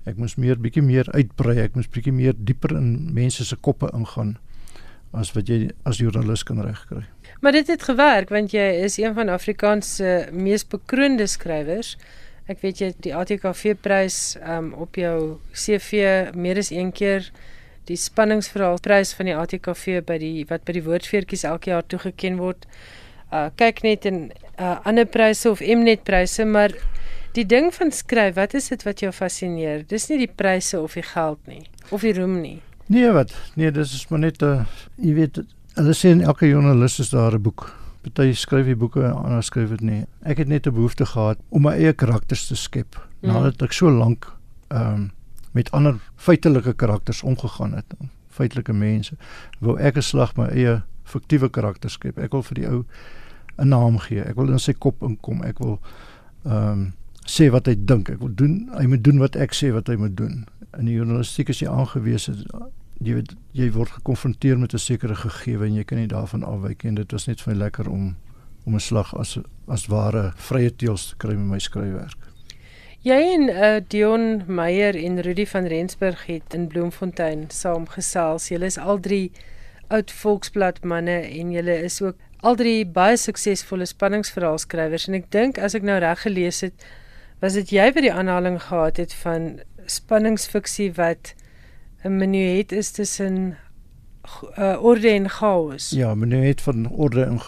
ek 0.09 0.19
moes 0.21 0.37
meer 0.37 0.59
bietjie 0.61 0.83
meer 0.85 1.09
uitbrei, 1.13 1.57
ek 1.63 1.75
moes 1.77 1.89
bietjie 1.91 2.13
meer 2.13 2.37
dieper 2.37 2.75
in 2.77 3.09
mense 3.13 3.45
se 3.45 3.55
koppe 3.55 3.89
ingaan 3.93 4.37
as 5.17 5.31
wat 5.33 5.49
jy 5.49 5.71
as 5.89 5.97
joernalis 6.01 6.43
kan 6.45 6.61
regkry. 6.61 7.03
Maar 7.41 7.57
dit 7.57 7.69
het 7.73 7.83
gewerk 7.83 8.29
want 8.33 8.53
jy 8.53 8.67
is 8.85 8.99
een 9.01 9.15
van 9.17 9.29
Afrikaans 9.33 9.95
se 9.97 10.29
mees 10.31 10.65
bekroonde 10.67 11.27
skrywers. 11.27 11.95
Ek 12.49 12.63
weet 12.65 12.79
jy 12.81 12.87
die 13.05 13.13
ATKV 13.13 13.75
prys 13.77 14.33
um 14.41 14.71
op 14.81 14.97
jou 14.97 15.37
CV 15.53 16.31
meer 16.33 16.57
as 16.57 16.71
een 16.73 16.89
keer 16.95 17.27
die 17.89 17.97
spanningsverhaal 17.97 18.79
prys 18.85 19.11
van 19.17 19.29
die 19.29 19.35
ATKV 19.37 19.99
by 20.07 20.17
die 20.21 20.45
wat 20.49 20.65
by 20.65 20.73
die 20.77 20.85
woordfeertjies 20.85 21.45
elke 21.49 21.69
jaar 21.69 21.85
toegekend 21.85 22.41
word. 22.41 22.65
Uh 23.29 23.49
kyk 23.53 23.83
net 23.85 24.07
in 24.09 24.31
uh 24.57 24.79
ander 24.89 25.05
pryse 25.05 25.45
of 25.49 25.61
Mnet 25.61 26.01
pryse, 26.09 26.45
maar 26.45 26.73
die 27.37 27.45
ding 27.45 27.69
van 27.75 27.93
skryf, 27.93 28.33
wat 28.39 28.55
is 28.57 28.71
dit 28.73 28.85
wat 28.87 29.05
jou 29.05 29.11
fascineer? 29.13 29.85
Dis 29.85 30.09
nie 30.09 30.17
die 30.25 30.33
pryse 30.41 30.81
of 30.81 30.97
die 30.97 31.05
geld 31.05 31.45
nie 31.45 31.67
of 31.93 32.01
die 32.01 32.13
roem 32.17 32.39
nie. 32.41 32.57
Nee, 32.89 33.11
wat? 33.13 33.35
Nee, 33.53 33.69
dis 33.71 33.93
is 33.93 34.07
maar 34.09 34.25
net 34.25 34.41
'n 34.41 34.45
uh, 34.45 34.65
jy 34.97 35.13
weet, 35.13 35.43
hulle 35.77 35.93
sê 35.93 36.09
in 36.09 36.25
elke 36.25 36.49
joernalis 36.49 36.99
is 36.99 37.13
daar 37.13 37.37
'n 37.37 37.41
boek. 37.41 37.78
Party 38.09 38.33
skryf 38.33 38.65
die 38.65 38.75
boeke 38.75 39.03
en 39.03 39.13
ander 39.13 39.43
skryf 39.43 39.69
dit 39.69 39.81
nie. 39.81 40.05
Ek 40.21 40.37
het 40.37 40.47
net 40.47 40.67
'n 40.67 40.73
behoefte 40.73 41.05
gehad 41.05 41.37
om 41.49 41.61
my 41.61 41.73
eie 41.73 41.93
karakters 41.93 42.47
te 42.47 42.55
skep 42.55 42.95
mm. 43.21 43.31
nadat 43.31 43.61
ek 43.61 43.73
so 43.73 43.89
lank 43.89 44.27
ehm 44.69 44.93
um, 44.93 45.11
met 45.51 45.71
ander 45.71 45.97
feitelike 46.15 46.73
karakters 46.73 47.23
omgegaan 47.23 47.73
het 47.73 47.93
feitelike 48.29 48.73
mense. 48.73 49.15
Wou 49.59 49.77
ek 49.79 49.97
'n 49.97 50.01
slag 50.01 50.35
my 50.35 50.47
eie 50.47 50.81
fiktiewe 51.03 51.49
karakter 51.49 51.89
skep. 51.89 52.19
Ek 52.19 52.31
wil 52.31 52.43
vir 52.43 52.55
die 52.55 52.67
ou 52.67 52.85
'n 53.57 53.67
naam 53.67 53.97
gee. 53.97 54.21
Ek 54.21 54.35
wil 54.35 54.49
in 54.49 54.59
sy 54.59 54.73
kop 54.73 55.01
inkom. 55.01 55.43
Ek 55.43 55.59
wil 55.59 55.79
ehm 56.45 56.71
um, 56.71 56.93
sê 57.25 57.49
wat 57.51 57.65
hy 57.65 57.75
dink. 57.77 58.09
Ek 58.09 58.19
wil 58.19 58.35
doen 58.35 58.69
hy 58.77 58.85
moet 58.85 59.03
doen 59.03 59.19
wat 59.19 59.35
ek 59.35 59.53
sê 59.53 59.71
wat 59.73 59.87
hy 59.87 59.95
moet 59.95 60.17
doen. 60.17 60.45
In 60.77 60.85
die 60.85 60.95
journalistiek 60.95 61.49
is 61.49 61.59
jy 61.59 61.69
aangewese 61.69 62.45
jy 62.99 63.13
weet 63.15 63.35
jy 63.55 63.69
word 63.71 63.89
gekonfronteer 63.89 64.57
met 64.59 64.73
'n 64.73 64.77
sekere 64.77 65.15
gegewe 65.15 65.65
en 65.65 65.75
jy 65.75 65.83
kan 65.83 65.97
nie 65.97 66.07
daarvan 66.07 66.43
afwyk 66.43 66.83
en 66.83 66.95
dit 66.95 67.11
was 67.11 67.27
net 67.27 67.41
vir 67.41 67.53
my 67.53 67.59
lekker 67.59 67.89
om 67.89 68.15
om 68.65 68.75
'n 68.75 68.79
slag 68.79 69.13
as 69.17 69.37
as 69.67 69.87
ware 69.87 70.33
vrye 70.35 70.75
teels 70.75 71.09
te 71.09 71.15
kry 71.17 71.35
met 71.35 71.47
my 71.47 71.59
skryfwerk. 71.59 72.29
Jy 73.01 73.19
en 73.33 73.49
uh, 73.49 73.79
Dion 73.87 74.43
Meyer 74.47 74.95
en 74.95 75.21
Rudy 75.21 75.45
van 75.45 75.65
Rensburg 75.65 76.25
het 76.25 76.53
in 76.53 76.67
Bloemfontein 76.67 77.45
saamgesels. 77.47 78.49
Julle 78.49 78.65
is 78.65 78.77
al 78.77 78.99
drie 78.99 79.31
oud 79.87 80.11
Volksblad 80.11 80.83
manne 80.83 81.21
en 81.39 81.51
julle 81.51 81.77
is 81.83 82.01
ook 82.01 82.17
al 82.41 82.55
drie 82.55 82.85
baie 82.85 83.17
suksesvolle 83.17 83.85
spanningsverhaalskrywers 83.85 85.07
en 85.07 85.13
ek 85.13 85.31
dink 85.31 85.57
as 85.57 85.75
ek 85.75 85.87
nou 85.87 85.97
reg 85.99 86.21
gelees 86.21 86.61
het, 86.61 86.85
was 87.39 87.53
dit 87.53 87.71
jy 87.71 87.87
wat 87.95 88.03
die 88.03 88.13
aanhaling 88.13 88.59
gehad 88.61 88.97
het 88.97 89.15
van 89.23 89.61
spanningsfiksie 89.87 90.91
wat 90.99 91.33
'n 92.03 92.15
menuet 92.17 92.71
is 92.71 92.91
tussen 92.91 93.57
uh, 94.57 94.83
orde 94.83 95.09
en 95.09 95.29
chaos. 95.29 95.89
Ja, 95.89 96.15
menuet 96.15 96.61
van 96.61 96.89
orde 96.89 97.23
en 97.23 97.39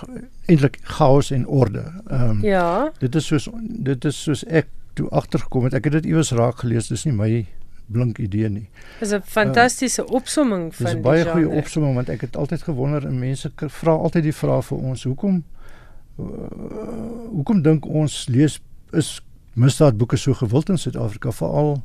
eintlik 0.45 0.79
chaos 0.81 1.31
en 1.31 1.47
orde. 1.47 1.83
Ehm 2.07 2.29
um, 2.29 2.43
Ja. 2.43 2.91
Dit 2.99 3.15
is 3.15 3.25
soos 3.25 3.49
dit 3.61 4.05
is 4.05 4.23
soos 4.23 4.45
ek 4.45 4.67
toe 4.93 5.09
agtergekom 5.09 5.63
het. 5.63 5.73
Ek 5.73 5.83
het 5.83 5.93
dit 5.93 6.05
iewers 6.05 6.31
raak 6.31 6.59
gelees. 6.59 6.87
Dis 6.87 7.03
nie 7.03 7.13
my 7.13 7.45
blink 7.91 8.17
idee 8.17 8.49
nie. 8.49 8.69
Dis 8.99 9.11
'n 9.11 9.21
fantastiese 9.25 10.01
uh, 10.01 10.11
opsomming 10.11 10.75
van 10.75 10.85
die 10.85 10.95
Dis 10.95 11.03
'n 11.03 11.07
baie 11.07 11.25
goeie 11.25 11.49
opsomming 11.49 11.95
want 11.95 12.09
ek 12.09 12.21
het 12.21 12.35
altyd 12.35 12.61
gewonder 12.61 13.05
en 13.05 13.19
mense 13.19 13.51
vra 13.55 13.91
altyd 13.91 14.23
die 14.23 14.35
vraag 14.35 14.65
vir 14.65 14.77
ons, 14.77 15.03
hoekom 15.03 15.43
uh, 16.19 16.25
hoekom 17.29 17.61
dink 17.61 17.85
ons 17.85 18.27
lees 18.27 18.61
is 18.91 19.21
misdaadboeke 19.53 20.17
so 20.17 20.33
gewild 20.33 20.69
in 20.69 20.77
Suid-Afrika 20.77 21.31
veral 21.31 21.81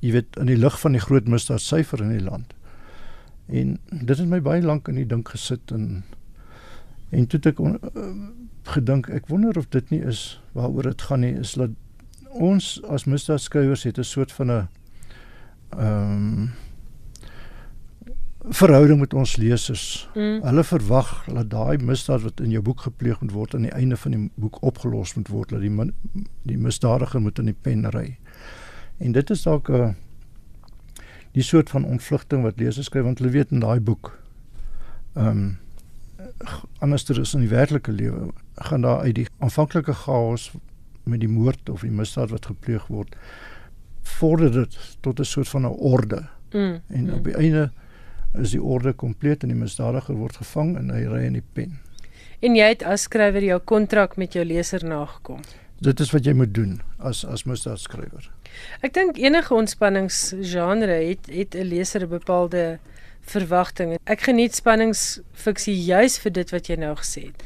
jy 0.00 0.12
weet 0.12 0.36
in 0.40 0.46
die 0.46 0.56
lig 0.56 0.80
van 0.80 0.96
die 0.96 1.02
groot 1.02 1.28
misdaadsyfer 1.28 2.02
in 2.02 2.14
die 2.14 2.24
land. 2.24 2.54
En 3.48 3.78
dit 3.90 4.16
het 4.16 4.28
my 4.28 4.40
baie 4.40 4.62
lank 4.62 4.88
in 4.88 5.00
die 5.00 5.06
dink 5.06 5.28
gesit 5.28 5.72
en 5.74 6.02
en 7.10 7.26
toe 7.26 7.40
ek 7.50 7.58
on, 7.58 7.78
uh, 7.98 8.10
gedink 8.70 9.08
ek 9.10 9.26
wonder 9.26 9.56
of 9.58 9.66
dit 9.74 9.88
nie 9.90 10.00
is 10.06 10.40
waaroor 10.54 10.92
dit 10.92 11.02
gaan 11.02 11.24
nie 11.26 11.32
is 11.40 11.56
dat 11.58 11.74
ons 12.30 12.76
as 12.86 13.08
misdaadskrywers 13.10 13.82
het 13.82 13.98
'n 13.98 14.04
soort 14.04 14.32
van 14.32 14.50
'n 14.50 14.68
ehm 15.70 16.38
um, 16.38 16.50
verhouding 18.48 19.00
met 19.00 19.14
ons 19.14 19.36
lesers. 19.36 20.08
Mm. 20.14 20.40
Hulle 20.42 20.64
verwag 20.64 21.10
dat 21.28 21.50
daai 21.50 21.78
misdaad 21.84 22.22
wat 22.24 22.40
in 22.40 22.50
jou 22.50 22.62
boek 22.64 22.80
gepleeg 22.80 23.20
moet 23.20 23.32
word 23.32 23.54
aan 23.54 23.66
die 23.68 23.76
einde 23.76 23.96
van 23.96 24.10
die 24.16 24.30
boek 24.34 24.62
opgelos 24.62 25.14
moet 25.14 25.28
word, 25.28 25.48
dat 25.48 25.60
die 25.60 25.92
die 26.48 26.58
misdadiger 26.58 27.20
moet 27.20 27.38
in 27.38 27.44
die 27.44 27.56
pen 27.62 27.90
ry. 27.92 28.16
En 29.00 29.12
dit 29.16 29.30
is 29.30 29.42
dalk 29.42 29.70
'n 29.70 29.96
die 31.32 31.42
soort 31.42 31.70
van 31.70 31.84
ontvlugting 31.84 32.42
wat 32.42 32.58
lesers 32.58 32.86
skryf 32.86 33.04
want 33.04 33.18
hulle 33.18 33.30
weet 33.30 33.50
in 33.50 33.60
daai 33.60 33.80
boek 33.80 34.18
ehm 35.14 35.26
um, 35.26 35.58
anderster 36.78 37.20
is 37.20 37.34
in 37.34 37.40
die 37.40 37.48
werklike 37.48 37.92
lewe 37.92 38.32
gaan 38.54 38.80
daar 38.80 39.00
uit 39.00 39.14
die 39.14 39.26
aanvanklike 39.38 39.92
chaos 39.92 40.50
met 41.02 41.20
die 41.20 41.28
moord 41.28 41.68
of 41.68 41.80
die 41.80 41.90
misdaad 41.90 42.30
wat 42.30 42.46
gepleeg 42.46 42.86
word 42.86 43.16
vorder 44.02 44.52
dit 44.52 44.78
tot 45.00 45.20
'n 45.20 45.24
soort 45.24 45.48
van 45.48 45.62
'n 45.62 45.76
orde. 45.78 46.28
Mm, 46.52 46.80
en 46.86 47.04
mm. 47.04 47.12
op 47.12 47.24
die 47.24 47.34
einde 47.34 47.72
is 48.32 48.50
die 48.50 48.62
orde 48.62 48.92
kompleet 48.92 49.42
en 49.42 49.48
die 49.48 49.58
misdadiger 49.58 50.14
word 50.14 50.36
gevang 50.36 50.76
en 50.76 50.90
hy 50.90 51.04
ry 51.04 51.24
in 51.24 51.32
die 51.32 51.46
pen. 51.52 51.78
En 52.40 52.54
jy 52.56 52.68
het 52.68 52.82
as 52.82 53.02
skrywer 53.02 53.44
jou 53.44 53.60
kontrak 53.60 54.16
met 54.16 54.32
jou 54.32 54.44
leser 54.44 54.84
nagekom. 54.84 55.40
Dit 55.80 56.00
is 56.00 56.10
wat 56.10 56.24
jy 56.24 56.32
moet 56.32 56.54
doen 56.54 56.80
as 56.98 57.24
as 57.24 57.44
misdaadskrywer. 57.44 58.30
Ek 58.80 58.94
dink 58.94 59.18
enige 59.18 59.54
ontspanningsgenre 59.54 60.98
het 61.08 61.26
het 61.26 61.54
'n 61.54 61.68
leser 61.68 62.02
'n 62.02 62.08
bepaalde 62.08 62.78
verwagting. 63.20 63.98
Ek 64.04 64.20
geniet 64.20 64.54
spanningsfiksie 64.54 65.76
juis 65.84 66.18
vir 66.18 66.32
dit 66.32 66.50
wat 66.50 66.66
jy 66.66 66.76
nou 66.76 66.94
gesê 66.96 67.26
het. 67.30 67.42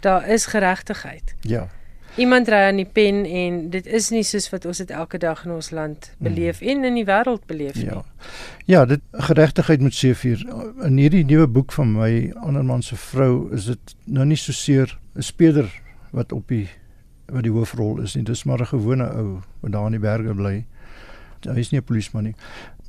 Daar 0.00 0.28
is 0.28 0.46
geregtigheid. 0.46 1.34
Ja. 1.40 1.68
Iemand 2.16 2.48
ry 2.48 2.64
aan 2.66 2.80
die 2.80 2.88
pen 2.92 3.24
en 3.24 3.58
dit 3.70 3.86
is 3.86 4.08
nie 4.10 4.24
soos 4.26 4.48
wat 4.50 4.64
ons 4.66 4.80
dit 4.82 4.90
elke 4.90 5.18
dag 5.18 5.44
in 5.44 5.52
ons 5.54 5.70
land 5.70 6.10
mm. 6.10 6.24
beleef 6.26 6.60
mm. 6.60 6.68
en 6.68 6.84
in 6.84 6.94
die 6.94 7.04
wêreld 7.06 7.44
beleef 7.46 7.74
nie. 7.74 7.84
Ja. 7.84 8.04
Ja, 8.64 8.84
dit 8.86 9.00
geregtigheid 9.12 9.80
moet 9.80 9.94
seëvier. 9.94 10.42
In 10.84 10.98
hierdie 10.98 11.24
nuwe 11.24 11.46
boek 11.46 11.72
van 11.72 11.92
my 11.94 12.10
ander 12.42 12.64
man 12.64 12.82
se 12.82 12.96
vrou 12.96 13.48
is 13.54 13.70
dit 13.70 13.94
nou 14.04 14.26
nie 14.26 14.36
so 14.36 14.52
seer 14.52 14.98
'n 15.14 15.22
speeder 15.22 15.70
wat 16.10 16.32
op 16.32 16.48
die 16.48 16.66
wat 17.32 17.42
die 17.42 17.52
hoofrol 17.52 18.00
is 18.00 18.14
nie. 18.14 18.24
Dis 18.24 18.44
maar 18.44 18.60
'n 18.60 18.66
gewone 18.66 19.08
ou 19.14 19.40
wat 19.60 19.72
daar 19.72 19.86
in 19.86 19.92
die 19.92 20.00
berge 20.00 20.34
bly. 20.34 20.64
Hy 21.44 21.58
is 21.58 21.70
nie 21.70 21.80
'n 21.80 21.84
polisieman 21.84 22.24
nie. 22.24 22.34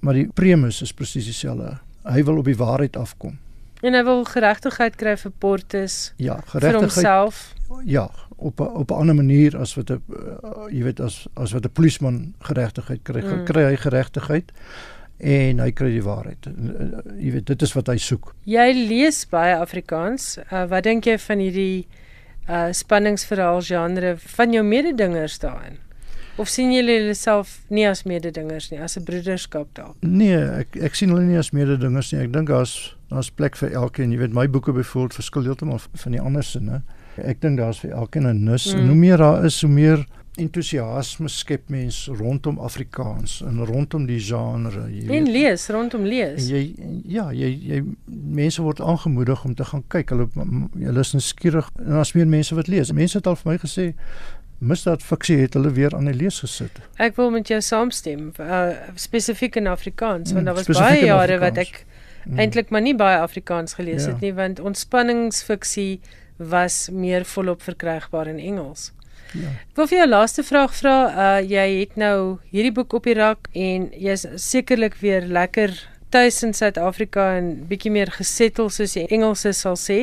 Maar 0.02 0.14
die 0.14 0.28
premies 0.34 0.82
is 0.82 0.94
presies 0.94 1.26
dieselfde. 1.26 1.80
Hy 2.04 2.24
wil 2.24 2.38
op 2.38 2.46
die 2.46 2.58
waarheid 2.58 2.98
afkom. 2.98 3.38
En 3.82 3.94
hy 3.94 4.04
wil 4.04 4.26
geregtigheid 4.26 4.96
kry 4.96 5.18
vir 5.18 5.32
Portus. 5.40 6.14
Ja, 6.18 6.42
geregtigheid 6.46 6.74
vir 6.74 6.80
homself. 6.80 7.54
Ja, 7.86 8.10
op 8.36 8.62
a, 8.62 8.64
op 8.64 8.92
'n 8.92 8.94
ander 8.94 9.16
manier 9.16 9.58
as 9.58 9.76
wat 9.76 9.90
'n 9.90 10.04
uh, 10.10 10.72
jy 10.72 10.84
weet 10.84 11.00
as 11.00 11.28
as 11.34 11.52
wat 11.52 11.66
'n 11.66 11.72
polisieman 11.72 12.34
geregtigheid 12.40 13.00
kry. 13.04 13.22
Mm. 13.22 13.44
Kry 13.46 13.64
hy 13.64 13.76
geregtigheid 13.76 14.52
en 15.18 15.60
hy 15.60 15.72
kry 15.72 15.90
die 15.90 16.04
waarheid. 16.04 16.46
Uh, 16.46 17.00
jy 17.20 17.32
weet 17.32 17.46
dit 17.46 17.62
is 17.62 17.74
wat 17.74 17.88
hy 17.88 17.98
soek. 17.98 18.36
Jy 18.44 18.88
lees 18.88 19.28
baie 19.30 19.56
Afrikaans. 19.56 20.38
Uh, 20.52 20.66
wat 20.66 20.84
dink 20.84 21.06
jy 21.06 21.18
van 21.18 21.40
hierdie 21.40 21.88
uh 22.50 22.72
spanningsverhaal 22.72 23.62
genre 23.62 24.16
van 24.18 24.52
jou 24.54 24.64
mededingers 24.66 25.40
daarin? 25.40 25.78
Of 26.40 26.48
sien 26.48 26.72
julle 26.72 26.94
julleself 26.96 27.58
nie 27.68 27.88
as 27.88 28.06
mededingers 28.08 28.70
nie, 28.72 28.80
as 28.80 28.98
'n 28.98 29.04
broederskap 29.04 29.68
dalk? 29.74 29.96
Nee, 30.02 30.40
ek 30.64 30.76
ek 30.76 30.96
sien 30.96 31.10
hulle 31.10 31.26
nie 31.28 31.38
as 31.38 31.52
mededingers 31.52 32.12
nie. 32.12 32.22
Ek 32.22 32.34
dink 32.34 32.48
daar's 32.48 32.96
daar's 33.10 33.30
plek 33.30 33.56
vir 33.56 33.72
elkeen. 33.72 34.12
Jy 34.12 34.18
weet 34.18 34.34
my 34.34 34.48
boeke 34.48 34.72
byvoorbeeld 34.72 35.14
verskil 35.14 35.44
heeltemal 35.44 35.80
van 35.94 36.12
die 36.12 36.22
ander 36.22 36.46
né? 36.62 36.82
Ek 37.18 37.42
dink 37.42 37.58
daar's 37.58 37.80
vir 37.80 37.92
elkeen 37.92 38.28
'n 38.28 38.44
nus. 38.44 38.74
Mm. 38.74 38.80
En 38.80 38.88
hoe 38.88 38.96
meer 38.96 39.18
daar 39.18 39.46
is, 39.46 39.62
hoe 39.62 39.70
meer 39.70 40.06
entoesiasme 40.40 41.30
skep 41.30 41.70
mens 41.70 42.06
rondom 42.20 42.60
Afrikaans 42.60 43.40
en 43.46 43.62
rondom 43.66 44.06
die 44.10 44.20
genre. 44.24 44.88
Jy 44.88 45.06
weet. 45.06 45.16
En 45.18 45.30
lees, 45.32 45.68
rondom 45.74 46.08
lees. 46.08 46.50
Jy 46.50 46.64
ja, 47.10 47.30
jy 47.36 47.52
jy 47.72 47.84
mense 48.40 48.64
word 48.64 48.82
aangemoedig 48.82 49.46
om 49.46 49.56
te 49.56 49.68
gaan 49.68 49.86
kyk. 49.88 50.16
Hulle 50.16 50.30
hulle 50.34 51.06
is 51.06 51.14
nuuskierig 51.16 51.70
en 51.80 51.96
daar's 52.00 52.16
meer 52.18 52.30
mense 52.30 52.56
wat 52.56 52.72
lees. 52.72 52.94
Mense 52.96 53.20
het 53.20 53.30
al 53.30 53.40
vir 53.40 53.54
my 53.54 53.58
gesê 53.62 53.90
misdaad 54.60 55.04
fiksie 55.04 55.38
het 55.40 55.56
hulle 55.56 55.72
weer 55.72 55.96
aan 55.96 56.10
die 56.10 56.16
lees 56.16 56.42
gesit. 56.44 56.82
Ek 57.00 57.16
wil 57.20 57.32
met 57.32 57.48
jou 57.48 57.60
saamstem, 57.64 58.30
uh, 58.44 58.74
spesifiek 59.00 59.56
in 59.60 59.70
Afrikaans, 59.72 60.34
want 60.34 60.44
mm, 60.44 60.50
daar 60.50 60.58
was 60.60 60.80
baie 60.80 61.06
jare 61.06 61.40
wat 61.40 61.62
ek 61.64 61.84
mm. 62.26 62.40
eintlik 62.44 62.74
maar 62.76 62.84
nie 62.84 62.96
baie 63.00 63.22
Afrikaans 63.24 63.78
gelees 63.80 64.04
ja. 64.04 64.14
het 64.14 64.26
nie, 64.26 64.34
want 64.36 64.60
ontspanningsfiksie 64.60 66.02
was 66.40 66.88
meer 66.92 67.26
volop 67.28 67.64
verkrygbaar 67.64 68.28
in 68.28 68.40
Engels. 68.40 68.92
Ja. 69.34 69.52
Wil 69.76 69.88
vir 69.88 69.98
jou 69.98 70.10
laaste 70.10 70.44
vraag 70.44 70.74
vra. 70.76 70.96
Uh 71.10 71.46
jy 71.46 71.68
het 71.80 71.96
nou 71.96 72.40
hierdie 72.52 72.74
boek 72.74 72.94
op 72.94 73.04
die 73.04 73.18
rak 73.18 73.50
en 73.54 73.90
jy's 73.94 74.26
sekerlik 74.36 74.96
weer 75.02 75.26
lekker 75.28 75.76
tuis 76.10 76.42
in 76.44 76.56
Suid-Afrika 76.58 77.36
en 77.38 77.50
bietjie 77.70 77.92
meer 77.94 78.10
gesettel 78.14 78.72
soos 78.74 78.96
die 78.98 79.06
Engelse 79.14 79.54
sal 79.54 79.78
sê. 79.78 80.00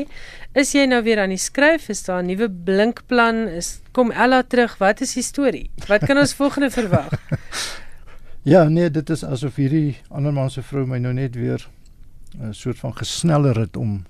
Is 0.55 0.73
jy 0.75 0.87
nou 0.87 1.03
weer 1.07 1.25
aan 1.25 1.35
die 1.35 1.41
skryf? 1.43 1.89
Is 1.91 2.05
daar 2.07 2.23
'n 2.23 2.27
nuwe 2.31 2.49
blinkplan? 2.49 3.49
Is 3.49 3.81
kom 3.93 4.13
Ella 4.13 4.43
terug? 4.43 4.79
Wat 4.79 5.01
is 5.01 5.15
die 5.15 5.23
storie? 5.23 5.71
Wat 5.89 6.07
kan 6.07 6.19
ons 6.19 6.35
volgende 6.35 6.71
verwag? 6.71 7.11
ja, 8.53 8.69
nee, 8.69 8.91
dit 8.91 9.11
is 9.11 9.25
asof 9.25 9.57
hierdie 9.57 9.97
ander 10.09 10.33
man 10.33 10.51
se 10.51 10.63
vrou 10.63 10.87
my 10.87 10.99
nou 10.99 11.13
net 11.13 11.35
weer 11.35 11.67
'n 12.39 12.53
soort 12.53 12.79
van 12.79 12.97
gesneller 12.97 13.59
het 13.59 13.77
om 13.77 14.05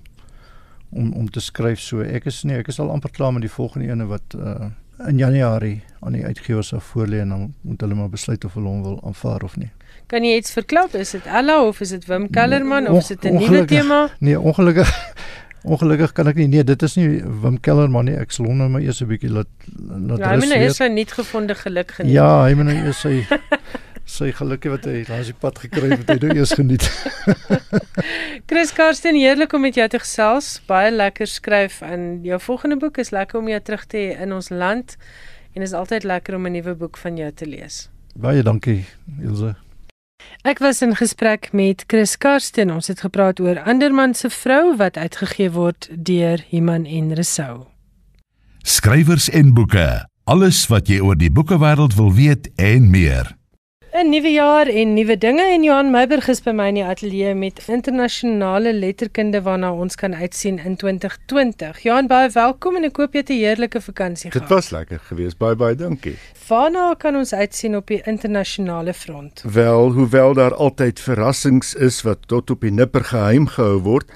om 0.89 1.13
om 1.13 1.29
te 1.29 1.39
skryf 1.39 1.79
so. 1.79 2.01
Ek 2.01 2.25
is 2.25 2.43
nee, 2.43 2.57
ek 2.57 2.67
is 2.67 2.79
al 2.79 2.91
amper 2.91 3.11
klaar 3.11 3.33
met 3.33 3.41
die 3.41 3.51
volgende 3.51 3.87
ene 3.91 4.05
wat 4.05 4.37
uh 4.37 4.69
in 5.05 5.17
Januarie 5.17 5.83
aan 5.99 6.15
die 6.17 6.25
uitgewers 6.25 6.73
af 6.73 6.93
voorlê 6.93 7.19
en 7.21 7.29
dan 7.29 7.53
moet 7.61 7.81
hulle 7.81 7.93
maar 7.93 8.09
besluit 8.09 8.45
of 8.45 8.53
hulle 8.53 8.67
hom 8.67 8.83
wil 8.83 8.99
aanvaar 9.05 9.43
of 9.45 9.57
nie. 9.57 9.69
Kan 10.09 10.23
jy 10.25 10.37
iets 10.39 10.53
verklap? 10.55 10.95
Is 10.95 11.11
dit 11.13 11.25
Ella 11.25 11.59
of 11.67 11.81
is 11.85 11.91
dit 11.93 12.05
Wim 12.09 12.29
Kellerman 12.33 12.87
nee, 12.87 12.91
of 12.91 13.03
is 13.03 13.07
dit 13.07 13.25
'n 13.25 13.37
nuwe 13.37 13.65
tema? 13.65 14.09
Nee, 14.19 14.39
ongelukkig 14.39 14.89
ongelukkig 15.73 16.11
kan 16.11 16.27
ek 16.27 16.35
nie. 16.35 16.47
Nee, 16.47 16.63
dit 16.63 16.81
is 16.81 16.95
nie 16.95 17.21
Wim 17.41 17.59
Kellerman 17.59 18.05
nie. 18.05 18.15
Ek 18.15 18.31
sal 18.31 18.45
hom 18.45 18.57
nou 18.57 18.69
maar 18.69 18.81
eers 18.81 19.01
'n 19.01 19.07
bietjie 19.07 19.29
laat 19.29 19.47
laat 19.75 20.19
ja, 20.19 20.25
rus. 20.25 20.25
Ja, 20.25 20.29
hy 20.31 20.37
moet 20.37 20.49
nou 20.49 20.61
eers 20.61 20.77
sy 20.81 20.87
nuut 20.87 21.11
gevonde 21.11 21.55
geluk 21.55 21.91
geniet. 21.91 22.13
Ja, 22.13 22.43
hy 22.43 22.53
moet 22.53 22.65
nou 22.65 22.77
eers 22.85 22.99
sy 22.99 23.25
sy 24.07 24.31
gelukkige 24.31 24.73
wat 24.73 24.87
hy 24.87 25.03
langs 25.09 25.29
die 25.29 25.35
pad 25.37 25.59
gekry 25.59 25.91
het, 25.91 26.07
hy 26.07 26.15
nou 26.21 26.35
eers 26.37 26.55
geniet. 26.55 26.87
Chris 28.49 28.71
Karsten, 28.75 29.19
heerlik 29.19 29.53
om 29.53 29.65
met 29.67 29.75
jou 29.75 29.87
te 29.91 29.99
gesels. 29.99 30.57
Baie 30.69 30.91
lekker 30.93 31.27
skryf 31.27 31.81
en 31.85 32.23
jou 32.25 32.39
volgende 32.39 32.79
boek 32.81 33.01
is 33.03 33.11
lekker 33.11 33.41
om 33.41 33.51
jou 33.51 33.59
terug 33.61 33.85
te 33.91 33.99
hê 33.99 34.17
in 34.23 34.33
ons 34.33 34.49
land 34.49 34.95
en 35.53 35.65
is 35.65 35.75
altyd 35.75 36.07
lekker 36.07 36.35
om 36.39 36.47
'n 36.47 36.55
nuwe 36.55 36.75
boek 36.75 36.97
van 36.97 37.17
jou 37.17 37.31
te 37.31 37.45
lees. 37.45 37.89
Baie 38.15 38.43
dankie, 38.43 38.85
Ilse. 39.21 39.55
Ek 40.41 40.59
was 40.59 40.81
in 40.81 40.95
gesprek 40.95 41.51
met 41.53 41.83
Chris 41.87 42.17
Karsten. 42.17 42.71
Ons 42.71 42.87
het 42.87 42.99
gepraat 42.99 43.39
oor 43.39 43.59
Anderman 43.59 44.13
se 44.13 44.29
vrou 44.29 44.75
wat 44.77 44.97
uitgegee 44.97 45.51
word 45.51 45.89
deur 45.91 46.45
Iman 46.49 46.85
en 46.85 47.13
Resou. 47.13 47.67
Skrywers 48.63 49.29
en 49.29 49.53
boeke. 49.53 50.05
Alles 50.23 50.65
wat 50.67 50.87
jy 50.87 50.99
oor 50.99 51.15
die 51.15 51.31
boekewêreld 51.31 51.95
wil 51.95 52.13
weet 52.13 52.49
en 52.55 52.89
meer. 52.89 53.36
'n 53.97 54.09
Nuwe 54.09 54.29
jaar 54.29 54.67
en 54.67 54.91
nuwe 54.93 55.15
dinge 55.17 55.41
en 55.41 55.63
Johan 55.63 55.87
Meiburg 55.89 56.27
is 56.29 56.41
by 56.45 56.51
my 56.53 56.67
in 56.69 56.75
die 56.77 56.83
ateljee 56.85 57.31
met 57.33 57.63
internasionale 57.65 58.69
letterkunde 58.73 59.39
waarna 59.41 59.71
ons 59.73 59.97
kan 59.97 60.13
uitsien 60.13 60.59
in 60.61 60.75
2020. 60.77 61.79
Johan, 61.81 62.05
baie 62.11 62.29
welkom 62.35 62.77
en 62.77 62.85
ek 62.85 62.99
hoop 63.01 63.17
jy 63.17 63.23
het 63.23 63.31
'n 63.33 63.39
heerlike 63.39 63.81
vakansie 63.81 64.29
gehad. 64.29 64.47
Dit 64.47 64.53
was 64.53 64.69
lekker 64.69 64.99
geweest. 64.99 65.37
Baie 65.37 65.55
baie 65.55 65.75
dankie. 65.75 66.13
Waarna 66.47 66.93
kan 66.93 67.15
ons 67.15 67.33
uitsien 67.33 67.75
op 67.75 67.87
die 67.87 68.01
internasionale 68.05 68.93
front? 68.93 69.41
Wel, 69.41 69.91
hoewel 69.91 70.33
daar 70.33 70.53
altyd 70.53 70.99
verrassings 70.99 71.73
is 71.73 72.01
wat 72.01 72.27
tot 72.27 72.49
op 72.49 72.61
die 72.61 72.71
nipper 72.71 73.03
geheim 73.03 73.47
gehou 73.47 73.81
word, 73.81 74.11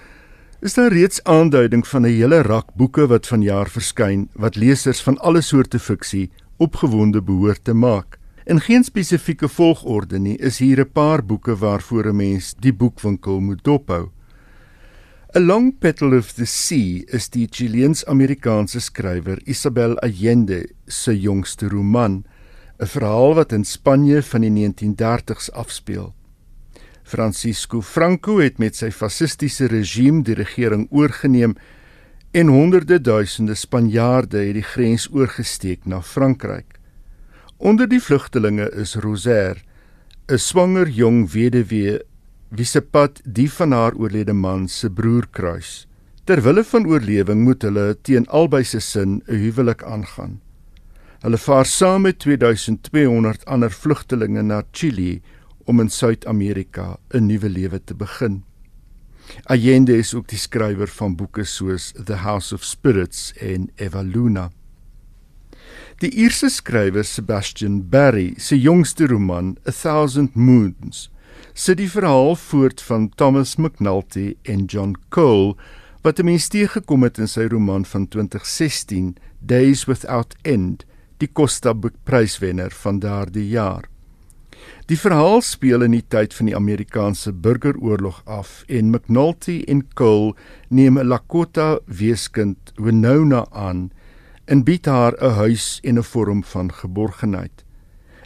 is 0.62 0.74
daar 0.74 0.94
reeds 0.94 1.24
aanduiding 1.24 1.88
van 1.88 2.02
'n 2.02 2.14
hele 2.14 2.42
rak 2.42 2.70
boeke 2.76 3.08
wat 3.08 3.28
vanjaar 3.28 3.70
verskyn 3.70 4.30
wat 4.34 4.56
lesers 4.56 5.02
van 5.02 5.18
alle 5.18 5.42
soorte 5.42 5.80
fiksie 5.80 6.30
opgewonde 6.58 7.22
behoort 7.22 7.64
te 7.64 7.74
maak. 7.74 8.21
In 8.52 8.60
geen 8.60 8.84
spesifieke 8.84 9.48
volgorde 9.48 10.20
nie, 10.20 10.36
is 10.36 10.58
hier 10.60 10.80
'n 10.80 10.92
paar 10.92 11.24
boeke 11.24 11.56
waarvoor 11.56 12.08
'n 12.08 12.16
mens 12.16 12.54
die 12.60 12.74
boekwinkel 12.74 13.40
moet 13.40 13.64
dophou. 13.64 14.12
A 15.36 15.40
Long 15.40 15.80
Petal 15.80 16.18
of 16.18 16.32
the 16.34 16.46
Sea 16.46 17.04
is 17.08 17.30
die 17.30 17.48
Chileens-Amerikaanse 17.50 18.80
skrywer 18.80 19.40
Isabel 19.46 20.00
Allende 20.00 20.70
se 20.86 21.20
jongste 21.20 21.68
roman, 21.68 22.26
'n 22.80 22.86
verhaal 22.86 23.34
wat 23.34 23.52
in 23.52 23.64
Spanje 23.64 24.22
van 24.24 24.42
die 24.42 24.52
1930s 24.52 25.52
afspeel. 25.52 26.14
Francisco 27.04 27.82
Franco 27.82 28.38
het 28.40 28.58
met 28.58 28.76
sy 28.76 28.92
fasistiese 28.92 29.66
regime 29.66 30.24
die 30.24 30.36
regering 30.36 30.88
oorgeneem 30.90 31.56
en 32.32 32.48
honderde 32.48 33.02
duisende 33.02 33.56
Spanjaarde 33.56 34.38
het 34.38 34.54
die 34.54 34.70
grens 34.74 35.08
oorgesteek 35.12 35.86
na 35.86 36.02
Frankryk. 36.02 36.81
Onder 37.62 37.86
die 37.86 38.02
vlugtelinge 38.02 38.66
is 38.74 38.96
Rosaire, 38.96 39.62
'n 40.28 40.38
swanger 40.38 40.90
jong 40.90 41.28
weduwee 41.30 42.00
wie 42.50 42.66
se 42.66 42.82
pad 42.82 43.22
die 43.24 43.52
van 43.54 43.72
haar 43.72 43.94
oorlede 43.94 44.34
man 44.34 44.68
se 44.68 44.90
broer 44.90 45.28
kruis. 45.30 45.86
Terwille 46.26 46.64
van 46.64 46.88
oorlewing 46.88 47.44
moet 47.46 47.62
hulle 47.62 47.98
teen 48.02 48.26
albei 48.28 48.64
se 48.64 48.80
sin 48.80 49.22
'n 49.28 49.38
huwelik 49.44 49.84
aangaan. 49.84 50.42
Hulle 51.22 51.38
vaar 51.38 51.66
saam 51.66 52.02
met 52.02 52.20
2200 52.20 53.46
ander 53.46 53.72
vlugtelinge 53.72 54.42
na 54.42 54.64
Chili 54.72 55.22
om 55.66 55.80
in 55.80 55.90
Suid-Amerika 55.90 56.98
'n 57.14 57.26
nuwe 57.26 57.50
lewe 57.50 57.84
te 57.84 57.94
begin. 57.94 58.44
Allende 59.44 59.98
is 59.98 60.14
ook 60.14 60.28
die 60.28 60.40
skrywer 60.40 60.88
van 60.88 61.16
boeke 61.16 61.44
soos 61.44 61.94
The 62.06 62.16
House 62.16 62.56
of 62.56 62.64
Spirits 62.64 63.34
en 63.34 63.70
Eva 63.76 64.02
Luna. 64.02 64.52
Die 66.02 66.10
Ierse 66.18 66.50
skrywer 66.50 67.04
Sebastian 67.04 67.84
Barry 67.92 68.34
se 68.40 68.56
jongste 68.56 69.06
roman, 69.08 69.60
A 69.68 69.72
Thousand 69.72 70.36
Moons, 70.36 71.12
sit 71.54 71.78
die 71.78 71.90
verhaal 71.94 72.34
voort 72.42 72.82
van 72.82 73.12
Thomas 73.22 73.52
McNulty 73.60 74.32
en 74.50 74.64
John 74.66 74.96
Cole 75.14 75.54
wat 76.02 76.18
die 76.18 76.26
mens 76.26 76.50
teëgekom 76.50 77.06
het 77.06 77.22
in 77.22 77.30
sy 77.30 77.46
roman 77.54 77.86
van 77.86 78.10
2016, 78.10 79.14
Days 79.46 79.86
Without 79.86 80.34
End, 80.42 80.88
die 81.22 81.30
Costa 81.30 81.76
Book 81.78 82.02
Pryswenner 82.10 82.74
van 82.82 82.98
daardie 83.06 83.46
jaar. 83.54 83.86
Die 84.90 84.98
verhaal 84.98 85.46
speel 85.46 85.86
in 85.86 85.94
die 85.94 86.06
tyd 86.10 86.34
van 86.34 86.50
die 86.50 86.58
Amerikaanse 86.58 87.30
Burgeroorlog 87.30 88.24
af 88.26 88.64
en 88.66 88.90
McNulty 88.90 89.62
en 89.70 89.86
Cole 89.94 90.34
neem 90.70 90.98
'n 90.98 91.14
Lakota 91.14 91.78
weeskind 91.86 92.74
Winona 92.82 93.46
aan 93.54 93.92
en 94.46 94.64
bied 94.64 94.86
haar 94.86 95.14
'n 95.20 95.34
huis 95.34 95.80
en 95.84 95.98
'n 95.98 96.04
vorm 96.04 96.44
van 96.44 96.74
geborgenheid. 96.74 97.64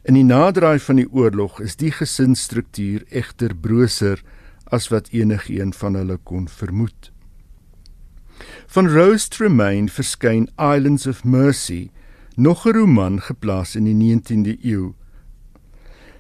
In 0.04 0.14
die 0.14 0.24
naderdraai 0.24 0.80
van 0.80 0.96
die 0.96 1.12
oorlog 1.12 1.60
is 1.62 1.76
die 1.76 1.92
gesinsstruktuur 1.92 3.04
egter 3.10 3.56
broser 3.56 4.24
as 4.64 4.88
wat 4.88 5.10
enigiemand 5.12 5.76
van 5.76 5.94
hulle 5.94 6.18
kon 6.18 6.48
vermoed. 6.48 7.12
Van 8.68 8.88
Rose 8.88 9.30
Tremaine 9.30 9.90
verskyn 9.90 10.50
Islands 10.58 11.08
of 11.08 11.24
Mercy, 11.24 11.90
nog 12.36 12.66
'n 12.66 12.72
roman 12.72 13.22
geplaas 13.22 13.76
in 13.76 13.84
die 13.84 13.94
19de 13.94 14.58
eeu 14.62 14.94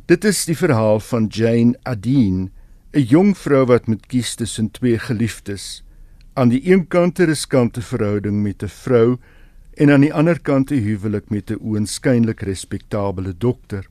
Dit 0.05 0.21
is 0.23 0.43
die 0.45 0.57
verhaal 0.57 0.99
van 1.01 1.25
Jane 1.33 1.73
Adine, 1.83 2.51
'n 2.93 3.01
jong 3.01 3.37
vrou 3.37 3.65
wat 3.65 3.87
moet 3.87 4.05
kies 4.05 4.35
tussen 4.35 4.71
twee 4.71 4.99
geliefdes. 4.99 5.83
Aan 6.33 6.49
die 6.49 6.61
een 6.71 6.87
kant 6.87 7.19
'n 7.19 7.25
riskante 7.25 7.81
verhouding 7.81 8.43
met 8.43 8.63
'n 8.63 8.67
vrou 8.67 9.17
en 9.75 9.91
aan 9.91 10.01
die 10.01 10.13
ander 10.13 10.39
kant 10.39 10.71
'n 10.71 10.83
huwelik 10.83 11.29
met 11.29 11.51
'n 11.51 11.59
oënskynlik 11.61 12.41
respekteerbare 12.41 13.37
dokter. 13.37 13.87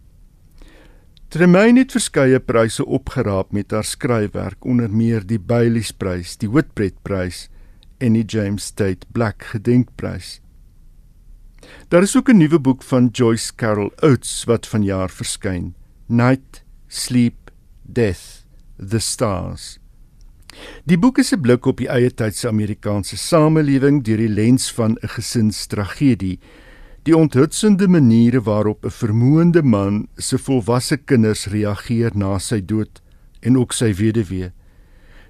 Tremaine 1.29 1.81
het 1.81 1.93
verskeie 1.93 2.41
pryse 2.41 2.85
opgeraap 2.87 3.53
met 3.53 3.71
haar 3.71 3.85
skryfwerk, 3.85 4.65
onder 4.65 4.91
meer 4.91 5.27
die 5.27 5.39
Bailey's-prys, 5.39 6.37
die 6.37 6.51
Whitbread-prys 6.51 7.49
en 7.99 8.13
die 8.13 8.25
James 8.25 8.71
Tate 8.71 9.07
Black 9.13 9.43
Gedenkprys. 9.43 10.41
Daar 11.89 12.03
is 12.03 12.17
ook 12.17 12.29
'n 12.29 12.37
nuwe 12.37 12.59
boek 12.59 12.83
van 12.83 13.09
Joyce 13.13 13.55
Carol 13.55 13.93
Oates 14.03 14.45
wat 14.45 14.67
vanjaar 14.67 15.11
verskyn. 15.11 15.75
Night, 16.07 16.63
Sleep, 16.89 17.51
Death, 17.83 18.47
The 18.89 18.99
Stars. 18.99 19.79
Die 20.85 20.99
boek 20.99 21.19
is 21.19 21.33
'n 21.33 21.41
blik 21.41 21.67
op 21.67 21.77
die 21.77 21.89
eie 21.89 22.11
tyd 22.11 22.37
se 22.37 22.49
Amerikaanse 22.49 23.17
samelewing 23.17 24.03
deur 24.05 24.17
die 24.17 24.29
lens 24.29 24.73
van 24.73 24.97
'n 25.03 25.09
gesinstragedie. 25.09 26.39
Die 27.03 27.17
onthutsende 27.17 27.89
maniere 27.89 28.41
waarop 28.43 28.85
'n 28.85 28.91
vermoënde 28.91 29.63
man 29.63 30.09
se 30.17 30.39
volwasse 30.39 30.97
kinders 30.97 31.47
reageer 31.47 32.11
na 32.15 32.39
sy 32.39 32.61
dood 32.61 33.03
en 33.41 33.59
ook 33.59 33.73
sy 33.73 33.93
weduwee. 33.95 34.53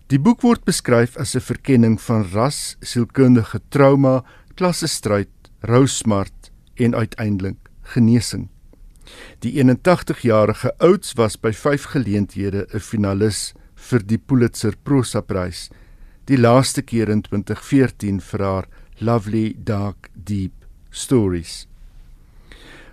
Die 0.07 0.19
boek 0.19 0.43
word 0.43 0.65
beskryf 0.65 1.17
as 1.17 1.35
'n 1.35 1.41
verkenning 1.41 2.01
van 2.01 2.25
ras, 2.33 2.77
sielkundige 2.81 3.61
trauma, 3.69 4.25
klassestryd, 4.55 5.29
rousmart 5.61 6.51
en 6.75 6.95
uiteindelik 6.95 7.57
genesing. 7.83 8.49
Die 9.39 9.53
81-jarige 9.53 10.75
Oates 10.79 11.13
was 11.17 11.37
by 11.37 11.53
5 11.53 11.83
geleenthede 11.85 12.67
'n 12.73 12.81
finalis 12.81 13.53
vir 13.91 14.05
die 14.05 14.19
Pulitzer 14.19 14.75
Prosa 14.85 15.21
Prys, 15.21 15.69
die 16.29 16.41
laaste 16.41 16.83
keer 16.83 17.11
in 17.13 17.23
2014 17.27 18.21
vir 18.21 18.45
haar 18.45 18.67
Lovely 19.01 19.55
Dark 19.59 20.11
Deep 20.15 20.67
Stories. 20.91 21.67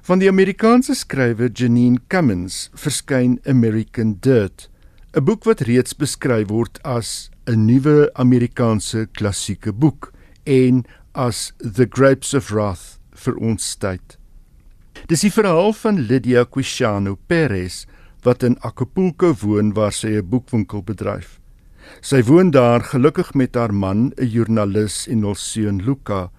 Van 0.01 0.19
die 0.19 0.29
Amerikaanse 0.29 0.95
skrywer 0.97 1.51
Janine 1.53 2.01
Cummins 2.09 2.69
verskyn 2.75 3.39
American 3.45 4.17
Dirt, 4.19 4.67
'n 5.13 5.25
boek 5.25 5.45
wat 5.45 5.61
reeds 5.67 5.93
beskryf 5.93 6.49
word 6.49 6.79
as 6.83 7.29
'n 7.47 7.65
nuwe 7.67 8.09
Amerikaanse 8.15 9.07
klassieke 9.13 9.71
boek 9.71 10.11
en 10.45 10.83
as 11.13 11.53
The 11.59 11.85
Grapes 11.85 12.33
of 12.33 12.49
Wrath 12.51 12.99
vir 13.13 13.35
ons 13.37 13.75
tyd. 13.75 14.17
Dis 15.07 15.21
die 15.21 15.31
verhaal 15.31 15.73
van 15.73 16.07
Lydia 16.07 16.45
Quishano 16.45 17.17
Perez 17.27 17.85
wat 18.21 18.43
in 18.43 18.59
Acapulco 18.59 19.33
woon 19.41 19.73
waar 19.73 19.91
sy 19.91 20.07
'n 20.17 20.29
boekwinkel 20.29 20.83
bedryf. 20.83 21.39
Sy 22.01 22.23
woon 22.23 22.51
daar 22.51 22.81
gelukkig 22.81 23.33
met 23.33 23.55
haar 23.55 23.73
man, 23.73 24.13
'n 24.17 24.25
joernalis 24.25 25.07
en 25.07 25.21
hul 25.21 25.35
seun 25.35 25.81
Luca, 25.83 26.31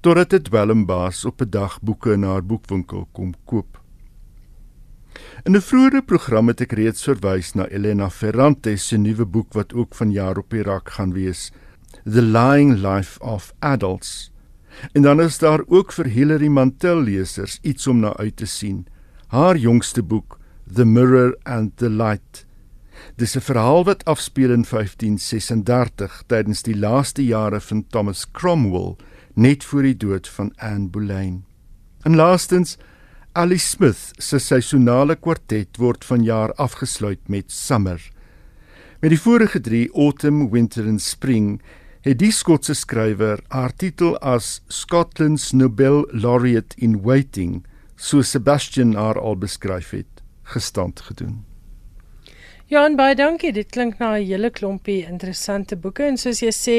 totdat 0.00 0.32
'n 0.32 0.42
dwelmbaas 0.42 1.24
op 1.24 1.40
'n 1.42 1.50
dag 1.50 1.80
boeke 1.82 2.12
in 2.12 2.22
haar 2.22 2.44
boekwinkel 2.44 3.08
kom 3.12 3.34
koop. 3.44 3.80
In 5.44 5.56
'n 5.56 5.60
vroeëre 5.60 6.02
program 6.02 6.48
het 6.48 6.60
ek 6.60 6.72
reeds 6.72 7.02
verwys 7.04 7.54
na 7.54 7.66
Elena 7.68 8.10
Ferrante 8.10 8.76
se 8.76 8.96
nuwe 8.96 9.26
boek 9.26 9.52
wat 9.52 9.72
ook 9.74 9.94
vanjaar 9.94 10.38
op 10.38 10.50
die 10.50 10.62
rak 10.62 10.90
gaan 10.90 11.12
wees, 11.12 11.52
The 12.04 12.22
Lying 12.22 12.74
Life 12.80 13.20
of 13.20 13.52
Adults. 13.58 14.32
En 14.92 15.02
dan 15.02 15.20
is 15.20 15.38
daar 15.38 15.62
ook 15.66 15.92
vir 15.92 16.06
Hilary 16.06 16.48
Mantel 16.48 17.00
lesers 17.02 17.58
iets 17.62 17.86
om 17.86 18.00
na 18.00 18.16
uit 18.16 18.36
te 18.36 18.46
sien. 18.46 18.86
Haar 19.26 19.56
jongste 19.56 20.02
boek, 20.02 20.39
The 20.72 20.84
Mirror 20.84 21.34
and 21.42 21.76
the 21.76 21.90
Light. 21.90 22.46
Dis 23.16 23.34
'n 23.36 23.40
verhaal 23.40 23.84
wat 23.84 24.04
afspeel 24.04 24.52
in 24.54 24.64
1536 24.64 26.22
tydens 26.26 26.62
die 26.62 26.76
laaste 26.76 27.24
jare 27.24 27.60
van 27.60 27.86
Thomas 27.90 28.30
Cromwell, 28.30 28.96
net 29.34 29.64
voor 29.64 29.82
die 29.82 29.96
dood 29.96 30.28
van 30.28 30.52
Anne 30.56 30.88
Boleyn. 30.88 31.44
En 32.02 32.14
laastens, 32.16 32.76
Alice 33.32 33.66
Smith 33.66 34.12
se 34.18 34.38
seisonale 34.38 35.16
kwartet 35.16 35.76
word 35.76 36.04
vanjaar 36.04 36.52
afgesluit 36.54 37.28
met 37.28 37.50
Summer. 37.50 38.10
Met 39.00 39.10
die 39.10 39.20
vorige 39.20 39.60
3, 39.60 39.90
Autumn, 39.92 40.50
Winter 40.50 40.86
en 40.86 40.98
Spring, 40.98 41.60
het 42.00 42.18
die 42.18 42.30
Skotse 42.32 42.74
skrywer 42.74 43.42
haar 43.48 43.74
titel 43.76 44.16
as 44.18 44.62
Scotland's 44.68 45.52
Nobel 45.52 46.06
Laureate 46.12 46.76
in 46.78 47.02
Waiting, 47.02 47.64
so 47.96 48.22
Sebastian 48.22 48.94
haar 48.94 49.18
al 49.18 49.36
beskryf 49.36 49.90
het, 49.90 50.19
gestand 50.50 51.00
gedoen. 51.00 51.44
Ja, 52.70 52.84
en 52.86 52.94
baie 52.96 53.16
dankie. 53.18 53.52
Dit 53.52 53.72
klink 53.74 53.98
na 53.98 54.16
'n 54.16 54.26
hele 54.26 54.50
klompie 54.50 55.06
interessante 55.06 55.76
boeke 55.76 56.04
en 56.06 56.16
soos 56.16 56.40
jy 56.40 56.52
sê, 56.54 56.78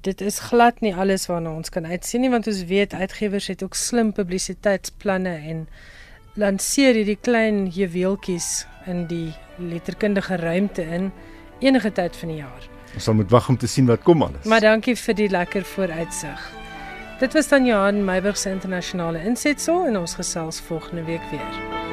dit 0.00 0.20
is 0.20 0.38
glad 0.38 0.80
nie 0.80 0.94
alles 0.94 1.26
waarna 1.26 1.54
ons 1.54 1.70
kan 1.70 1.86
uitsien 1.86 2.20
nie 2.20 2.30
want 2.30 2.46
ons 2.50 2.64
weet 2.68 2.94
uitgewers 2.94 3.46
het 3.46 3.62
ook 3.62 3.74
slim 3.74 4.12
publisiteitsplanne 4.12 5.34
en 5.52 5.68
lanseer 6.34 6.94
hierdie 6.94 7.18
klein 7.20 7.68
juweeltjies 7.72 8.66
in 8.90 9.06
die 9.06 9.32
letterkundige 9.58 10.36
ruimte 10.36 10.82
in 10.82 11.12
enige 11.58 11.92
tyd 11.92 12.16
van 12.16 12.28
die 12.28 12.40
jaar. 12.42 12.68
Ons 12.94 13.08
sal 13.08 13.14
moet 13.14 13.30
wag 13.30 13.48
om 13.48 13.58
te 13.58 13.70
sien 13.70 13.86
wat 13.86 14.02
kom 14.02 14.22
alles. 14.22 14.44
Maar 14.44 14.60
dankie 14.60 14.96
vir 14.96 15.14
die 15.14 15.30
lekker 15.30 15.64
vooruitsig. 15.64 16.50
Dit 17.22 17.32
was 17.32 17.48
dan 17.48 17.66
Johan 17.66 18.04
Meiburg 18.04 18.36
se 18.36 18.50
internasionale 18.50 19.22
insetsel 19.24 19.86
en 19.86 19.98
ons 20.02 20.18
gesels 20.18 20.60
volgende 20.60 21.04
week 21.04 21.22
weer. 21.30 21.83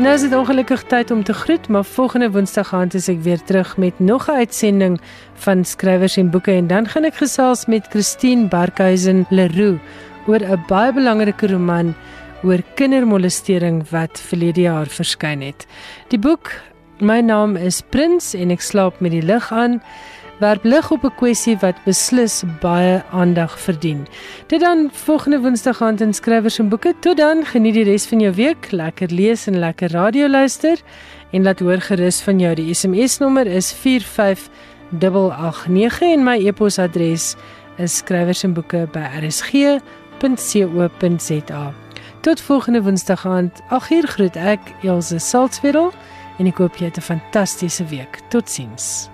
Nou 0.00 0.14
is 0.14 0.22
dit 0.24 0.32
ongelukkig 0.32 0.80
tyd 0.88 1.10
om 1.10 1.20
te 1.24 1.34
groet, 1.36 1.68
maar 1.68 1.84
volgende 1.84 2.30
Woensdag 2.32 2.70
aand 2.72 2.94
is 2.96 3.08
ek 3.12 3.18
weer 3.20 3.42
terug 3.44 3.74
met 3.76 3.98
nog 3.98 4.30
'n 4.30 4.40
uitsending 4.40 5.00
van 5.44 5.64
skrywers 5.64 6.16
en 6.16 6.30
boeke 6.30 6.52
en 6.52 6.66
dan 6.66 6.88
gaan 6.88 7.04
ek 7.04 7.14
gesels 7.14 7.66
met 7.66 7.86
Christine 7.90 8.48
Barkhuizen 8.48 9.26
Leroux 9.28 9.80
oor 10.26 10.40
'n 10.40 10.64
baie 10.68 10.92
belangrike 10.92 11.46
roman 11.46 11.94
oor 12.42 12.62
kindermolestering 12.74 13.88
wat 13.90 14.20
verlede 14.20 14.60
jaar 14.60 14.86
verskyn 14.86 15.40
het. 15.40 15.66
Die 16.08 16.18
boek 16.18 16.50
My 17.00 17.20
naam 17.20 17.56
is 17.56 17.82
Prins 17.82 18.34
en 18.34 18.50
ek 18.50 18.60
slaap 18.60 19.00
met 19.00 19.10
die 19.10 19.22
lig 19.22 19.52
aan 19.52 19.82
werp 20.40 20.64
lig 20.64 20.90
op 20.90 21.04
'n 21.04 21.14
kwessie 21.16 21.56
wat 21.60 21.74
beslis 21.84 22.42
baie 22.60 23.02
aandag 23.10 23.60
verdien. 23.60 24.06
Dit 24.46 24.60
dan 24.60 24.90
volgende 24.92 25.40
Woensdag 25.40 25.82
aand 25.82 26.00
in 26.00 26.14
skrywers 26.14 26.58
en 26.58 26.68
boeke. 26.68 26.94
Tot 27.00 27.16
dan, 27.16 27.46
geniet 27.46 27.74
die 27.74 27.84
res 27.84 28.06
van 28.06 28.20
jou 28.20 28.34
week, 28.34 28.70
lekker 28.70 29.12
lees 29.12 29.46
en 29.46 29.58
lekker 29.58 29.90
radio 29.90 30.28
luister 30.28 30.78
en 31.30 31.42
laat 31.42 31.60
hoor 31.60 31.80
gerus 31.80 32.20
van 32.20 32.38
jou. 32.38 32.54
Die 32.54 32.74
SMS 32.74 33.18
nommer 33.18 33.46
is 33.46 33.72
45889 33.72 36.00
en 36.00 36.24
my 36.24 36.46
e-posadres 36.46 37.36
is 37.76 37.96
skrywers 37.96 38.42
en 38.42 38.52
boeke 38.52 38.88
by 38.92 39.08
rsg.co.za. 39.20 39.82
Tot 42.20 42.40
volgende 42.40 42.82
Woensdag 42.82 43.26
aand. 43.26 43.60
Ag 43.68 43.88
hier 43.88 44.06
groet 44.06 44.36
ek 44.36 44.60
Elsje 44.82 45.18
Salzwetel 45.18 45.92
en 46.38 46.46
ek 46.46 46.58
hoop 46.58 46.76
jy 46.76 46.84
het 46.84 46.96
'n 46.96 47.00
fantastiese 47.00 47.84
week. 47.84 48.18
Totsiens. 48.28 49.10